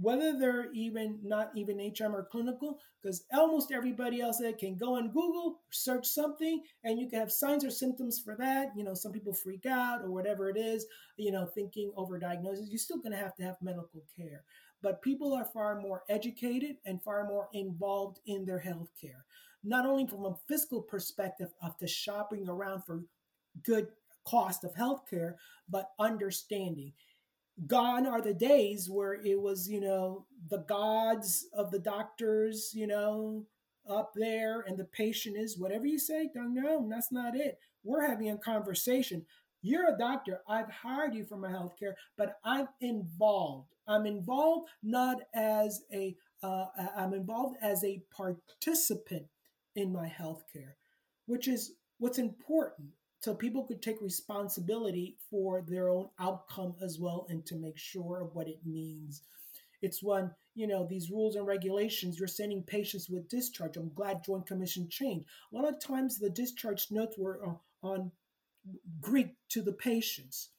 whether 0.00 0.38
they're 0.38 0.72
even 0.72 1.18
not 1.22 1.50
even 1.54 1.78
HM 1.78 2.14
or 2.14 2.24
clinical, 2.24 2.78
because 3.02 3.24
almost 3.32 3.70
everybody 3.70 4.20
else 4.20 4.38
that 4.38 4.58
can 4.58 4.76
go 4.76 4.96
on 4.96 5.12
Google, 5.12 5.60
search 5.70 6.06
something, 6.06 6.62
and 6.84 6.98
you 6.98 7.08
can 7.08 7.20
have 7.20 7.30
signs 7.30 7.64
or 7.64 7.70
symptoms 7.70 8.18
for 8.18 8.34
that. 8.36 8.70
You 8.74 8.84
know, 8.84 8.94
some 8.94 9.12
people 9.12 9.34
freak 9.34 9.66
out 9.66 10.00
or 10.02 10.10
whatever 10.10 10.48
it 10.48 10.56
is, 10.56 10.86
you 11.16 11.30
know, 11.30 11.46
thinking 11.46 11.92
over 11.96 12.18
diagnosis. 12.18 12.70
You're 12.70 12.78
still 12.78 12.98
going 12.98 13.12
to 13.12 13.18
have 13.18 13.34
to 13.36 13.42
have 13.42 13.56
medical 13.60 14.02
care. 14.16 14.42
But 14.82 15.02
people 15.02 15.34
are 15.34 15.44
far 15.44 15.78
more 15.78 16.02
educated 16.08 16.76
and 16.86 17.02
far 17.02 17.26
more 17.28 17.48
involved 17.52 18.20
in 18.26 18.46
their 18.46 18.60
health 18.60 18.88
care, 18.98 19.26
not 19.62 19.84
only 19.84 20.06
from 20.06 20.24
a 20.24 20.36
fiscal 20.48 20.80
perspective 20.80 21.52
of 21.62 21.76
the 21.78 21.86
shopping 21.86 22.48
around 22.48 22.84
for 22.86 23.02
good 23.64 23.88
cost 24.26 24.64
of 24.64 24.74
healthcare, 24.74 25.34
but 25.68 25.90
understanding 25.98 26.92
gone 27.66 28.06
are 28.06 28.22
the 28.22 28.34
days 28.34 28.88
where 28.90 29.14
it 29.14 29.40
was, 29.40 29.68
you 29.68 29.80
know, 29.80 30.26
the 30.48 30.64
gods 30.68 31.46
of 31.54 31.70
the 31.70 31.78
doctors, 31.78 32.70
you 32.74 32.86
know, 32.86 33.46
up 33.88 34.12
there 34.14 34.60
and 34.60 34.78
the 34.78 34.84
patient 34.84 35.36
is 35.36 35.58
whatever 35.58 35.86
you 35.86 35.98
say. 35.98 36.28
No, 36.34 36.86
that's 36.90 37.12
not 37.12 37.36
it. 37.36 37.58
We're 37.82 38.06
having 38.06 38.30
a 38.30 38.38
conversation. 38.38 39.24
You're 39.62 39.92
a 39.92 39.98
doctor. 39.98 40.40
I've 40.48 40.70
hired 40.70 41.14
you 41.14 41.24
for 41.24 41.36
my 41.36 41.48
healthcare, 41.48 41.94
but 42.16 42.36
I'm 42.44 42.68
involved. 42.80 43.74
I'm 43.86 44.06
involved 44.06 44.68
not 44.82 45.18
as 45.34 45.82
a. 45.92 46.16
Uh, 46.42 46.64
am 46.96 47.12
involved 47.12 47.58
as 47.60 47.84
a 47.84 48.00
participant 48.16 49.26
in 49.76 49.92
my 49.92 50.08
healthcare, 50.08 50.72
which 51.26 51.46
is 51.46 51.72
what's 51.98 52.18
important 52.18 52.88
so 53.20 53.34
people 53.34 53.64
could 53.64 53.82
take 53.82 54.00
responsibility 54.00 55.16
for 55.30 55.62
their 55.66 55.88
own 55.88 56.08
outcome 56.18 56.74
as 56.82 56.98
well 56.98 57.26
and 57.28 57.44
to 57.46 57.56
make 57.56 57.78
sure 57.78 58.22
of 58.22 58.34
what 58.34 58.48
it 58.48 58.58
means. 58.64 59.22
It's 59.82 60.02
when 60.02 60.30
you 60.54 60.66
know 60.66 60.86
these 60.86 61.10
rules 61.10 61.36
and 61.36 61.46
regulations 61.46 62.18
you're 62.18 62.28
sending 62.28 62.62
patients 62.62 63.08
with 63.08 63.28
discharge. 63.28 63.76
I'm 63.76 63.92
glad 63.94 64.24
joint 64.24 64.46
commission 64.46 64.88
changed. 64.90 65.26
A 65.52 65.56
lot 65.56 65.68
of 65.68 65.80
times 65.80 66.18
the 66.18 66.30
discharge 66.30 66.88
notes 66.90 67.16
were 67.18 67.40
uh, 67.46 67.86
on 67.86 68.10
greek 69.00 69.28
to 69.50 69.62
the 69.62 69.72
patients. 69.72 70.50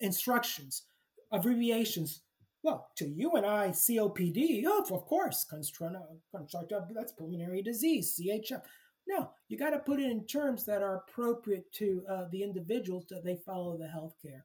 Instructions 0.00 0.84
abbreviations. 1.32 2.20
Well, 2.62 2.90
to 2.96 3.08
you 3.08 3.32
and 3.32 3.44
I, 3.44 3.70
COPD, 3.70 4.62
oh, 4.66 4.84
of 4.94 5.06
course, 5.06 5.44
constructive, 5.44 6.94
that's 6.94 7.12
pulmonary 7.12 7.62
disease, 7.62 8.20
CHF. 8.20 8.62
No, 9.06 9.30
you 9.48 9.58
got 9.58 9.70
to 9.70 9.78
put 9.78 10.00
it 10.00 10.10
in 10.10 10.26
terms 10.26 10.64
that 10.66 10.82
are 10.82 10.96
appropriate 11.08 11.70
to 11.72 12.02
uh, 12.08 12.24
the 12.30 12.42
individuals 12.42 13.06
that 13.10 13.24
they 13.24 13.36
follow 13.44 13.76
the 13.76 13.84
healthcare. 13.84 14.42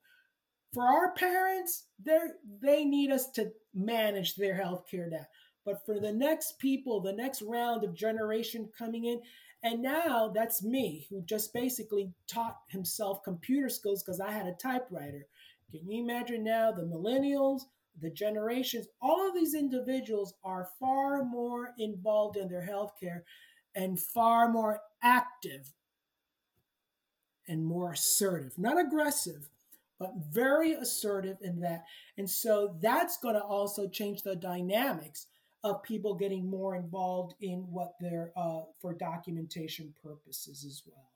For 0.74 0.84
our 0.84 1.14
parents, 1.14 1.86
they 2.04 2.18
they 2.62 2.86
need 2.86 3.12
us 3.12 3.30
to 3.32 3.52
manage 3.74 4.36
their 4.36 4.56
healthcare 4.56 5.10
debt. 5.10 5.30
But 5.66 5.86
for 5.86 6.00
the 6.00 6.12
next 6.12 6.60
people, 6.60 7.02
the 7.02 7.14
next 7.14 7.42
round 7.42 7.84
of 7.84 7.94
generation 7.94 8.70
coming 8.78 9.06
in, 9.06 9.22
and 9.64 9.82
now 9.82 10.32
that's 10.34 10.64
me 10.64 11.08
who 11.10 11.22
just 11.24 11.54
basically 11.54 12.12
taught 12.28 12.58
himself 12.70 13.24
computer 13.24 13.70
skills 13.70 14.04
because 14.04 14.20
I 14.20 14.32
had 14.32 14.48
a 14.48 14.54
typewriter. 14.54 15.28
Can 15.72 15.90
you 15.90 16.04
imagine 16.04 16.44
now 16.44 16.72
the 16.72 16.84
millennials, 16.84 17.64
the 18.00 18.10
generations, 18.10 18.88
all 19.02 19.28
of 19.28 19.36
these 19.36 19.54
individuals 19.54 20.34
are 20.44 20.70
far 20.80 21.24
more 21.24 21.74
involved 21.78 22.38
in 22.38 22.48
their 22.48 22.66
healthcare 22.66 23.22
and 23.78 24.00
far 24.00 24.50
more 24.50 24.82
active 25.04 25.72
and 27.48 27.64
more 27.64 27.92
assertive, 27.92 28.58
not 28.58 28.78
aggressive, 28.78 29.50
but 30.00 30.12
very 30.32 30.74
assertive 30.74 31.38
in 31.42 31.62
that. 31.62 31.86
And 32.18 32.30
so 32.30 32.76
that's 32.82 33.18
going 33.18 33.36
to 33.36 33.42
also 33.42 33.88
change 33.88 34.24
the 34.24 34.36
dynamics 34.36 35.28
of 35.64 35.84
people 35.84 36.16
getting 36.16 36.50
more 36.50 36.76
involved 36.76 37.36
in 37.40 37.60
what 37.70 37.94
they're 38.02 38.32
uh, 38.36 38.62
for 38.82 38.94
documentation 38.94 39.94
purposes 40.04 40.66
as 40.66 40.82
well. 40.86 41.12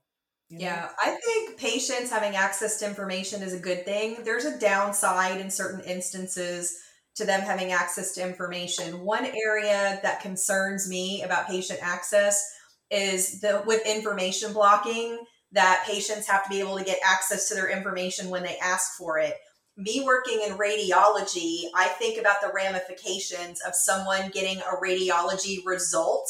You 0.50 0.60
know? 0.60 0.66
Yeah, 0.66 0.90
I 1.02 1.18
think 1.24 1.58
patients 1.58 2.12
having 2.12 2.36
access 2.36 2.78
to 2.80 2.88
information 2.88 3.42
is 3.42 3.54
a 3.54 3.60
good 3.60 3.86
thing. 3.86 4.24
There's 4.24 4.46
a 4.46 4.60
downside 4.60 5.42
in 5.42 5.50
certain 5.50 5.82
instances 5.82 6.78
to 7.16 7.26
them 7.26 7.42
having 7.42 7.72
access 7.72 8.14
to 8.14 8.28
information. 8.28 9.02
One 9.02 9.26
area 9.26 10.00
that 10.04 10.22
concerns 10.22 10.88
me 10.90 11.24
about 11.24 11.48
patient 11.48 11.80
access 11.82 12.44
is 12.90 13.42
the 13.42 13.64
with 13.66 13.86
information 13.86 14.54
blocking 14.54 15.20
that 15.52 15.84
patients 15.86 16.28
have 16.28 16.44
to 16.44 16.50
be 16.50 16.60
able 16.60 16.78
to 16.78 16.84
get 16.84 17.00
access 17.06 17.50
to 17.50 17.56
their 17.56 17.70
information 17.70 18.30
when 18.30 18.44
they 18.44 18.58
ask 18.58 18.98
for 18.98 19.18
it. 19.20 19.36
Me 19.78 20.04
working 20.06 20.42
in 20.46 20.58
radiology, 20.58 21.64
I 21.76 21.88
think 21.98 22.20
about 22.20 22.42
the 22.42 22.52
ramifications 22.54 23.62
of 23.62 23.76
someone 23.76 24.30
getting 24.32 24.60
a 24.60 24.78
radiology 24.82 25.58
result 25.66 26.30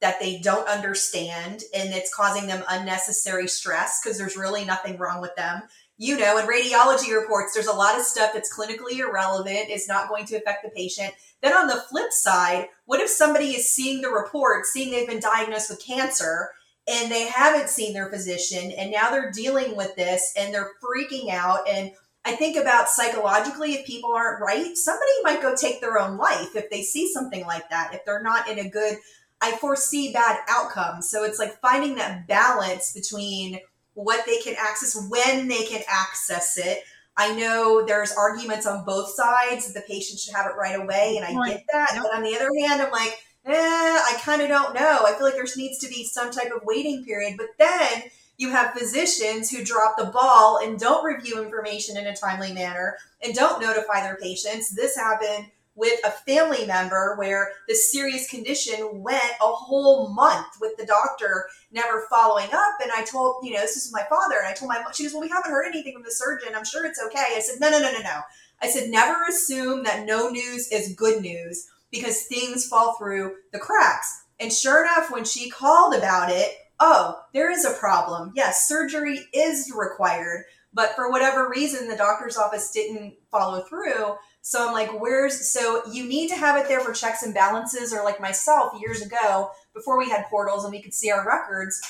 that 0.00 0.20
they 0.20 0.40
don't 0.40 0.68
understand 0.68 1.62
and 1.74 1.94
it's 1.94 2.14
causing 2.14 2.46
them 2.46 2.64
unnecessary 2.68 3.46
stress 3.46 4.00
because 4.02 4.18
there's 4.18 4.36
really 4.36 4.64
nothing 4.64 4.98
wrong 4.98 5.20
with 5.20 5.34
them 5.36 5.62
you 6.02 6.18
know, 6.18 6.36
in 6.36 6.46
radiology 6.46 7.16
reports, 7.16 7.54
there's 7.54 7.68
a 7.68 7.72
lot 7.72 7.96
of 7.96 8.04
stuff 8.04 8.32
that's 8.34 8.52
clinically 8.52 8.98
irrelevant, 8.98 9.66
it's 9.68 9.86
not 9.86 10.08
going 10.08 10.24
to 10.26 10.34
affect 10.34 10.64
the 10.64 10.70
patient. 10.70 11.14
Then 11.42 11.52
on 11.52 11.68
the 11.68 11.80
flip 11.88 12.10
side, 12.10 12.66
what 12.86 13.00
if 13.00 13.08
somebody 13.08 13.50
is 13.50 13.72
seeing 13.72 14.02
the 14.02 14.08
report, 14.08 14.66
seeing 14.66 14.90
they've 14.90 15.06
been 15.06 15.20
diagnosed 15.20 15.70
with 15.70 15.84
cancer, 15.86 16.50
and 16.88 17.08
they 17.08 17.28
haven't 17.28 17.68
seen 17.68 17.92
their 17.92 18.10
physician, 18.10 18.72
and 18.72 18.90
now 18.90 19.12
they're 19.12 19.30
dealing 19.30 19.76
with 19.76 19.94
this 19.94 20.34
and 20.36 20.52
they're 20.52 20.72
freaking 20.82 21.30
out. 21.30 21.68
And 21.68 21.92
I 22.24 22.34
think 22.34 22.56
about 22.56 22.88
psychologically, 22.88 23.74
if 23.74 23.86
people 23.86 24.12
aren't 24.12 24.42
right, 24.42 24.76
somebody 24.76 25.12
might 25.22 25.40
go 25.40 25.54
take 25.54 25.80
their 25.80 26.00
own 26.00 26.16
life 26.16 26.56
if 26.56 26.68
they 26.68 26.82
see 26.82 27.12
something 27.12 27.46
like 27.46 27.70
that, 27.70 27.94
if 27.94 28.04
they're 28.04 28.24
not 28.24 28.48
in 28.48 28.58
a 28.58 28.68
good, 28.68 28.96
I 29.40 29.52
foresee 29.52 30.12
bad 30.12 30.40
outcomes. 30.48 31.08
So 31.08 31.22
it's 31.22 31.38
like 31.38 31.60
finding 31.60 31.94
that 31.94 32.26
balance 32.26 32.92
between 32.92 33.60
what 33.94 34.24
they 34.26 34.38
can 34.38 34.54
access, 34.58 34.96
when 35.08 35.48
they 35.48 35.64
can 35.64 35.82
access 35.88 36.58
it. 36.58 36.84
I 37.16 37.34
know 37.34 37.84
there's 37.84 38.12
arguments 38.12 38.66
on 38.66 38.84
both 38.84 39.10
sides 39.10 39.66
that 39.66 39.78
the 39.78 39.86
patient 39.86 40.18
should 40.18 40.34
have 40.34 40.46
it 40.46 40.56
right 40.56 40.80
away, 40.80 41.16
and 41.18 41.26
I 41.26 41.38
right. 41.38 41.50
get 41.56 41.64
that. 41.72 41.90
Yep. 41.94 42.02
But 42.04 42.14
on 42.14 42.22
the 42.22 42.34
other 42.34 42.48
hand, 42.66 42.80
I'm 42.80 42.90
like, 42.90 43.18
eh, 43.44 43.52
I 43.54 44.18
kind 44.22 44.40
of 44.40 44.48
don't 44.48 44.74
know. 44.74 45.04
I 45.04 45.12
feel 45.12 45.26
like 45.26 45.34
there 45.34 45.44
needs 45.56 45.78
to 45.78 45.88
be 45.88 46.04
some 46.04 46.30
type 46.30 46.50
of 46.54 46.64
waiting 46.64 47.04
period. 47.04 47.34
But 47.36 47.48
then 47.58 48.04
you 48.38 48.50
have 48.50 48.72
physicians 48.72 49.50
who 49.50 49.64
drop 49.64 49.96
the 49.96 50.06
ball 50.06 50.58
and 50.62 50.78
don't 50.78 51.04
review 51.04 51.42
information 51.42 51.96
in 51.96 52.06
a 52.06 52.16
timely 52.16 52.52
manner 52.52 52.96
and 53.22 53.34
don't 53.34 53.60
notify 53.60 54.00
their 54.00 54.16
patients. 54.16 54.74
This 54.74 54.96
happened 54.96 55.46
with 55.74 55.98
a 56.04 56.10
family 56.10 56.66
member 56.66 57.14
where 57.16 57.52
the 57.66 57.74
serious 57.74 58.28
condition 58.28 59.02
went 59.02 59.22
a 59.40 59.46
whole 59.46 60.12
month 60.12 60.48
with 60.60 60.76
the 60.76 60.84
doctor 60.84 61.46
never 61.70 62.06
following 62.10 62.48
up. 62.52 62.74
And 62.82 62.92
I 62.94 63.04
told, 63.04 63.36
you 63.42 63.54
know, 63.54 63.60
this 63.60 63.76
is 63.76 63.92
my 63.92 64.02
father. 64.10 64.36
And 64.38 64.48
I 64.48 64.52
told 64.52 64.68
my 64.68 64.82
mom, 64.82 64.92
she 64.92 65.04
goes, 65.04 65.12
well, 65.12 65.22
we 65.22 65.28
haven't 65.28 65.50
heard 65.50 65.66
anything 65.66 65.94
from 65.94 66.02
the 66.02 66.10
surgeon. 66.10 66.54
I'm 66.54 66.64
sure 66.64 66.84
it's 66.84 67.02
okay. 67.06 67.24
I 67.34 67.40
said, 67.40 67.60
no, 67.60 67.70
no, 67.70 67.78
no, 67.78 67.90
no, 67.90 68.00
no. 68.00 68.20
I 68.60 68.68
said, 68.68 68.90
never 68.90 69.24
assume 69.28 69.84
that 69.84 70.06
no 70.06 70.28
news 70.28 70.68
is 70.70 70.94
good 70.94 71.22
news 71.22 71.66
because 71.90 72.24
things 72.24 72.66
fall 72.66 72.94
through 72.94 73.36
the 73.52 73.58
cracks. 73.58 74.24
And 74.38 74.52
sure 74.52 74.84
enough, 74.84 75.10
when 75.10 75.24
she 75.24 75.50
called 75.50 75.94
about 75.94 76.30
it, 76.30 76.54
oh, 76.80 77.20
there 77.32 77.50
is 77.50 77.64
a 77.64 77.74
problem. 77.74 78.32
Yes, 78.34 78.68
surgery 78.68 79.20
is 79.32 79.72
required. 79.74 80.44
But 80.74 80.94
for 80.94 81.10
whatever 81.10 81.48
reason, 81.48 81.88
the 81.88 81.96
doctor's 81.96 82.36
office 82.36 82.70
didn't 82.70 83.14
follow 83.30 83.62
through. 83.62 84.16
So 84.40 84.66
I'm 84.66 84.72
like, 84.72 85.00
where's 85.00 85.50
so 85.50 85.82
you 85.90 86.04
need 86.04 86.28
to 86.28 86.36
have 86.36 86.56
it 86.56 86.66
there 86.66 86.80
for 86.80 86.92
checks 86.92 87.22
and 87.22 87.34
balances, 87.34 87.92
or 87.92 88.04
like 88.04 88.20
myself 88.20 88.80
years 88.80 89.02
ago, 89.02 89.50
before 89.74 89.98
we 89.98 90.08
had 90.08 90.26
portals 90.26 90.64
and 90.64 90.72
we 90.72 90.82
could 90.82 90.94
see 90.94 91.10
our 91.10 91.26
records, 91.26 91.80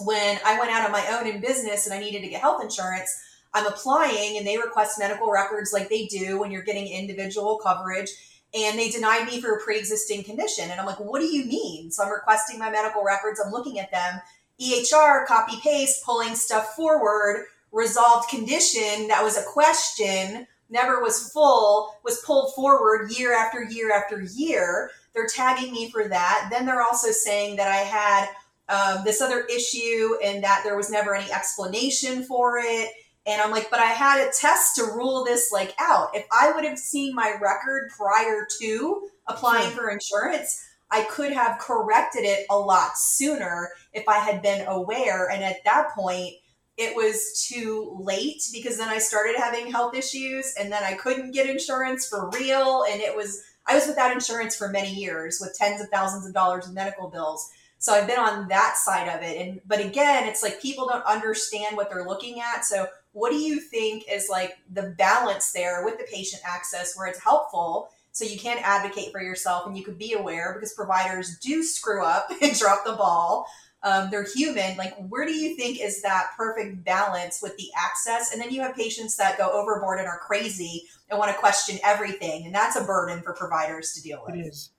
when 0.00 0.38
I 0.44 0.58
went 0.58 0.70
out 0.70 0.84
on 0.84 0.92
my 0.92 1.06
own 1.10 1.26
in 1.26 1.40
business 1.40 1.86
and 1.86 1.94
I 1.94 1.98
needed 1.98 2.22
to 2.22 2.28
get 2.28 2.40
health 2.40 2.62
insurance, 2.62 3.10
I'm 3.54 3.66
applying 3.66 4.36
and 4.36 4.46
they 4.46 4.58
request 4.58 4.98
medical 4.98 5.30
records 5.30 5.72
like 5.72 5.88
they 5.88 6.06
do 6.06 6.38
when 6.38 6.50
you're 6.50 6.62
getting 6.62 6.86
individual 6.86 7.58
coverage. 7.58 8.10
And 8.54 8.78
they 8.78 8.88
denied 8.88 9.26
me 9.26 9.40
for 9.40 9.56
a 9.56 9.60
pre 9.60 9.78
existing 9.78 10.24
condition. 10.24 10.70
And 10.70 10.80
I'm 10.80 10.86
like, 10.86 11.00
what 11.00 11.20
do 11.20 11.26
you 11.26 11.44
mean? 11.44 11.90
So 11.90 12.02
I'm 12.02 12.10
requesting 12.10 12.58
my 12.58 12.70
medical 12.70 13.04
records, 13.04 13.40
I'm 13.44 13.52
looking 13.52 13.78
at 13.78 13.90
them. 13.90 14.20
EHR, 14.60 15.26
copy 15.26 15.58
paste, 15.62 16.04
pulling 16.04 16.34
stuff 16.34 16.74
forward, 16.74 17.46
resolved 17.72 18.28
condition 18.28 19.08
that 19.08 19.22
was 19.22 19.36
a 19.36 19.44
question 19.44 20.46
never 20.70 21.02
was 21.02 21.30
full 21.32 21.94
was 22.04 22.22
pulled 22.24 22.54
forward 22.54 23.10
year 23.12 23.34
after 23.34 23.64
year 23.64 23.92
after 23.92 24.22
year. 24.22 24.90
They're 25.14 25.26
tagging 25.26 25.72
me 25.72 25.90
for 25.90 26.08
that. 26.08 26.48
Then 26.50 26.66
they're 26.66 26.82
also 26.82 27.10
saying 27.10 27.56
that 27.56 27.68
I 27.68 27.76
had 27.76 28.28
um, 28.68 29.04
this 29.04 29.20
other 29.20 29.46
issue 29.46 30.16
and 30.22 30.44
that 30.44 30.62
there 30.64 30.76
was 30.76 30.90
never 30.90 31.14
any 31.14 31.32
explanation 31.32 32.24
for 32.24 32.58
it. 32.58 32.90
And 33.26 33.40
I'm 33.40 33.50
like, 33.50 33.70
but 33.70 33.80
I 33.80 33.86
had 33.86 34.26
a 34.26 34.30
test 34.30 34.76
to 34.76 34.84
rule 34.84 35.24
this 35.24 35.50
like 35.52 35.74
out. 35.78 36.10
If 36.14 36.26
I 36.32 36.52
would 36.52 36.64
have 36.64 36.78
seen 36.78 37.14
my 37.14 37.34
record 37.40 37.90
prior 37.96 38.46
to 38.60 39.08
applying 39.26 39.70
for 39.70 39.90
insurance, 39.90 40.64
I 40.90 41.02
could 41.04 41.32
have 41.32 41.58
corrected 41.58 42.24
it 42.24 42.46
a 42.48 42.58
lot 42.58 42.96
sooner 42.96 43.70
if 43.92 44.08
I 44.08 44.18
had 44.18 44.40
been 44.40 44.66
aware. 44.66 45.30
And 45.30 45.44
at 45.44 45.62
that 45.64 45.90
point, 45.94 46.34
it 46.78 46.94
was 46.94 47.44
too 47.48 47.98
late 48.00 48.40
because 48.52 48.78
then 48.78 48.88
I 48.88 48.98
started 48.98 49.34
having 49.36 49.70
health 49.70 49.96
issues 49.96 50.54
and 50.58 50.70
then 50.70 50.84
I 50.84 50.94
couldn't 50.94 51.32
get 51.32 51.50
insurance 51.50 52.06
for 52.06 52.30
real. 52.30 52.84
And 52.88 53.00
it 53.00 53.14
was, 53.14 53.42
I 53.66 53.74
was 53.74 53.88
without 53.88 54.12
insurance 54.12 54.54
for 54.54 54.68
many 54.68 54.94
years 54.94 55.38
with 55.40 55.56
tens 55.58 55.80
of 55.80 55.88
thousands 55.88 56.24
of 56.24 56.32
dollars 56.32 56.68
in 56.68 56.74
medical 56.74 57.10
bills. 57.10 57.50
So 57.80 57.92
I've 57.92 58.06
been 58.06 58.20
on 58.20 58.46
that 58.48 58.76
side 58.76 59.08
of 59.08 59.22
it. 59.22 59.44
And, 59.44 59.60
but 59.66 59.84
again, 59.84 60.28
it's 60.28 60.42
like 60.42 60.62
people 60.62 60.86
don't 60.86 61.04
understand 61.04 61.76
what 61.76 61.90
they're 61.90 62.06
looking 62.06 62.40
at. 62.40 62.64
So 62.64 62.86
what 63.10 63.30
do 63.30 63.38
you 63.38 63.58
think 63.58 64.04
is 64.10 64.28
like 64.30 64.58
the 64.72 64.94
balance 64.96 65.50
there 65.50 65.84
with 65.84 65.98
the 65.98 66.04
patient 66.04 66.42
access 66.46 66.96
where 66.96 67.08
it's 67.08 67.22
helpful? 67.22 67.90
So 68.12 68.24
you 68.24 68.38
can 68.38 68.58
advocate 68.62 69.10
for 69.10 69.20
yourself 69.20 69.66
and 69.66 69.76
you 69.76 69.82
could 69.82 69.98
be 69.98 70.12
aware 70.12 70.54
because 70.54 70.74
providers 70.74 71.38
do 71.38 71.64
screw 71.64 72.04
up 72.04 72.30
and 72.42 72.56
drop 72.56 72.84
the 72.84 72.92
ball. 72.92 73.48
Um, 73.82 74.08
they're 74.10 74.26
human. 74.34 74.76
Like, 74.76 74.94
where 75.08 75.24
do 75.24 75.32
you 75.32 75.56
think 75.56 75.80
is 75.80 76.02
that 76.02 76.30
perfect 76.36 76.84
balance 76.84 77.40
with 77.40 77.56
the 77.56 77.68
access? 77.76 78.32
And 78.32 78.42
then 78.42 78.50
you 78.50 78.60
have 78.62 78.74
patients 78.74 79.16
that 79.16 79.38
go 79.38 79.50
overboard 79.50 80.00
and 80.00 80.08
are 80.08 80.18
crazy 80.18 80.84
and 81.08 81.18
want 81.18 81.30
to 81.30 81.38
question 81.38 81.78
everything. 81.84 82.46
And 82.46 82.54
that's 82.54 82.76
a 82.76 82.84
burden 82.84 83.22
for 83.22 83.34
providers 83.34 83.92
to 83.92 84.02
deal 84.02 84.22
with. 84.26 84.34
It 84.34 84.46
is. 84.48 84.72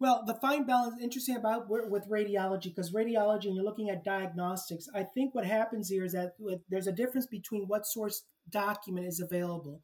Well, 0.00 0.24
the 0.26 0.34
fine 0.34 0.64
balance, 0.64 0.94
interesting 1.00 1.36
about 1.36 1.66
with 1.68 2.08
radiology, 2.08 2.64
because 2.64 2.90
radiology, 2.90 3.44
and 3.44 3.54
you're 3.54 3.64
looking 3.64 3.90
at 3.90 4.02
diagnostics, 4.02 4.88
I 4.94 5.02
think 5.04 5.34
what 5.34 5.44
happens 5.44 5.90
here 5.90 6.04
is 6.04 6.12
that 6.12 6.32
there's 6.70 6.86
a 6.86 6.92
difference 6.92 7.26
between 7.26 7.64
what 7.64 7.86
source 7.86 8.24
document 8.48 9.06
is 9.06 9.20
available. 9.20 9.82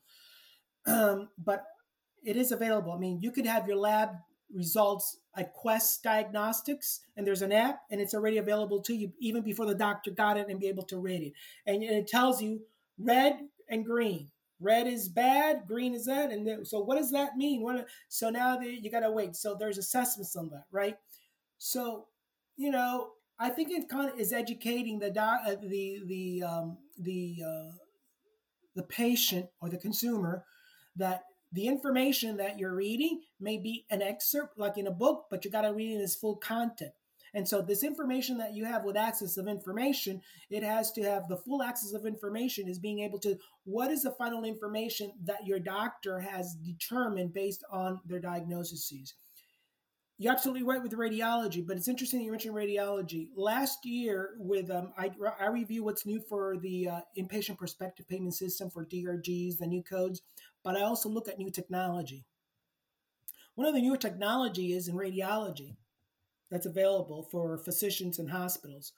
Um, 0.87 1.29
but 1.39 1.64
it 2.25 2.37
is 2.37 2.51
available. 2.51 2.93
I 2.93 2.99
mean, 2.99 3.21
you 3.21 3.31
could 3.31 3.45
have 3.45 3.69
your 3.69 3.77
lab 3.77 4.11
results 4.53 5.19
at 5.37 5.53
Quest 5.53 6.03
Diagnostics, 6.03 7.01
and 7.16 7.26
there's 7.26 7.43
an 7.43 7.53
app, 7.53 7.80
and 7.91 8.01
it's 8.01 8.14
already 8.14 8.39
available 8.39 8.80
to 8.82 8.95
you 8.95 9.12
even 9.20 9.43
before 9.43 9.66
the 9.66 9.74
doctor 9.74 10.11
got 10.11 10.37
it 10.37 10.49
and 10.49 10.61
be 10.61 10.68
able 10.68 10.84
to 10.84 10.99
read 10.99 11.22
it. 11.22 11.32
And 11.66 11.82
it 11.82 12.07
tells 12.07 12.41
you 12.41 12.62
red 12.99 13.41
and 13.68 13.84
green. 13.84 14.30
Red 14.59 14.87
is 14.87 15.09
bad, 15.11 15.66
green 15.68 15.95
is 15.95 16.07
that, 16.07 16.30
and 16.30 16.47
then, 16.47 16.64
so 16.64 16.80
what 16.80 16.97
does 16.97 17.11
that 17.11 17.37
mean? 17.37 17.62
What, 17.62 17.87
so 18.09 18.30
now 18.30 18.57
the, 18.57 18.66
you 18.66 18.91
got 18.91 19.01
to 19.01 19.11
wait. 19.11 19.37
So 19.37 19.55
there's 19.55 19.76
assessments 19.76 20.34
on 20.34 20.49
that, 20.49 20.64
right? 20.72 20.97
So 21.59 22.07
you 22.57 22.70
know, 22.70 23.11
I 23.39 23.51
think 23.51 23.70
it 23.70 23.89
kind 23.89 24.11
of 24.11 24.18
is 24.18 24.32
educating 24.32 24.99
the 24.99 25.11
doc, 25.11 25.41
uh, 25.47 25.57
the 25.62 26.01
the 26.07 26.43
um, 26.43 26.78
the 26.99 27.43
uh, 27.47 27.72
the 28.74 28.82
patient 28.82 29.49
or 29.61 29.68
the 29.68 29.78
consumer 29.78 30.45
that 30.97 31.24
the 31.57 31.67
information 31.67 32.37
that 32.37 32.59
you're 32.59 32.75
reading 32.75 33.23
may 33.41 33.57
be 33.57 33.87
an 33.91 34.03
excerpt 34.03 34.59
like 34.59 34.77
in 34.77 34.87
a 34.87 34.93
book, 34.93 35.25
but 35.31 35.45
you 35.45 35.51
got 35.51 35.63
to 35.63 35.73
read 35.73 35.91
it 35.91 35.95
in 35.97 36.01
its 36.03 36.15
full 36.15 36.37
content. 36.37 36.93
And 37.33 37.49
so 37.49 37.61
this 37.61 37.83
information 37.83 38.39
that 38.39 38.55
you 38.55 38.67
have 38.67 38.85
with 38.85 38.97
access 38.97 39.37
of 39.37 39.49
information, 39.49 40.21
it 40.51 40.63
has 40.63 40.93
to 40.93 41.03
have 41.03 41.29
the 41.29 41.37
full 41.37 41.63
access 41.63 41.93
of 41.93 42.07
information 42.07 42.69
is 42.69 42.79
being 42.79 43.01
able 43.01 43.19
to 43.21 43.37
what 43.65 43.91
is 43.91 44.03
the 44.03 44.11
final 44.13 44.45
information 44.45 45.13
that 45.25 45.47
your 45.47 45.59
doctor 45.59 46.21
has 46.21 46.55
determined 46.55 47.33
based 47.33 47.65
on 47.71 48.01
their 48.07 48.21
diagnoses. 48.21 49.15
You're 50.19 50.33
absolutely 50.33 50.63
right 50.63 50.83
with 50.83 50.93
radiology, 50.93 51.67
but 51.67 51.77
it's 51.77 51.89
interesting 51.89 52.21
that 52.21 52.25
you 52.25 52.31
mentioned 52.31 52.55
radiology. 52.55 53.29
Last 53.37 53.85
year, 53.85 54.31
with 54.39 54.71
um, 54.71 54.95
I, 54.97 55.11
I 55.39 55.49
review 55.49 55.85
what's 55.85 56.07
new 56.07 56.23
for 56.27 56.57
the 56.57 56.89
uh, 56.89 57.01
inpatient 57.19 57.59
prospective 57.59 58.09
payment 58.09 58.35
system 58.35 58.71
for 58.71 58.87
DRGs, 58.87 59.59
the 59.59 59.67
new 59.67 59.83
codes, 59.83 60.23
but 60.67 60.77
I 60.77 60.83
also 60.83 61.09
look 61.09 61.29
at 61.29 61.39
new 61.39 61.49
technology. 61.49 62.25
One 63.55 63.69
of 63.69 63.75
the 63.75 63.81
newer 63.81 63.97
technology 63.97 64.73
is 64.73 64.89
in 64.89 64.97
radiology 64.97 65.77
that's 66.51 66.67
available 66.67 67.29
for 67.31 67.57
physicians 67.59 68.19
and 68.19 68.29
hospitals, 68.29 68.93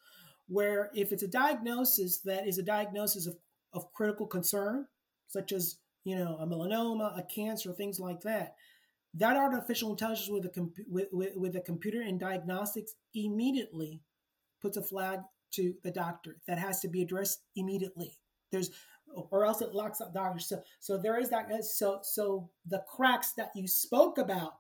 where 0.47 0.91
if 0.95 1.13
it's 1.13 1.23
a 1.23 1.29
diagnosis 1.29 2.21
that 2.21 2.49
is 2.49 2.57
a 2.57 2.63
diagnosis 2.63 3.27
of, 3.27 3.37
of 3.75 3.93
critical 3.93 4.27
concern, 4.27 4.87
such 5.27 5.53
as 5.53 5.77
you 6.05 6.17
know 6.17 6.39
a 6.41 6.47
melanoma, 6.47 7.19
a 7.19 7.23
cancer, 7.23 7.75
things 7.75 8.01
like 8.01 8.23
that, 8.23 8.55
that 9.13 9.37
artificial 9.37 9.91
intelligence 9.91 10.31
with 10.31 10.47
a 10.47 10.49
com- 10.49 10.73
with, 10.91 11.09
with, 11.13 11.37
with 11.37 11.55
a 11.55 11.61
computer 11.61 12.01
and 12.01 12.19
diagnostics 12.19 12.95
immediately 13.15 14.01
puts 14.63 14.79
a 14.79 14.83
flag 14.83 15.19
to 15.53 15.75
the 15.85 15.91
doctor 15.91 16.39
that 16.47 16.59
has 16.59 16.81
to 16.81 16.89
be 16.89 17.03
addressed 17.03 17.43
immediately. 17.57 18.19
There's 18.51 18.71
or 19.15 19.45
else 19.45 19.63
it 19.63 19.75
locks 19.75 20.01
up 20.01 20.15
doctors. 20.15 20.47
So 20.47 20.63
so 20.81 20.99
there 20.99 21.19
is 21.19 21.31
that 21.31 21.51
uh, 21.51 21.63
so 21.63 22.01
so 22.03 22.51
the 22.67 22.85
cracks 22.95 23.33
that 23.33 23.51
you 23.55 23.67
spoke 23.67 24.19
about 24.19 24.55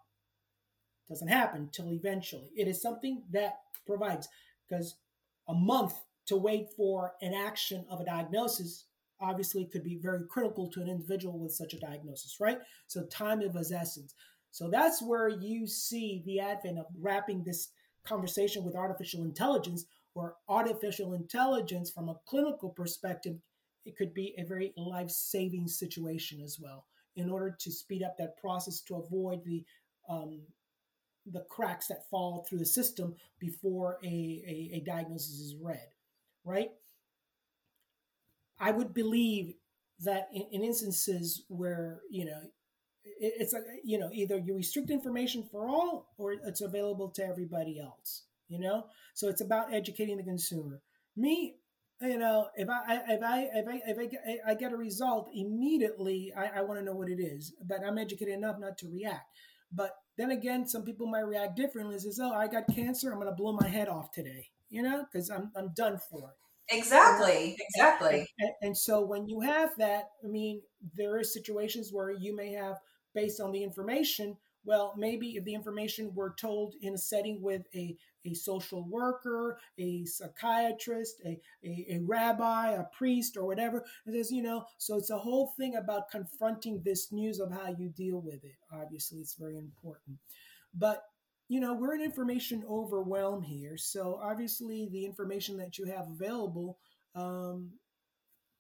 doesn't 1.09 1.28
happen 1.28 1.62
until 1.62 1.92
eventually. 1.92 2.51
It 2.57 2.68
is 2.68 2.82
something 2.82 3.22
that 3.30 3.59
provides 3.86 4.28
because 4.68 4.96
a 5.49 5.55
month 5.55 5.94
to 6.26 6.36
wait 6.36 6.68
for 6.76 7.14
an 7.22 7.32
action 7.32 7.86
of 7.90 8.01
a 8.01 8.05
diagnosis 8.05 8.84
obviously 9.20 9.64
could 9.64 9.82
be 9.82 9.99
very 10.01 10.24
critical 10.28 10.68
to 10.68 10.80
an 10.80 10.88
individual 10.88 11.38
with 11.38 11.53
such 11.53 11.74
a 11.74 11.80
diagnosis, 11.80 12.36
right? 12.40 12.59
So 12.86 13.05
time 13.07 13.40
of 13.40 13.57
essence. 13.57 14.14
So 14.51 14.68
that's 14.70 15.03
where 15.03 15.28
you 15.28 15.66
see 15.66 16.22
the 16.24 16.40
advent 16.40 16.78
of 16.78 16.86
wrapping 16.99 17.42
this 17.42 17.68
conversation 18.05 18.64
with 18.64 18.76
artificial 18.76 19.22
intelligence, 19.22 19.84
where 20.12 20.34
artificial 20.49 21.14
intelligence, 21.14 21.90
from 21.90 22.09
a 22.09 22.16
clinical 22.26 22.70
perspective, 22.70 23.36
it 23.89 23.97
could 23.97 24.14
be 24.14 24.34
a 24.39 24.45
very 24.45 24.72
life-saving 24.76 25.66
situation 25.66 26.41
as 26.43 26.59
well. 26.61 26.86
In 27.16 27.30
order 27.30 27.57
to 27.59 27.72
speed 27.72 28.03
up 28.03 28.16
that 28.18 28.36
process 28.36 28.80
to 28.82 28.97
avoid 28.97 29.43
the 29.45 29.64
um, 30.09 30.43
the 31.26 31.45
cracks 31.51 31.89
that 31.89 32.09
fall 32.09 32.47
through 32.49 32.59
the 32.59 32.64
system 32.64 33.14
before 33.39 33.99
a, 34.03 34.07
a, 34.07 34.76
a 34.76 34.80
diagnosis 34.80 35.41
is 35.41 35.57
read, 35.61 35.89
right? 36.45 36.70
I 38.59 38.70
would 38.70 38.95
believe 38.95 39.55
that 40.01 40.28
in, 40.32 40.45
in 40.53 40.64
instances 40.64 41.45
where 41.49 42.01
you 42.11 42.24
know 42.24 42.41
it's 43.20 43.53
like 43.53 43.64
you 43.84 43.99
know 43.99 44.11
either 44.12 44.39
you 44.39 44.55
restrict 44.55 44.91
information 44.91 45.43
for 45.51 45.66
all 45.66 46.12
or 46.18 46.32
it's 46.32 46.61
available 46.61 47.09
to 47.09 47.24
everybody 47.24 47.80
else 47.80 48.24
you 48.49 48.61
know 48.61 48.86
so 49.14 49.28
it's 49.28 49.41
about 49.41 49.72
educating 49.72 50.16
the 50.16 50.22
consumer 50.22 50.80
me 51.16 51.57
you 52.01 52.18
know 52.18 52.46
if 52.57 52.68
i 52.68 53.01
if 53.09 53.22
i 53.22 53.49
if 53.55 53.68
i 53.68 53.80
if 53.86 53.99
i 53.99 54.07
get, 54.07 54.20
I 54.46 54.55
get 54.55 54.72
a 54.72 54.76
result 54.76 55.28
immediately 55.34 56.32
i, 56.36 56.59
I 56.59 56.62
want 56.62 56.78
to 56.78 56.84
know 56.84 56.94
what 56.94 57.09
it 57.09 57.20
is 57.20 57.55
but 57.64 57.84
i'm 57.86 57.99
educated 57.99 58.34
enough 58.34 58.59
not 58.59 58.78
to 58.78 58.88
react 58.88 59.36
but 59.72 59.96
then 60.16 60.30
again 60.30 60.66
some 60.66 60.84
people 60.84 61.07
might 61.07 61.26
react 61.26 61.57
differently 61.57 61.99
says 61.99 62.20
oh 62.22 62.32
i 62.32 62.46
got 62.46 62.64
cancer 62.74 63.11
i'm 63.11 63.18
going 63.20 63.28
to 63.28 63.34
blow 63.34 63.53
my 63.53 63.68
head 63.68 63.88
off 63.88 64.12
today 64.12 64.49
you 64.70 64.82
know 64.82 65.05
because 65.11 65.30
i'm 65.30 65.51
i'm 65.57 65.72
done 65.74 65.99
for 66.11 66.30
it 66.30 66.36
Exactly, 66.70 67.57
exactly. 67.59 68.26
And, 68.38 68.51
and, 68.61 68.76
so 68.76 69.01
when 69.01 69.26
you 69.26 69.40
have 69.40 69.70
that, 69.78 70.11
I 70.22 70.28
mean, 70.28 70.61
there 70.94 71.16
are 71.18 71.24
situations 71.24 71.90
where 71.92 72.11
you 72.11 72.36
may 72.36 72.53
have 72.53 72.76
based 73.14 73.40
on 73.40 73.53
the 73.53 73.62
information. 73.62 74.36
Well, 74.68 74.92
maybe 74.98 75.28
if 75.28 75.44
the 75.44 75.54
information 75.54 76.12
were 76.14 76.34
told 76.38 76.74
in 76.82 76.92
a 76.92 76.98
setting 76.98 77.40
with 77.40 77.62
a, 77.74 77.96
a 78.26 78.34
social 78.34 78.86
worker, 78.86 79.58
a 79.78 80.04
psychiatrist, 80.04 81.22
a, 81.24 81.40
a, 81.64 81.86
a 81.92 82.00
rabbi, 82.04 82.72
a 82.72 82.84
priest, 82.92 83.38
or 83.38 83.46
whatever, 83.46 83.82
it 84.04 84.12
says, 84.12 84.30
you 84.30 84.42
know, 84.42 84.66
so 84.76 84.98
it's 84.98 85.08
a 85.08 85.16
whole 85.16 85.54
thing 85.56 85.76
about 85.76 86.10
confronting 86.10 86.82
this 86.84 87.10
news 87.10 87.40
of 87.40 87.50
how 87.50 87.74
you 87.78 87.88
deal 87.88 88.20
with 88.20 88.44
it. 88.44 88.58
Obviously, 88.70 89.20
it's 89.20 89.36
very 89.36 89.56
important. 89.56 90.18
But 90.74 91.02
you 91.48 91.60
know, 91.60 91.72
we're 91.72 91.94
in 91.94 92.02
information 92.02 92.62
overwhelm 92.68 93.42
here. 93.42 93.78
So 93.78 94.20
obviously, 94.22 94.86
the 94.92 95.06
information 95.06 95.56
that 95.56 95.78
you 95.78 95.86
have 95.86 96.08
available 96.08 96.76
um, 97.14 97.70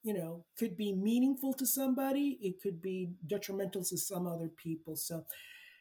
you 0.02 0.14
know, 0.14 0.44
could 0.58 0.76
be 0.76 0.92
meaningful 0.92 1.52
to 1.52 1.66
somebody, 1.66 2.38
it 2.40 2.62
could 2.62 2.80
be 2.80 3.10
detrimental 3.26 3.84
to 3.84 3.96
some 3.98 4.26
other 4.26 4.48
people. 4.48 4.96
So 4.96 5.24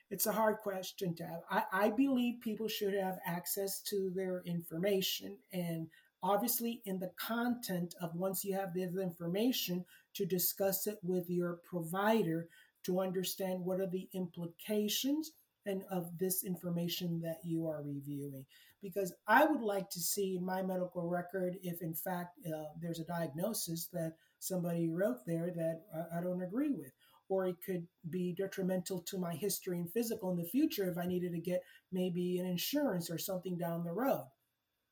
it's 0.10 0.26
a 0.26 0.32
hard 0.32 0.58
question 0.58 1.16
to 1.16 1.24
have. 1.24 1.41
I, 1.49 1.64
I 1.72 1.89
believe 1.89 2.41
people 2.41 2.68
should 2.68 2.93
have 2.93 3.20
access 3.26 3.82
to 3.89 4.12
their 4.16 4.41
information 4.45 5.38
and 5.51 5.88
obviously 6.24 6.82
in 6.86 6.99
the 6.99 7.12
content 7.20 7.93
of 8.01 8.16
once 8.16 8.43
you 8.43 8.55
have 8.55 8.74
this 8.74 8.95
information 8.97 9.86
to 10.16 10.26
discuss 10.26 10.88
it 10.88 10.97
with 11.03 11.30
your 11.30 11.60
provider 11.70 12.47
to 12.84 12.99
understand 12.99 13.64
what 13.64 13.80
are 13.80 13.89
the 13.89 14.08
implications 14.14 15.32
and 15.66 15.84
of 15.91 16.18
this 16.18 16.43
information 16.43 17.22
that 17.22 17.39
you 17.43 17.68
are 17.68 17.84
reviewing 17.84 18.45
because 18.82 19.14
I 19.28 19.45
would 19.45 19.62
like 19.62 19.89
to 19.91 19.99
see 19.99 20.38
in 20.38 20.45
my 20.45 20.62
medical 20.62 21.08
record 21.08 21.58
if, 21.64 21.82
in 21.82 21.93
fact, 21.93 22.38
uh, 22.45 22.66
there's 22.82 22.99
a 22.99 23.05
diagnosis 23.05 23.88
that 23.93 24.14
somebody 24.39 24.88
wrote 24.88 25.26
there 25.26 25.51
that 25.55 25.82
I, 25.93 26.20
I 26.20 26.22
don't 26.22 26.43
agree 26.43 26.72
with. 26.72 26.91
Or 27.30 27.47
it 27.47 27.57
could 27.65 27.88
be 28.09 28.34
detrimental 28.34 29.01
to 29.01 29.17
my 29.17 29.34
history 29.36 29.78
and 29.80 29.91
physical 29.91 30.32
in 30.32 30.38
the 30.38 30.45
future 30.45 30.89
if 30.89 30.97
I 30.97 31.05
needed 31.05 31.34
to 31.34 31.39
get 31.39 31.61
maybe 31.91 32.39
an 32.39 32.45
insurance 32.45 33.09
or 33.09 33.17
something 33.17 33.57
down 33.57 33.84
the 33.84 33.91
road, 33.91 34.28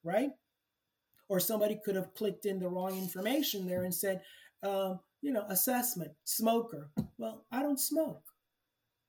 right? 0.03 0.31
Or 1.29 1.39
somebody 1.39 1.79
could 1.83 1.95
have 1.95 2.13
clicked 2.13 2.45
in 2.45 2.59
the 2.59 2.67
wrong 2.67 2.97
information 2.97 3.65
there 3.65 3.83
and 3.83 3.93
said, 3.93 4.21
um, 4.63 4.99
you 5.21 5.31
know, 5.31 5.45
assessment, 5.49 6.11
smoker. 6.23 6.91
Well, 7.17 7.45
I 7.51 7.61
don't 7.61 7.79
smoke. 7.79 8.21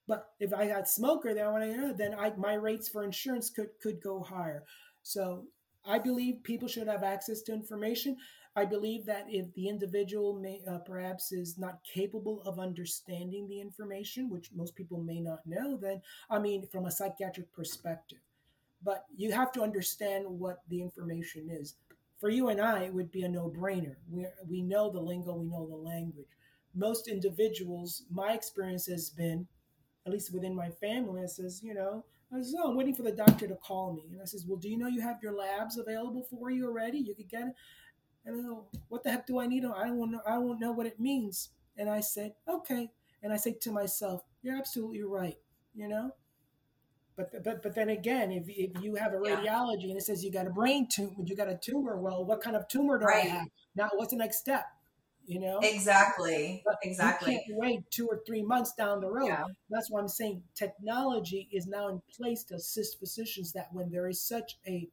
But 0.08 0.28
if 0.38 0.54
I 0.54 0.66
had 0.66 0.86
smoker, 0.86 1.34
then 1.34 1.46
I 1.48 1.92
then 1.92 2.14
I, 2.14 2.32
my 2.36 2.54
rates 2.54 2.88
for 2.88 3.02
insurance 3.02 3.50
could 3.50 3.70
could 3.82 4.00
go 4.00 4.22
higher. 4.22 4.64
So 5.02 5.46
I 5.84 5.98
believe 5.98 6.42
people 6.42 6.68
should 6.68 6.88
have 6.88 7.02
access 7.02 7.42
to 7.42 7.52
information. 7.52 8.16
I 8.56 8.64
believe 8.64 9.04
that 9.04 9.26
if 9.28 9.52
the 9.52 9.68
individual 9.68 10.32
may 10.32 10.62
uh, 10.66 10.78
perhaps 10.78 11.30
is 11.30 11.58
not 11.58 11.84
capable 11.84 12.40
of 12.46 12.58
understanding 12.58 13.46
the 13.46 13.60
information, 13.60 14.30
which 14.30 14.50
most 14.54 14.74
people 14.74 14.98
may 14.98 15.20
not 15.20 15.46
know, 15.46 15.76
then 15.76 16.00
I 16.30 16.38
mean, 16.38 16.66
from 16.66 16.86
a 16.86 16.90
psychiatric 16.90 17.52
perspective, 17.52 18.18
but 18.82 19.04
you 19.14 19.30
have 19.32 19.52
to 19.52 19.62
understand 19.62 20.24
what 20.26 20.62
the 20.70 20.80
information 20.80 21.50
is. 21.50 21.74
For 22.18 22.30
you 22.30 22.48
and 22.48 22.60
I, 22.60 22.84
it 22.84 22.94
would 22.94 23.12
be 23.12 23.24
a 23.24 23.28
no-brainer. 23.28 23.96
We 24.10 24.26
we 24.48 24.62
know 24.62 24.90
the 24.90 25.00
lingo, 25.00 25.34
we 25.34 25.48
know 25.48 25.66
the 25.66 25.76
language. 25.76 26.28
Most 26.74 27.08
individuals, 27.08 28.04
my 28.10 28.32
experience 28.32 28.86
has 28.86 29.10
been, 29.10 29.46
at 30.06 30.12
least 30.12 30.32
within 30.32 30.54
my 30.54 30.70
family, 30.70 31.22
it 31.22 31.30
says, 31.30 31.60
you 31.62 31.74
know, 31.74 32.04
I 32.32 32.38
says, 32.38 32.54
oh, 32.58 32.70
I'm 32.70 32.76
waiting 32.76 32.94
for 32.94 33.02
the 33.02 33.12
doctor 33.12 33.46
to 33.46 33.54
call 33.56 33.92
me. 33.92 34.08
And 34.12 34.20
I 34.20 34.24
says, 34.24 34.46
well, 34.46 34.58
do 34.58 34.68
you 34.68 34.76
know 34.76 34.88
you 34.88 35.00
have 35.00 35.22
your 35.22 35.32
labs 35.32 35.78
available 35.78 36.26
for 36.28 36.50
you 36.50 36.66
already? 36.66 36.98
You 36.98 37.14
could 37.14 37.28
get 37.28 37.42
it. 37.42 37.54
And 38.26 38.40
I 38.40 38.42
go, 38.42 38.66
what 38.88 39.04
the 39.04 39.10
heck 39.10 39.26
do 39.26 39.38
I 39.38 39.46
need? 39.46 39.64
I 39.64 39.86
don't 39.86 40.10
know. 40.10 40.20
I 40.26 40.36
won't 40.38 40.60
know 40.60 40.72
what 40.72 40.86
it 40.86 40.98
means. 40.98 41.50
And 41.78 41.88
I 41.88 42.00
said, 42.00 42.34
okay. 42.48 42.90
And 43.22 43.32
I 43.32 43.36
say 43.36 43.52
to 43.60 43.70
myself, 43.70 44.22
you're 44.42 44.56
absolutely 44.56 45.02
right. 45.02 45.38
You 45.74 45.88
know. 45.88 46.10
But 47.16 47.42
but 47.44 47.62
but 47.62 47.74
then 47.74 47.88
again, 47.88 48.30
if 48.30 48.44
if 48.48 48.82
you 48.82 48.96
have 48.96 49.14
a 49.14 49.16
radiology 49.16 49.84
yeah. 49.84 49.90
and 49.90 49.96
it 49.96 50.02
says 50.02 50.22
you 50.22 50.30
got 50.30 50.46
a 50.46 50.50
brain 50.50 50.86
tumor, 50.86 51.14
you 51.24 51.34
got 51.34 51.48
a 51.48 51.56
tumor. 51.56 51.96
Well, 51.96 52.24
what 52.24 52.42
kind 52.42 52.56
of 52.56 52.68
tumor 52.68 52.98
do 52.98 53.06
right. 53.06 53.24
I 53.24 53.28
have? 53.28 53.46
Now, 53.74 53.90
what's 53.94 54.10
the 54.10 54.18
next 54.18 54.38
step? 54.38 54.66
You 55.24 55.40
know. 55.40 55.60
Exactly. 55.62 56.62
But 56.64 56.76
exactly. 56.82 57.32
You 57.32 57.38
can't 57.38 57.58
wait 57.58 57.90
two 57.90 58.06
or 58.06 58.20
three 58.26 58.42
months 58.42 58.74
down 58.74 59.00
the 59.00 59.08
road. 59.08 59.28
Yeah. 59.28 59.44
That's 59.70 59.90
why 59.90 60.00
I'm 60.00 60.08
saying 60.08 60.42
technology 60.54 61.48
is 61.50 61.66
now 61.66 61.88
in 61.88 62.02
place 62.14 62.44
to 62.44 62.56
assist 62.56 62.98
physicians 62.98 63.52
that 63.52 63.68
when 63.72 63.90
there 63.90 64.08
is 64.08 64.20
such 64.20 64.58
a 64.66 64.88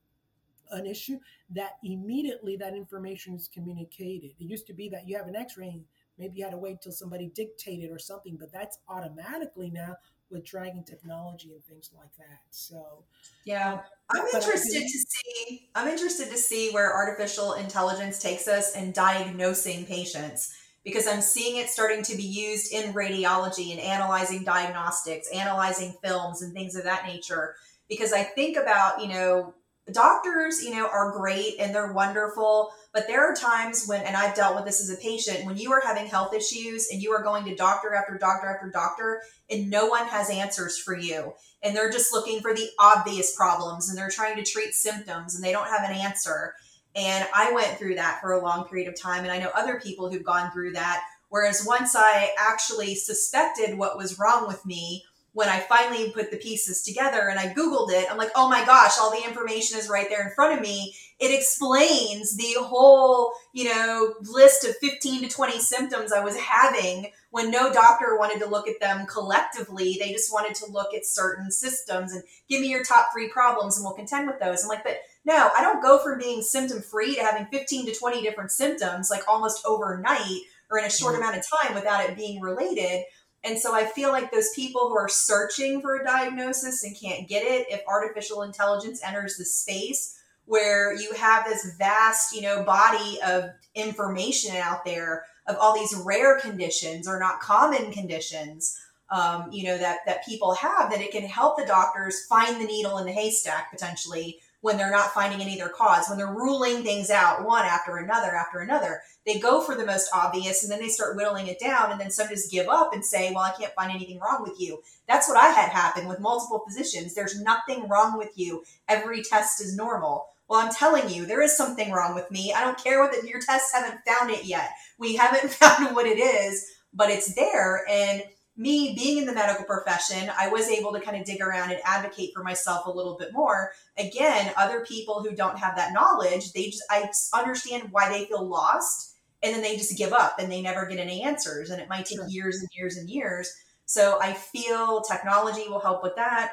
an 0.72 0.86
issue 0.86 1.20
that 1.52 1.78
immediately 1.84 2.58
that 2.58 2.74
information 2.74 3.36
is 3.36 3.50
communicated. 3.54 4.32
It 4.40 4.44
used 4.44 4.68
to 4.68 4.74
be 4.74 4.90
that 4.90 5.08
you 5.08 5.18
have 5.18 5.28
an 5.28 5.36
x-ray, 5.36 5.82
maybe 6.18 6.38
you 6.38 6.44
had 6.44 6.52
to 6.52 6.58
wait 6.58 6.82
till 6.82 6.92
somebody 6.92 7.32
dictated 7.36 7.92
or 7.92 8.00
something, 8.00 8.38
but 8.40 8.52
that's 8.52 8.80
automatically 8.88 9.70
now 9.70 9.96
with 10.34 10.46
Dragon 10.46 10.84
technology 10.84 11.54
and 11.54 11.64
things 11.64 11.92
like 11.96 12.14
that. 12.18 12.42
So 12.50 13.04
yeah, 13.46 13.74
uh, 13.74 14.20
I'm 14.20 14.26
interested 14.34 14.82
to 14.82 14.88
see. 14.90 15.70
I'm 15.76 15.88
interested 15.88 16.30
to 16.30 16.38
see 16.38 16.72
where 16.72 16.94
artificial 16.94 17.54
intelligence 17.54 18.20
takes 18.20 18.48
us 18.48 18.76
in 18.76 18.92
diagnosing 18.92 19.86
patients 19.86 20.54
because 20.84 21.08
I'm 21.08 21.22
seeing 21.22 21.58
it 21.58 21.70
starting 21.70 22.04
to 22.04 22.18
be 22.18 22.24
used 22.24 22.74
in 22.74 22.94
radiology 22.94 23.72
and 23.72 23.80
analyzing 23.80 24.44
diagnostics, 24.44 25.30
analyzing 25.34 25.94
films 26.04 26.42
and 26.42 26.54
things 26.54 26.76
of 26.76 26.84
that 26.84 27.06
nature. 27.06 27.56
Because 27.88 28.12
I 28.12 28.24
think 28.24 28.58
about 28.58 29.02
you 29.02 29.08
know 29.08 29.54
doctors, 29.92 30.64
you 30.64 30.72
know, 30.72 30.88
are 30.88 31.12
great 31.12 31.56
and 31.60 31.76
they're 31.76 31.92
wonderful, 31.92 32.72
but 32.94 33.08
there 33.08 33.30
are 33.30 33.36
times 33.36 33.86
when, 33.86 34.02
and 34.04 34.16
I've 34.16 34.36
dealt 34.36 34.56
with 34.56 34.66
this 34.66 34.82
as 34.82 34.90
a 34.90 35.02
patient, 35.02 35.46
when 35.46 35.58
you 35.58 35.72
are 35.74 35.82
having 35.82 36.06
health 36.06 36.34
issues 36.34 36.90
and 36.90 37.02
you 37.02 37.12
are 37.12 37.22
going 37.22 37.44
to 37.46 37.56
doctor 37.56 37.94
after 37.94 38.18
doctor 38.18 38.48
after 38.48 38.70
doctor, 38.70 39.22
and 39.50 39.70
no 39.70 39.88
one 39.88 40.08
has 40.08 40.30
answers 40.30 40.78
for 40.78 40.98
you. 40.98 41.34
And 41.62 41.76
they're 41.76 41.92
just 41.92 42.14
looking 42.14 42.40
for 42.40 42.54
the 42.54 42.70
obvious 42.80 43.36
problems 43.36 43.90
and 43.90 43.98
they're 43.98 44.10
trying 44.10 44.38
to 44.38 44.44
treat 44.44 44.74
symptoms 44.74 45.36
and 45.36 45.44
they 45.44 45.52
don't 45.52 45.68
have 45.68 45.90
an 45.90 45.96
answer. 45.96 46.56
And 46.96 47.28
I 47.36 47.52
went 47.52 47.78
through 47.78 47.96
that 47.96 48.22
for 48.22 48.34
a 48.34 48.42
long 48.42 48.66
period 48.68 48.88
of 48.88 49.00
time. 49.00 49.24
And 49.24 49.32
I 49.32 49.40
know 49.40 49.50
other 49.56 49.80
people 49.80 50.10
who've 50.10 50.24
gone 50.24 50.52
through 50.52 50.74
that. 50.74 51.04
Whereas 51.30 51.66
once 51.66 51.96
I 51.96 52.32
actually 52.38 52.96
suspected 52.96 53.78
what 53.78 53.98
was 53.98 54.20
wrong 54.20 54.48
with 54.48 54.66
me, 54.66 55.04
when 55.34 55.50
I 55.50 55.60
finally 55.62 56.12
put 56.12 56.30
the 56.30 56.38
pieces 56.38 56.84
together 56.84 57.28
and 57.28 57.40
I 57.40 57.54
Googled 57.54 57.92
it, 57.92 58.08
I'm 58.10 58.18
like, 58.18 58.30
oh 58.36 58.48
my 58.48 58.64
gosh, 58.66 58.94
all 59.00 59.12
the 59.12 59.26
information 59.28 59.80
is 59.80 59.90
right 59.90 60.08
there 60.08 60.28
in 60.28 60.34
front 60.36 60.54
of 60.54 60.62
me. 60.62 60.96
It 61.20 61.34
explains 61.34 62.38
the 62.38 62.56
whole, 62.60 63.34
you 63.52 63.66
know, 63.66 64.14
list 64.22 64.64
of 64.64 64.76
15 64.78 65.24
to 65.24 65.28
20 65.28 65.60
symptoms 65.60 66.12
I 66.12 66.24
was 66.24 66.38
having 66.38 67.12
when 67.32 67.50
no 67.50 67.74
doctor 67.74 68.16
wanted 68.20 68.44
to 68.44 68.50
look 68.50 68.68
at 68.68 68.80
them 68.80 69.08
collectively. 69.08 69.98
They 70.00 70.12
just 70.12 70.32
wanted 70.32 70.54
to 70.56 70.72
look 70.72 70.94
at 70.94 71.06
certain 71.06 71.50
systems 71.50 72.14
and 72.14 72.24
give 72.48 72.62
me 72.62 72.70
your 72.70 72.84
top 72.84 73.08
three 73.12 73.30
problems 73.30 73.78
and 73.78 73.84
we'll 73.84 73.96
contend 73.96 74.28
with 74.28 74.40
those. 74.40 74.62
I'm 74.62 74.70
like, 74.70 74.84
but 74.84 74.98
no, 75.26 75.50
I 75.58 75.62
don't 75.62 75.82
go 75.82 75.98
from 75.98 76.20
being 76.20 76.44
symptom 76.44 76.84
free 76.84 77.16
to 77.16 77.22
having 77.22 77.48
15 77.48 77.88
to 77.88 77.96
20 77.96 78.22
different 78.22 78.52
symptoms 78.52 79.10
like 79.10 79.24
almost 79.28 79.66
overnight 79.66 80.42
or 80.70 80.78
in 80.78 80.86
a 80.86 80.90
short 80.90 81.14
mm-hmm. 81.14 81.24
amount 81.24 81.38
of 81.38 81.46
time 81.64 81.74
without 81.74 82.08
it 82.08 82.16
being 82.16 82.42
related. 82.42 83.04
And 83.44 83.60
so 83.60 83.76
I 83.76 83.86
feel 83.86 84.10
like 84.10 84.32
those 84.32 84.54
people 84.56 84.88
who 84.88 84.98
are 84.98 85.10
searching 85.10 85.82
for 85.82 85.98
a 85.98 86.06
diagnosis 86.06 86.84
and 86.84 86.98
can't 86.98 87.28
get 87.28 87.44
it, 87.44 87.68
if 87.70 87.82
artificial 87.88 88.44
intelligence 88.44 89.02
enters 89.04 89.38
the 89.38 89.46
space 89.46 90.20
where 90.46 90.96
you 90.96 91.14
have 91.14 91.46
this 91.46 91.76
vast, 91.78 92.36
you 92.36 92.42
know, 92.42 92.64
body 92.64 93.20
of 93.26 93.50
information 93.76 94.56
out 94.56 94.86
there 94.86 95.26
of 95.48 95.58
all 95.58 95.74
these 95.74 95.94
rare 96.06 96.40
conditions 96.40 97.08
or 97.08 97.20
not 97.20 97.42
common 97.42 97.92
conditions, 97.92 98.80
um, 99.10 99.50
you 99.52 99.64
know, 99.66 99.78
that 99.78 100.00
that 100.06 100.26
people 100.26 100.54
have, 100.56 100.90
that 100.90 101.02
it 101.02 101.12
can 101.12 101.24
help 101.24 101.58
the 101.58 101.66
doctors 101.66 102.26
find 102.26 102.60
the 102.60 102.66
needle 102.66 102.98
in 102.98 103.06
the 103.06 103.12
haystack 103.12 103.72
potentially 103.72 104.40
when 104.64 104.78
they're 104.78 104.90
not 104.90 105.14
finding 105.14 105.42
any 105.42 105.62
other 105.62 105.70
cause, 105.70 106.08
when 106.08 106.18
they're 106.18 106.26
ruling 106.34 106.84
things 106.84 107.10
out 107.10 107.46
one 107.46 107.66
after 107.66 107.98
another 107.98 108.34
after 108.34 108.62
another. 108.62 109.02
They 109.26 109.38
go 109.38 109.60
for 109.60 109.76
the 109.76 109.86
most 109.86 110.10
obvious 110.14 110.64
and 110.64 110.72
then 110.72 110.80
they 110.80 110.88
start 110.88 111.18
whittling 111.18 111.48
it 111.48 111.60
down 111.60 111.92
and 111.92 112.00
then 112.00 112.12
some 112.12 112.30
just 112.30 112.50
give 112.50 112.70
up 112.70 112.94
and 112.94 113.06
say, 113.06 113.34
Well, 113.34 113.44
I 113.44 113.52
can't 113.52 113.74
find 113.74 113.92
anything 113.92 114.22
wrong 114.22 114.42
with 114.42 114.58
you. 114.62 114.82
That's 115.06 115.28
what 115.28 115.36
I 115.36 115.48
had 115.50 115.70
happen 115.70 116.08
with 116.08 116.22
multiple 116.22 116.64
physicians. 116.66 117.14
There's 117.14 117.42
nothing 117.42 117.90
wrong 117.90 118.18
with 118.18 118.32
you. 118.36 118.64
Every 118.88 119.22
test 119.22 119.60
is 119.60 119.76
normal. 119.76 120.28
Well, 120.48 120.62
I'm 120.62 120.74
telling 120.74 121.10
you, 121.10 121.26
there 121.26 121.42
is 121.42 121.58
something 121.58 121.92
wrong 121.92 122.16
with 122.16 122.32
me. 122.32 122.54
I 122.54 122.64
don't 122.64 122.82
care 122.82 123.02
what 123.02 123.12
the, 123.12 123.28
your 123.28 123.42
tests 123.42 123.74
haven't 123.74 124.00
found 124.08 124.32
it 124.32 124.46
yet. 124.46 124.70
We 124.98 125.18
haven't 125.18 125.50
found 125.54 125.94
what 125.94 126.08
it 126.08 126.20
is, 126.20 126.66
but 126.94 127.10
it's 127.10 127.36
there. 127.36 127.84
And 127.90 128.24
me 128.56 128.94
being 128.96 129.18
in 129.18 129.26
the 129.26 129.34
medical 129.34 129.66
profession, 129.66 130.30
I 130.38 130.48
was 130.50 130.68
able 130.68 130.94
to 130.94 131.00
kind 131.00 131.18
of 131.18 131.26
dig 131.26 131.42
around 131.42 131.72
and 131.72 131.80
advocate 131.86 132.32
for 132.34 132.44
myself 132.44 132.86
a 132.86 132.92
little 132.92 133.18
bit 133.18 133.34
more. 133.34 133.72
Again, 133.98 134.54
other 134.56 134.86
people 134.86 135.24
who 135.24 135.36
don't 135.36 135.58
have 135.58 135.76
that 135.76 135.94
knowledge, 135.94 136.54
they 136.54 136.66
just, 136.66 136.84
I 136.90 137.10
understand 137.34 137.90
why 137.92 138.10
they 138.10 138.26
feel 138.26 138.48
lost 138.48 139.16
and 139.42 139.54
then 139.54 139.62
they 139.62 139.76
just 139.76 139.98
give 139.98 140.14
up 140.14 140.36
and 140.40 140.52
they 140.52 140.62
never 140.62 140.86
get 140.86 141.00
any 141.00 141.24
answers. 141.24 141.72
And 141.72 141.82
it 141.82 141.90
might 141.90 142.06
take 142.06 142.20
sure. 142.20 142.28
years 142.28 142.60
and 142.60 142.70
years 142.76 142.98
and 142.98 143.10
years. 143.10 143.52
So 143.86 144.20
I 144.22 144.34
feel 144.34 145.02
technology 145.02 145.68
will 145.68 145.80
help 145.80 146.04
with 146.04 146.16
that. 146.16 146.52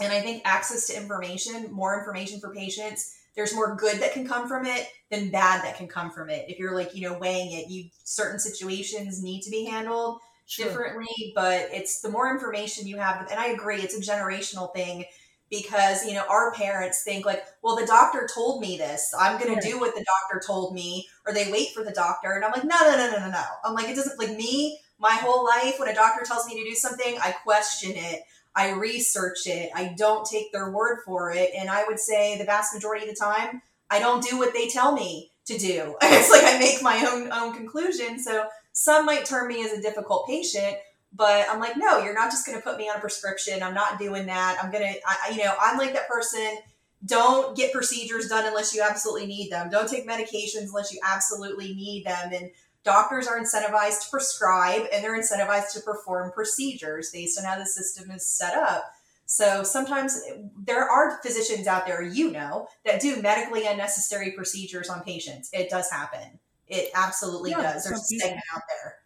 And 0.00 0.12
I 0.12 0.20
think 0.20 0.42
access 0.44 0.86
to 0.86 0.96
information, 0.96 1.70
more 1.72 1.98
information 1.98 2.40
for 2.40 2.54
patients, 2.54 3.18
there's 3.34 3.54
more 3.54 3.76
good 3.76 4.00
that 4.00 4.12
can 4.12 4.26
come 4.26 4.46
from 4.46 4.64
it 4.64 4.88
than 5.10 5.30
bad 5.30 5.64
that 5.64 5.76
can 5.76 5.88
come 5.88 6.10
from 6.10 6.30
it. 6.30 6.46
If 6.48 6.58
you're 6.58 6.74
like, 6.74 6.94
you 6.94 7.08
know, 7.08 7.18
weighing 7.18 7.52
it, 7.52 7.68
you 7.68 7.90
certain 8.04 8.38
situations 8.38 9.22
need 9.22 9.42
to 9.42 9.50
be 9.50 9.64
handled 9.64 10.20
sure. 10.46 10.66
differently, 10.66 11.32
but 11.34 11.68
it's 11.72 12.00
the 12.00 12.10
more 12.10 12.30
information 12.30 12.86
you 12.86 12.98
have, 12.98 13.28
and 13.30 13.40
I 13.40 13.48
agree, 13.48 13.80
it's 13.80 13.96
a 13.96 14.00
generational 14.00 14.72
thing 14.74 15.04
because 15.52 16.06
you 16.06 16.14
know 16.14 16.24
our 16.30 16.52
parents 16.54 17.04
think 17.04 17.26
like 17.26 17.44
well 17.62 17.76
the 17.76 17.86
doctor 17.86 18.28
told 18.34 18.60
me 18.62 18.78
this. 18.78 19.12
I'm 19.20 19.38
going 19.38 19.54
to 19.54 19.60
do 19.60 19.78
what 19.78 19.94
the 19.94 20.04
doctor 20.04 20.44
told 20.44 20.74
me 20.74 21.06
or 21.26 21.34
they 21.34 21.52
wait 21.52 21.68
for 21.74 21.84
the 21.84 21.92
doctor 21.92 22.32
and 22.32 22.44
i'm 22.44 22.52
like 22.52 22.64
no 22.64 22.76
no 22.80 22.96
no 22.96 23.10
no 23.10 23.18
no 23.18 23.30
no. 23.30 23.44
I'm 23.62 23.74
like 23.74 23.88
it 23.88 23.94
doesn't 23.94 24.18
like 24.18 24.34
me 24.36 24.78
my 24.98 25.10
whole 25.10 25.44
life 25.44 25.74
when 25.78 25.88
a 25.88 25.94
doctor 25.94 26.24
tells 26.24 26.46
me 26.46 26.54
to 26.54 26.68
do 26.68 26.74
something 26.74 27.18
i 27.20 27.32
question 27.32 27.92
it 27.94 28.22
i 28.54 28.70
research 28.70 29.46
it 29.46 29.70
i 29.74 29.94
don't 29.98 30.24
take 30.24 30.52
their 30.52 30.70
word 30.70 31.00
for 31.04 31.32
it 31.32 31.50
and 31.56 31.68
i 31.68 31.84
would 31.84 31.98
say 31.98 32.38
the 32.38 32.44
vast 32.44 32.72
majority 32.74 33.06
of 33.06 33.10
the 33.10 33.20
time 33.20 33.60
i 33.90 33.98
don't 33.98 34.24
do 34.24 34.38
what 34.38 34.54
they 34.54 34.68
tell 34.68 34.92
me 34.92 35.30
to 35.44 35.58
do. 35.58 35.96
It's 36.02 36.30
like 36.30 36.44
i 36.44 36.58
make 36.58 36.82
my 36.82 37.04
own 37.10 37.32
own 37.32 37.54
conclusion 37.54 38.22
so 38.22 38.46
some 38.72 39.06
might 39.06 39.24
term 39.24 39.48
me 39.48 39.64
as 39.64 39.72
a 39.72 39.82
difficult 39.82 40.26
patient, 40.26 40.76
but 41.14 41.46
I'm 41.50 41.60
like, 41.60 41.76
no, 41.76 42.02
you're 42.02 42.14
not 42.14 42.30
just 42.30 42.46
going 42.46 42.58
to 42.58 42.64
put 42.64 42.78
me 42.78 42.88
on 42.88 42.96
a 42.96 43.00
prescription. 43.00 43.62
I'm 43.62 43.74
not 43.74 43.98
doing 43.98 44.26
that. 44.26 44.58
I'm 44.62 44.70
going 44.70 44.94
to, 44.94 45.34
you 45.34 45.44
know, 45.44 45.54
I'm 45.60 45.76
like 45.76 45.92
that 45.92 46.08
person. 46.08 46.56
Don't 47.04 47.56
get 47.56 47.72
procedures 47.72 48.28
done 48.28 48.46
unless 48.46 48.74
you 48.74 48.82
absolutely 48.82 49.26
need 49.26 49.50
them. 49.50 49.68
Don't 49.70 49.88
take 49.88 50.08
medications 50.08 50.68
unless 50.68 50.92
you 50.92 51.00
absolutely 51.04 51.74
need 51.74 52.04
them. 52.04 52.32
And 52.32 52.50
doctors 52.84 53.26
are 53.26 53.38
incentivized 53.38 54.04
to 54.04 54.10
prescribe 54.10 54.86
and 54.92 55.04
they're 55.04 55.20
incentivized 55.20 55.72
to 55.74 55.80
perform 55.80 56.32
procedures 56.32 57.10
based 57.10 57.38
on 57.38 57.44
how 57.44 57.58
the 57.58 57.66
system 57.66 58.10
is 58.10 58.26
set 58.26 58.54
up. 58.54 58.90
So 59.26 59.62
sometimes 59.62 60.20
there 60.56 60.88
are 60.88 61.20
physicians 61.22 61.66
out 61.66 61.86
there, 61.86 62.02
you 62.02 62.30
know, 62.30 62.68
that 62.84 63.00
do 63.00 63.20
medically 63.20 63.66
unnecessary 63.66 64.32
procedures 64.32 64.88
on 64.88 65.02
patients. 65.02 65.50
It 65.52 65.70
does 65.70 65.90
happen. 65.90 66.38
It 66.72 66.90
absolutely 66.94 67.50
yeah, 67.50 67.62
does. 67.62 67.84
There's 67.84 68.00
a 68.00 68.18
segment 68.18 68.42
out 68.54 68.62
there. 68.68 68.96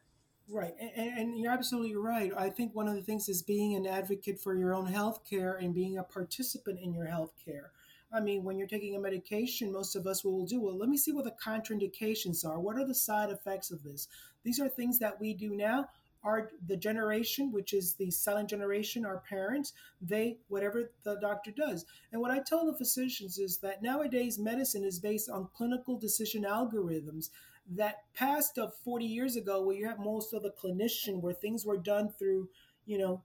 Right. 0.48 0.74
And, 0.80 1.18
and, 1.18 1.38
you're 1.38 1.52
absolutely 1.52 1.96
right. 1.96 2.30
I 2.36 2.50
think 2.50 2.74
one 2.74 2.86
of 2.86 2.94
the 2.94 3.02
things 3.02 3.28
is 3.28 3.42
being 3.42 3.74
an 3.74 3.84
advocate 3.84 4.40
for 4.40 4.54
your 4.54 4.72
own 4.72 4.86
health 4.86 5.22
care 5.28 5.56
and 5.56 5.74
being 5.74 5.98
a 5.98 6.04
participant 6.04 6.78
in 6.80 6.94
your 6.94 7.06
health 7.06 7.32
care. 7.44 7.72
I 8.12 8.20
mean, 8.20 8.44
when 8.44 8.56
you're 8.56 8.68
taking 8.68 8.94
a 8.94 9.00
medication, 9.00 9.72
most 9.72 9.96
of 9.96 10.06
us 10.06 10.24
will 10.24 10.46
do, 10.46 10.60
well, 10.60 10.78
let 10.78 10.88
me 10.88 10.96
see 10.96 11.12
what 11.12 11.24
the 11.24 11.34
contraindications 11.44 12.46
are. 12.46 12.60
What 12.60 12.76
are 12.76 12.86
the 12.86 12.94
side 12.94 13.30
effects 13.30 13.72
of 13.72 13.82
this? 13.82 14.06
These 14.44 14.60
are 14.60 14.68
things 14.68 15.00
that 15.00 15.20
we 15.20 15.34
do 15.34 15.56
now. 15.56 15.88
Our 16.22 16.50
the 16.66 16.76
generation, 16.76 17.52
which 17.52 17.72
is 17.72 17.94
the 17.94 18.10
silent 18.10 18.48
generation, 18.48 19.04
our 19.04 19.22
parents, 19.28 19.72
they 20.00 20.38
whatever 20.48 20.90
the 21.04 21.16
doctor 21.20 21.52
does. 21.52 21.84
And 22.10 22.20
what 22.20 22.32
I 22.32 22.40
tell 22.44 22.66
the 22.66 22.76
physicians 22.76 23.38
is 23.38 23.58
that 23.58 23.82
nowadays 23.82 24.38
medicine 24.38 24.84
is 24.84 24.98
based 24.98 25.30
on 25.30 25.48
clinical 25.54 25.98
decision 25.98 26.42
algorithms 26.42 27.30
that 27.70 28.04
past 28.14 28.58
of 28.58 28.74
40 28.84 29.04
years 29.04 29.36
ago 29.36 29.62
where 29.62 29.76
you 29.76 29.86
had 29.86 29.98
most 29.98 30.32
of 30.32 30.42
the 30.42 30.50
clinician 30.50 31.20
where 31.20 31.32
things 31.34 31.64
were 31.64 31.76
done 31.76 32.10
through 32.18 32.48
you 32.84 32.98
know 32.98 33.22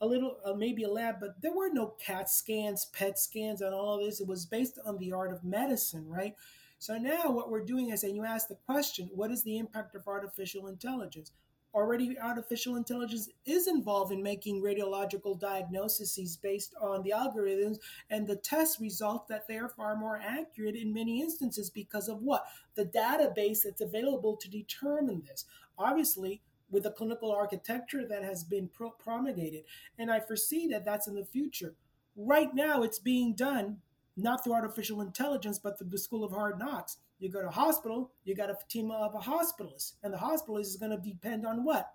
a 0.00 0.06
little 0.06 0.38
uh, 0.44 0.54
maybe 0.54 0.84
a 0.84 0.88
lab 0.88 1.16
but 1.20 1.40
there 1.42 1.54
were 1.54 1.70
no 1.72 1.94
cat 2.04 2.28
scans 2.28 2.86
pet 2.86 3.18
scans 3.18 3.60
and 3.60 3.74
all 3.74 3.98
of 3.98 4.04
this. 4.04 4.20
It 4.20 4.28
was 4.28 4.46
based 4.46 4.78
on 4.84 4.98
the 4.98 5.12
art 5.12 5.32
of 5.32 5.44
medicine 5.44 6.08
right? 6.08 6.34
So 6.78 6.98
now 6.98 7.30
what 7.30 7.50
we're 7.50 7.64
doing 7.64 7.90
is 7.90 8.04
and 8.04 8.14
you 8.14 8.24
ask 8.24 8.48
the 8.48 8.58
question 8.66 9.10
what 9.14 9.30
is 9.30 9.42
the 9.42 9.58
impact 9.58 9.94
of 9.94 10.06
artificial 10.06 10.66
intelligence 10.66 11.32
already 11.74 12.16
artificial 12.18 12.76
intelligence 12.76 13.28
is 13.44 13.66
involved 13.66 14.12
in 14.12 14.22
making 14.22 14.62
radiological 14.62 15.38
diagnoses 15.38 16.36
based 16.36 16.74
on 16.80 17.02
the 17.02 17.10
algorithms 17.10 17.78
and 18.10 18.26
the 18.26 18.36
test 18.36 18.78
results 18.80 19.26
that 19.28 19.48
they 19.48 19.56
are 19.56 19.68
far 19.68 19.96
more 19.96 20.20
accurate 20.24 20.76
in 20.76 20.94
many 20.94 21.20
instances 21.20 21.70
because 21.70 22.08
of 22.08 22.22
what? 22.22 22.44
The 22.76 22.86
database 22.86 23.62
that's 23.64 23.80
available 23.80 24.36
to 24.36 24.48
determine 24.48 25.22
this. 25.26 25.44
Obviously 25.76 26.42
with 26.70 26.84
the 26.84 26.90
clinical 26.90 27.30
architecture 27.30 28.06
that 28.08 28.24
has 28.24 28.42
been 28.42 28.68
pro- 28.68 28.90
promulgated 28.90 29.64
and 29.98 30.10
i 30.10 30.18
foresee 30.18 30.66
that 30.68 30.84
that's 30.84 31.06
in 31.06 31.14
the 31.14 31.24
future. 31.24 31.74
Right 32.16 32.54
now 32.54 32.82
it's 32.82 32.98
being 32.98 33.34
done 33.34 33.78
not 34.16 34.44
through 34.44 34.54
artificial 34.54 35.00
intelligence 35.00 35.58
but 35.58 35.78
through 35.78 35.90
the 35.90 35.98
school 35.98 36.24
of 36.24 36.32
hard 36.32 36.58
knocks 36.58 36.98
you 37.18 37.30
go 37.30 37.42
to 37.42 37.50
hospital, 37.50 38.12
you 38.24 38.34
got 38.34 38.50
a 38.50 38.56
team 38.68 38.90
of 38.90 39.14
a 39.14 39.18
hospitalist, 39.18 39.94
and 40.02 40.12
the 40.12 40.18
hospitalist 40.18 40.66
is 40.66 40.76
going 40.76 40.90
to 40.90 40.98
depend 40.98 41.46
on 41.46 41.64
what? 41.64 41.90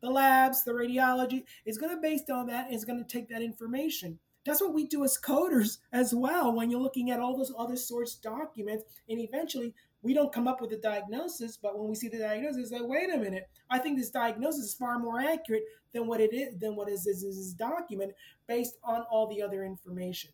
The 0.00 0.10
labs, 0.10 0.64
the 0.64 0.72
radiology. 0.72 1.44
is 1.66 1.78
going 1.78 1.94
to 1.94 2.00
based 2.00 2.30
on 2.30 2.46
that. 2.46 2.68
It's 2.70 2.84
going 2.84 3.04
to 3.04 3.08
take 3.08 3.28
that 3.28 3.42
information. 3.42 4.18
That's 4.44 4.60
what 4.60 4.72
we 4.72 4.86
do 4.86 5.04
as 5.04 5.18
coders 5.18 5.78
as 5.92 6.14
well. 6.14 6.54
When 6.54 6.70
you're 6.70 6.80
looking 6.80 7.10
at 7.10 7.20
all 7.20 7.36
those 7.36 7.52
other 7.58 7.76
source 7.76 8.14
documents, 8.14 8.84
and 9.08 9.20
eventually 9.20 9.74
we 10.02 10.14
don't 10.14 10.32
come 10.32 10.46
up 10.46 10.60
with 10.60 10.72
a 10.72 10.76
diagnosis, 10.76 11.56
but 11.56 11.78
when 11.78 11.88
we 11.88 11.96
see 11.96 12.08
the 12.08 12.18
diagnosis, 12.18 12.70
like, 12.70 12.82
wait 12.84 13.12
a 13.12 13.18
minute, 13.18 13.48
I 13.68 13.78
think 13.78 13.98
this 13.98 14.10
diagnosis 14.10 14.66
is 14.66 14.74
far 14.74 14.98
more 14.98 15.20
accurate 15.20 15.64
than 15.92 16.06
what 16.06 16.20
it 16.20 16.32
is 16.32 16.56
than 16.58 16.76
what 16.76 16.88
is 16.88 17.06
is 17.06 17.22
this 17.22 17.52
document 17.52 18.12
based 18.46 18.78
on 18.84 19.02
all 19.10 19.26
the 19.26 19.42
other 19.42 19.64
information. 19.64 20.30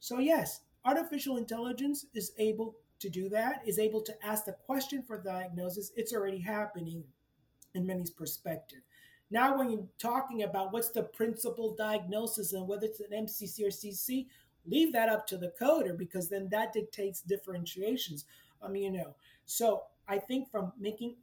So 0.00 0.18
yes, 0.18 0.60
artificial 0.84 1.36
intelligence 1.36 2.06
is 2.14 2.32
able 2.38 2.74
to 3.04 3.10
do 3.10 3.28
that, 3.28 3.60
is 3.66 3.78
able 3.78 4.00
to 4.00 4.14
ask 4.26 4.46
the 4.46 4.56
question 4.66 5.02
for 5.02 5.20
diagnosis, 5.20 5.92
it's 5.94 6.14
already 6.14 6.38
happening 6.38 7.04
in 7.74 7.86
many's 7.86 8.10
perspective. 8.10 8.80
Now, 9.30 9.58
when 9.58 9.70
you're 9.70 9.86
talking 9.98 10.42
about 10.42 10.72
what's 10.72 10.90
the 10.90 11.02
principal 11.02 11.74
diagnosis 11.74 12.54
and 12.54 12.66
whether 12.66 12.86
it's 12.86 13.00
an 13.00 13.26
MCC 13.26 13.64
or 13.64 13.70
CC, 13.70 14.26
leave 14.64 14.92
that 14.94 15.10
up 15.10 15.26
to 15.26 15.36
the 15.36 15.52
coder 15.60 15.96
because 15.96 16.30
then 16.30 16.48
that 16.50 16.72
dictates 16.72 17.20
differentiations. 17.20 18.24
I 18.62 18.68
mean, 18.68 18.94
you 18.94 19.02
know, 19.02 19.14
so 19.44 19.82
I 20.08 20.18
think 20.18 20.50
from 20.50 20.72
making 20.78 21.16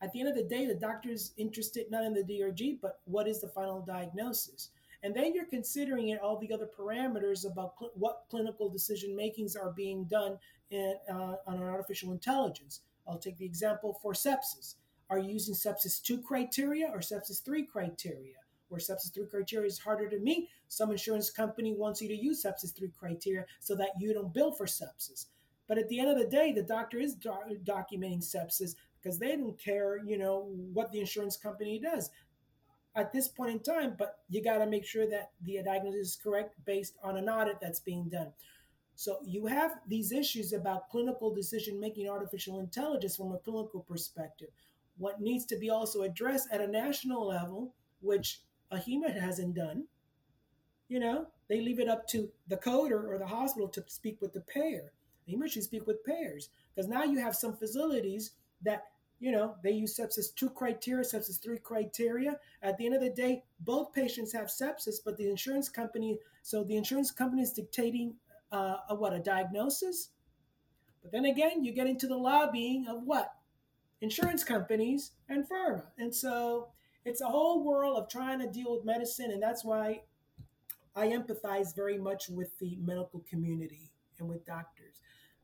at 0.00 0.12
the 0.12 0.20
end 0.20 0.28
of 0.28 0.36
the 0.36 0.44
day, 0.44 0.66
the 0.66 0.74
doctor 0.74 1.08
is 1.08 1.32
interested 1.36 1.90
not 1.90 2.04
in 2.04 2.12
the 2.12 2.22
DRG, 2.22 2.78
but 2.80 3.00
what 3.06 3.26
is 3.26 3.40
the 3.40 3.48
final 3.48 3.80
diagnosis. 3.80 4.70
And 5.04 5.14
then 5.14 5.34
you're 5.34 5.44
considering 5.44 6.08
it, 6.08 6.20
all 6.20 6.38
the 6.38 6.52
other 6.52 6.66
parameters 6.66 7.46
about 7.46 7.74
cl- 7.78 7.92
what 7.94 8.24
clinical 8.30 8.70
decision 8.70 9.14
makings 9.14 9.54
are 9.54 9.70
being 9.70 10.04
done 10.04 10.38
in, 10.70 10.96
uh, 11.10 11.34
on 11.46 11.62
artificial 11.62 12.10
intelligence. 12.10 12.80
I'll 13.06 13.18
take 13.18 13.36
the 13.36 13.44
example 13.44 13.98
for 14.00 14.14
sepsis. 14.14 14.76
Are 15.10 15.18
you 15.18 15.34
using 15.34 15.54
sepsis 15.54 16.02
2 16.02 16.22
criteria 16.22 16.88
or 16.88 17.00
sepsis 17.00 17.44
3 17.44 17.66
criteria? 17.66 18.36
Where 18.68 18.80
sepsis 18.80 19.12
3 19.12 19.26
criteria 19.26 19.66
is 19.66 19.78
harder 19.78 20.08
to 20.08 20.18
meet, 20.18 20.48
some 20.68 20.90
insurance 20.90 21.30
company 21.30 21.74
wants 21.74 22.00
you 22.00 22.08
to 22.08 22.16
use 22.16 22.42
sepsis 22.42 22.74
3 22.74 22.90
criteria 22.98 23.44
so 23.60 23.76
that 23.76 23.90
you 24.00 24.14
don't 24.14 24.32
bill 24.32 24.52
for 24.52 24.64
sepsis. 24.64 25.26
But 25.68 25.76
at 25.76 25.88
the 25.90 26.00
end 26.00 26.08
of 26.08 26.18
the 26.18 26.26
day, 26.26 26.50
the 26.52 26.62
doctor 26.62 26.98
is 26.98 27.14
do- 27.14 27.58
documenting 27.62 28.24
sepsis 28.24 28.74
because 29.02 29.18
they 29.18 29.36
don't 29.36 29.58
care, 29.58 30.02
you 30.02 30.16
know, 30.16 30.48
what 30.72 30.90
the 30.92 31.00
insurance 31.00 31.36
company 31.36 31.78
does 31.78 32.08
at 32.96 33.12
this 33.12 33.28
point 33.28 33.50
in 33.50 33.60
time, 33.60 33.94
but 33.98 34.18
you 34.28 34.42
got 34.42 34.58
to 34.58 34.66
make 34.66 34.84
sure 34.84 35.06
that 35.08 35.32
the 35.42 35.60
diagnosis 35.64 36.08
is 36.10 36.20
correct 36.22 36.54
based 36.64 36.94
on 37.02 37.16
an 37.16 37.28
audit 37.28 37.60
that's 37.60 37.80
being 37.80 38.08
done. 38.08 38.32
So 38.94 39.18
you 39.24 39.46
have 39.46 39.72
these 39.88 40.12
issues 40.12 40.52
about 40.52 40.88
clinical 40.88 41.34
decision 41.34 41.80
making 41.80 42.08
artificial 42.08 42.60
intelligence 42.60 43.16
from 43.16 43.32
a 43.32 43.38
clinical 43.38 43.80
perspective. 43.80 44.50
What 44.98 45.20
needs 45.20 45.44
to 45.46 45.56
be 45.56 45.70
also 45.70 46.02
addressed 46.02 46.48
at 46.52 46.60
a 46.60 46.68
national 46.68 47.26
level, 47.26 47.74
which 48.00 48.42
AHIMA 48.70 49.20
hasn't 49.20 49.54
done, 49.54 49.84
you 50.88 51.00
know, 51.00 51.26
they 51.48 51.60
leave 51.60 51.80
it 51.80 51.88
up 51.88 52.06
to 52.08 52.30
the 52.46 52.56
coder 52.56 53.08
or 53.08 53.18
the 53.18 53.26
hospital 53.26 53.68
to 53.68 53.84
speak 53.88 54.20
with 54.20 54.32
the 54.32 54.40
payer. 54.40 54.92
AHIMA 55.28 55.48
should 55.50 55.64
speak 55.64 55.86
with 55.86 56.04
payers 56.04 56.50
because 56.74 56.88
now 56.88 57.02
you 57.02 57.18
have 57.18 57.34
some 57.34 57.56
facilities 57.56 58.32
that 58.62 58.84
you 59.20 59.32
know, 59.32 59.56
they 59.62 59.70
use 59.70 59.96
sepsis 59.96 60.34
two 60.34 60.50
criteria, 60.50 61.04
sepsis 61.04 61.42
three 61.42 61.58
criteria. 61.58 62.38
At 62.62 62.76
the 62.76 62.86
end 62.86 62.94
of 62.94 63.00
the 63.00 63.10
day, 63.10 63.44
both 63.60 63.92
patients 63.92 64.32
have 64.32 64.46
sepsis, 64.46 64.96
but 65.04 65.16
the 65.16 65.30
insurance 65.30 65.68
company, 65.68 66.18
so 66.42 66.64
the 66.64 66.76
insurance 66.76 67.10
company 67.10 67.42
is 67.42 67.52
dictating 67.52 68.14
uh, 68.52 68.76
a, 68.88 68.94
what, 68.94 69.12
a 69.12 69.18
diagnosis? 69.18 70.10
But 71.02 71.12
then 71.12 71.26
again, 71.26 71.64
you 71.64 71.72
get 71.72 71.86
into 71.86 72.06
the 72.06 72.16
lobbying 72.16 72.86
of 72.88 73.02
what? 73.02 73.32
Insurance 74.00 74.44
companies 74.44 75.12
and 75.28 75.48
pharma. 75.48 75.84
And 75.98 76.14
so 76.14 76.68
it's 77.04 77.20
a 77.20 77.26
whole 77.26 77.64
world 77.64 77.98
of 77.98 78.08
trying 78.08 78.40
to 78.40 78.50
deal 78.50 78.74
with 78.74 78.84
medicine. 78.84 79.30
And 79.30 79.42
that's 79.42 79.64
why 79.64 80.02
I 80.96 81.08
empathize 81.08 81.74
very 81.74 81.98
much 81.98 82.28
with 82.28 82.58
the 82.58 82.76
medical 82.80 83.24
community 83.28 83.90
and 84.18 84.28
with 84.28 84.46
doctors 84.46 84.73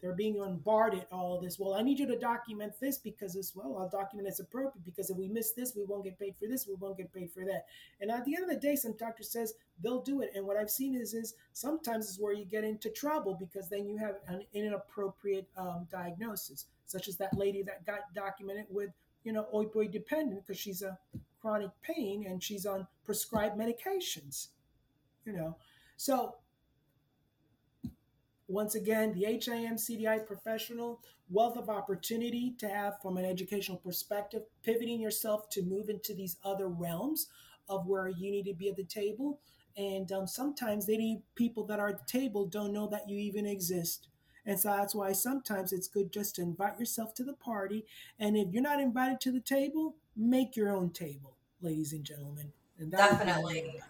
they're 0.01 0.15
being 0.15 0.39
bombarded 0.39 1.07
all 1.13 1.41
this. 1.41 1.59
Well, 1.59 1.75
I 1.75 1.83
need 1.83 1.99
you 1.99 2.07
to 2.07 2.19
document 2.19 2.73
this 2.81 2.99
because 2.99 3.37
as 3.37 3.53
well, 3.55 3.77
I'll 3.79 3.89
document 3.89 4.29
as 4.29 4.41
appropriate 4.41 4.85
because 4.85 5.11
if 5.11 5.17
we 5.17 5.29
miss 5.29 5.53
this, 5.53 5.75
we 5.77 5.85
won't 5.85 6.05
get 6.05 6.19
paid 6.19 6.37
for 6.37 6.47
this, 6.47 6.67
we 6.67 6.75
won't 6.75 6.97
get 6.97 7.13
paid 7.13 7.31
for 7.31 7.45
that. 7.45 7.67
And 8.01 8.11
at 8.11 8.25
the 8.25 8.35
end 8.35 8.45
of 8.45 8.51
the 8.51 8.57
day, 8.57 8.77
some 8.77 8.97
doctor 8.97 9.23
says 9.23 9.55
they'll 9.83 10.03
do 10.03 10.23
it. 10.23 10.33
And 10.35 10.47
what 10.47 10.57
I've 10.57 10.71
seen 10.71 10.95
is 10.95 11.13
is 11.15 11.35
sometimes 11.53 12.09
is 12.09 12.19
where 12.19 12.33
you 12.33 12.45
get 12.45 12.65
into 12.65 12.89
trouble 12.91 13.35
because 13.35 13.69
then 13.69 13.87
you 13.87 13.99
have 13.99 14.17
an 14.27 14.43
inappropriate 14.55 15.49
um, 15.57 15.87
diagnosis, 15.91 16.67
such 16.87 17.09
as 17.09 17.17
that 17.17 17.37
lady 17.37 17.63
that 17.63 17.85
got 17.85 18.15
documented 18.15 18.67
with 18.71 18.91
you 19.25 19.33
know 19.33 19.47
opioid 19.53 19.93
dependent 19.93 20.47
because 20.47 20.59
she's 20.59 20.83
a 20.83 20.99
chronic 21.41 21.71
pain 21.83 22.27
and 22.27 22.43
she's 22.43 22.65
on 22.65 22.87
prescribed 23.05 23.59
medications. 23.59 24.49
You 25.27 25.35
know, 25.35 25.57
so 25.97 26.37
once 28.51 28.75
again, 28.75 29.13
the 29.13 29.25
HIM 29.25 29.77
CDI 29.77 30.27
professional, 30.27 31.01
wealth 31.31 31.57
of 31.57 31.71
opportunity 31.71 32.55
to 32.59 32.69
have 32.69 33.01
from 33.01 33.17
an 33.17 33.25
educational 33.25 33.79
perspective, 33.79 34.43
pivoting 34.65 35.01
yourself 35.01 35.49
to 35.51 35.63
move 35.63 35.89
into 35.89 36.15
these 36.15 36.37
other 36.45 36.69
realms 36.69 37.29
of 37.69 37.87
where 37.87 38.09
you 38.09 38.31
need 38.31 38.47
to 38.47 38.55
be 38.55 38.69
at 38.69 38.77
the 38.77 38.85
table. 38.85 39.41
And 39.77 40.11
um, 40.11 40.27
sometimes 40.27 40.87
they 40.87 41.23
people 41.37 41.65
that 41.67 41.79
are 41.79 41.89
at 41.89 41.99
the 41.99 42.19
table 42.19 42.45
don't 42.47 42.73
know 42.73 42.89
that 42.89 43.09
you 43.09 43.19
even 43.19 43.47
exist. 43.47 44.09
And 44.45 44.59
so 44.59 44.69
that's 44.71 44.95
why 44.95 45.13
sometimes 45.13 45.73
it's 45.73 45.87
good 45.87 46.13
just 46.13 46.35
to 46.37 46.43
invite 46.43 46.79
yourself 46.79 47.15
to 47.15 47.25
the 47.25 47.35
party. 47.35 47.85
And 48.19 48.37
if 48.37 48.49
you're 48.53 48.63
not 48.63 48.81
invited 48.81 49.21
to 49.21 49.33
the 49.33 49.41
table, 49.41 49.95
make 50.17 50.57
your 50.57 50.75
own 50.75 50.91
table, 50.91 51.37
ladies 51.61 51.93
and 51.93 52.05
gentlemen. 52.05 52.53
And 52.79 52.91
Definitely. 52.91 53.81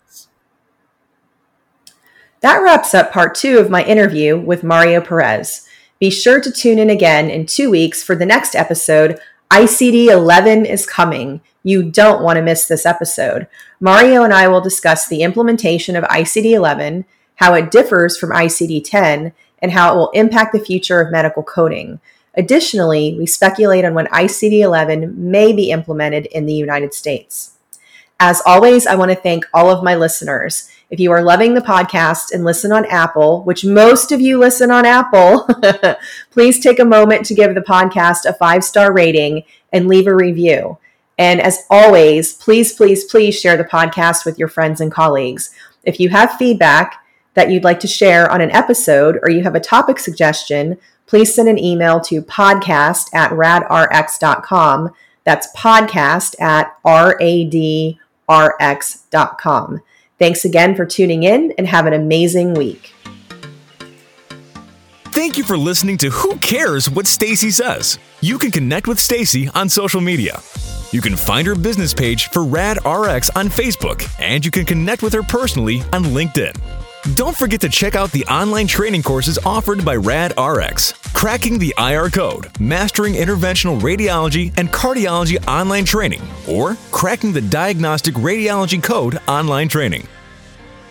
That 2.40 2.62
wraps 2.62 2.94
up 2.94 3.12
part 3.12 3.34
two 3.34 3.58
of 3.58 3.68
my 3.68 3.84
interview 3.84 4.38
with 4.38 4.64
Mario 4.64 5.02
Perez. 5.02 5.68
Be 5.98 6.08
sure 6.08 6.40
to 6.40 6.50
tune 6.50 6.78
in 6.78 6.88
again 6.88 7.28
in 7.28 7.44
two 7.44 7.70
weeks 7.70 8.02
for 8.02 8.16
the 8.16 8.24
next 8.24 8.54
episode. 8.54 9.20
ICD 9.50 10.06
11 10.06 10.64
is 10.64 10.86
coming. 10.86 11.42
You 11.62 11.82
don't 11.82 12.22
want 12.22 12.38
to 12.38 12.42
miss 12.42 12.66
this 12.66 12.86
episode. 12.86 13.46
Mario 13.78 14.22
and 14.22 14.32
I 14.32 14.48
will 14.48 14.62
discuss 14.62 15.06
the 15.06 15.22
implementation 15.22 15.96
of 15.96 16.04
ICD 16.04 16.52
11, 16.52 17.04
how 17.36 17.52
it 17.52 17.70
differs 17.70 18.16
from 18.16 18.30
ICD 18.30 18.84
10, 18.84 19.32
and 19.60 19.72
how 19.72 19.92
it 19.92 19.96
will 19.96 20.10
impact 20.10 20.54
the 20.54 20.60
future 20.60 21.02
of 21.02 21.12
medical 21.12 21.42
coding. 21.42 22.00
Additionally, 22.34 23.14
we 23.18 23.26
speculate 23.26 23.84
on 23.84 23.92
when 23.92 24.06
ICD 24.06 24.60
11 24.60 25.30
may 25.30 25.52
be 25.52 25.70
implemented 25.70 26.24
in 26.26 26.46
the 26.46 26.54
United 26.54 26.94
States. 26.94 27.58
As 28.18 28.40
always, 28.46 28.86
I 28.86 28.94
want 28.94 29.10
to 29.10 29.16
thank 29.16 29.46
all 29.52 29.70
of 29.70 29.84
my 29.84 29.94
listeners. 29.94 30.70
If 30.90 30.98
you 30.98 31.12
are 31.12 31.22
loving 31.22 31.54
the 31.54 31.60
podcast 31.60 32.32
and 32.32 32.44
listen 32.44 32.72
on 32.72 32.84
Apple, 32.86 33.44
which 33.44 33.64
most 33.64 34.10
of 34.10 34.20
you 34.20 34.38
listen 34.38 34.72
on 34.72 34.84
Apple, 34.84 35.48
please 36.30 36.58
take 36.58 36.80
a 36.80 36.84
moment 36.84 37.24
to 37.26 37.34
give 37.34 37.54
the 37.54 37.60
podcast 37.60 38.24
a 38.24 38.32
five 38.32 38.64
star 38.64 38.92
rating 38.92 39.44
and 39.72 39.86
leave 39.86 40.08
a 40.08 40.14
review. 40.14 40.78
And 41.16 41.40
as 41.40 41.64
always, 41.70 42.32
please, 42.32 42.72
please, 42.72 43.04
please 43.04 43.38
share 43.38 43.56
the 43.56 43.64
podcast 43.64 44.24
with 44.24 44.36
your 44.36 44.48
friends 44.48 44.80
and 44.80 44.90
colleagues. 44.90 45.50
If 45.84 46.00
you 46.00 46.08
have 46.08 46.32
feedback 46.32 47.04
that 47.34 47.50
you'd 47.50 47.62
like 47.62 47.78
to 47.80 47.86
share 47.86 48.28
on 48.30 48.40
an 48.40 48.50
episode 48.50 49.18
or 49.22 49.30
you 49.30 49.44
have 49.44 49.54
a 49.54 49.60
topic 49.60 50.00
suggestion, 50.00 50.76
please 51.06 51.32
send 51.34 51.48
an 51.48 51.58
email 51.58 52.00
to 52.00 52.22
podcast 52.22 53.14
at 53.14 53.30
radrx.com. 53.30 54.90
That's 55.24 55.54
podcast 55.54 56.40
at 56.40 56.74
radrx.com. 56.84 57.60
Thanks 60.20 60.44
again 60.44 60.76
for 60.76 60.84
tuning 60.84 61.22
in 61.22 61.54
and 61.56 61.66
have 61.66 61.86
an 61.86 61.94
amazing 61.94 62.52
week. 62.52 62.92
Thank 65.06 65.38
you 65.38 65.44
for 65.44 65.56
listening 65.56 65.96
to 65.98 66.10
Who 66.10 66.36
Cares 66.36 66.90
What 66.90 67.06
Stacy 67.06 67.50
Says. 67.50 67.98
You 68.20 68.38
can 68.38 68.50
connect 68.50 68.86
with 68.86 69.00
Stacy 69.00 69.48
on 69.54 69.70
social 69.70 70.02
media. 70.02 70.38
You 70.92 71.00
can 71.00 71.16
find 71.16 71.46
her 71.46 71.54
business 71.54 71.94
page 71.94 72.28
for 72.28 72.40
RadRx 72.40 73.30
on 73.34 73.48
Facebook, 73.48 74.06
and 74.20 74.44
you 74.44 74.50
can 74.50 74.66
connect 74.66 75.02
with 75.02 75.14
her 75.14 75.22
personally 75.22 75.80
on 75.92 76.04
LinkedIn. 76.04 76.79
Don't 77.14 77.34
forget 77.34 77.62
to 77.62 77.68
check 77.70 77.94
out 77.94 78.12
the 78.12 78.26
online 78.26 78.66
training 78.66 79.02
courses 79.02 79.38
offered 79.38 79.84
by 79.86 79.96
RadRx 79.96 81.14
Cracking 81.14 81.58
the 81.58 81.74
IR 81.78 82.10
Code, 82.10 82.48
Mastering 82.60 83.14
Interventional 83.14 83.80
Radiology 83.80 84.52
and 84.58 84.68
Cardiology 84.70 85.42
Online 85.48 85.86
Training, 85.86 86.20
or 86.46 86.76
Cracking 86.92 87.32
the 87.32 87.40
Diagnostic 87.40 88.14
Radiology 88.16 88.82
Code 88.82 89.18
Online 89.26 89.66
Training. 89.66 90.06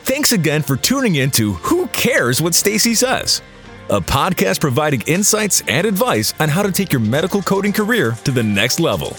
Thanks 0.02 0.32
again 0.32 0.64
for 0.64 0.76
tuning 0.76 1.16
in 1.16 1.30
to 1.32 1.54
Who 1.54 1.86
Cares 1.88 2.42
What 2.42 2.56
Stacy 2.56 2.96
Says, 2.96 3.44
a 3.90 4.02
podcast 4.02 4.62
providing 4.62 5.02
insights 5.02 5.62
and 5.68 5.86
advice 5.86 6.34
on 6.40 6.50
how 6.50 6.64
to 6.64 6.72
take 6.72 6.92
your 6.92 7.02
medical 7.02 7.44
coding 7.44 7.72
career 7.74 8.18
to 8.24 8.32
the 8.32 8.44
next 8.44 8.80
level. 8.80 9.16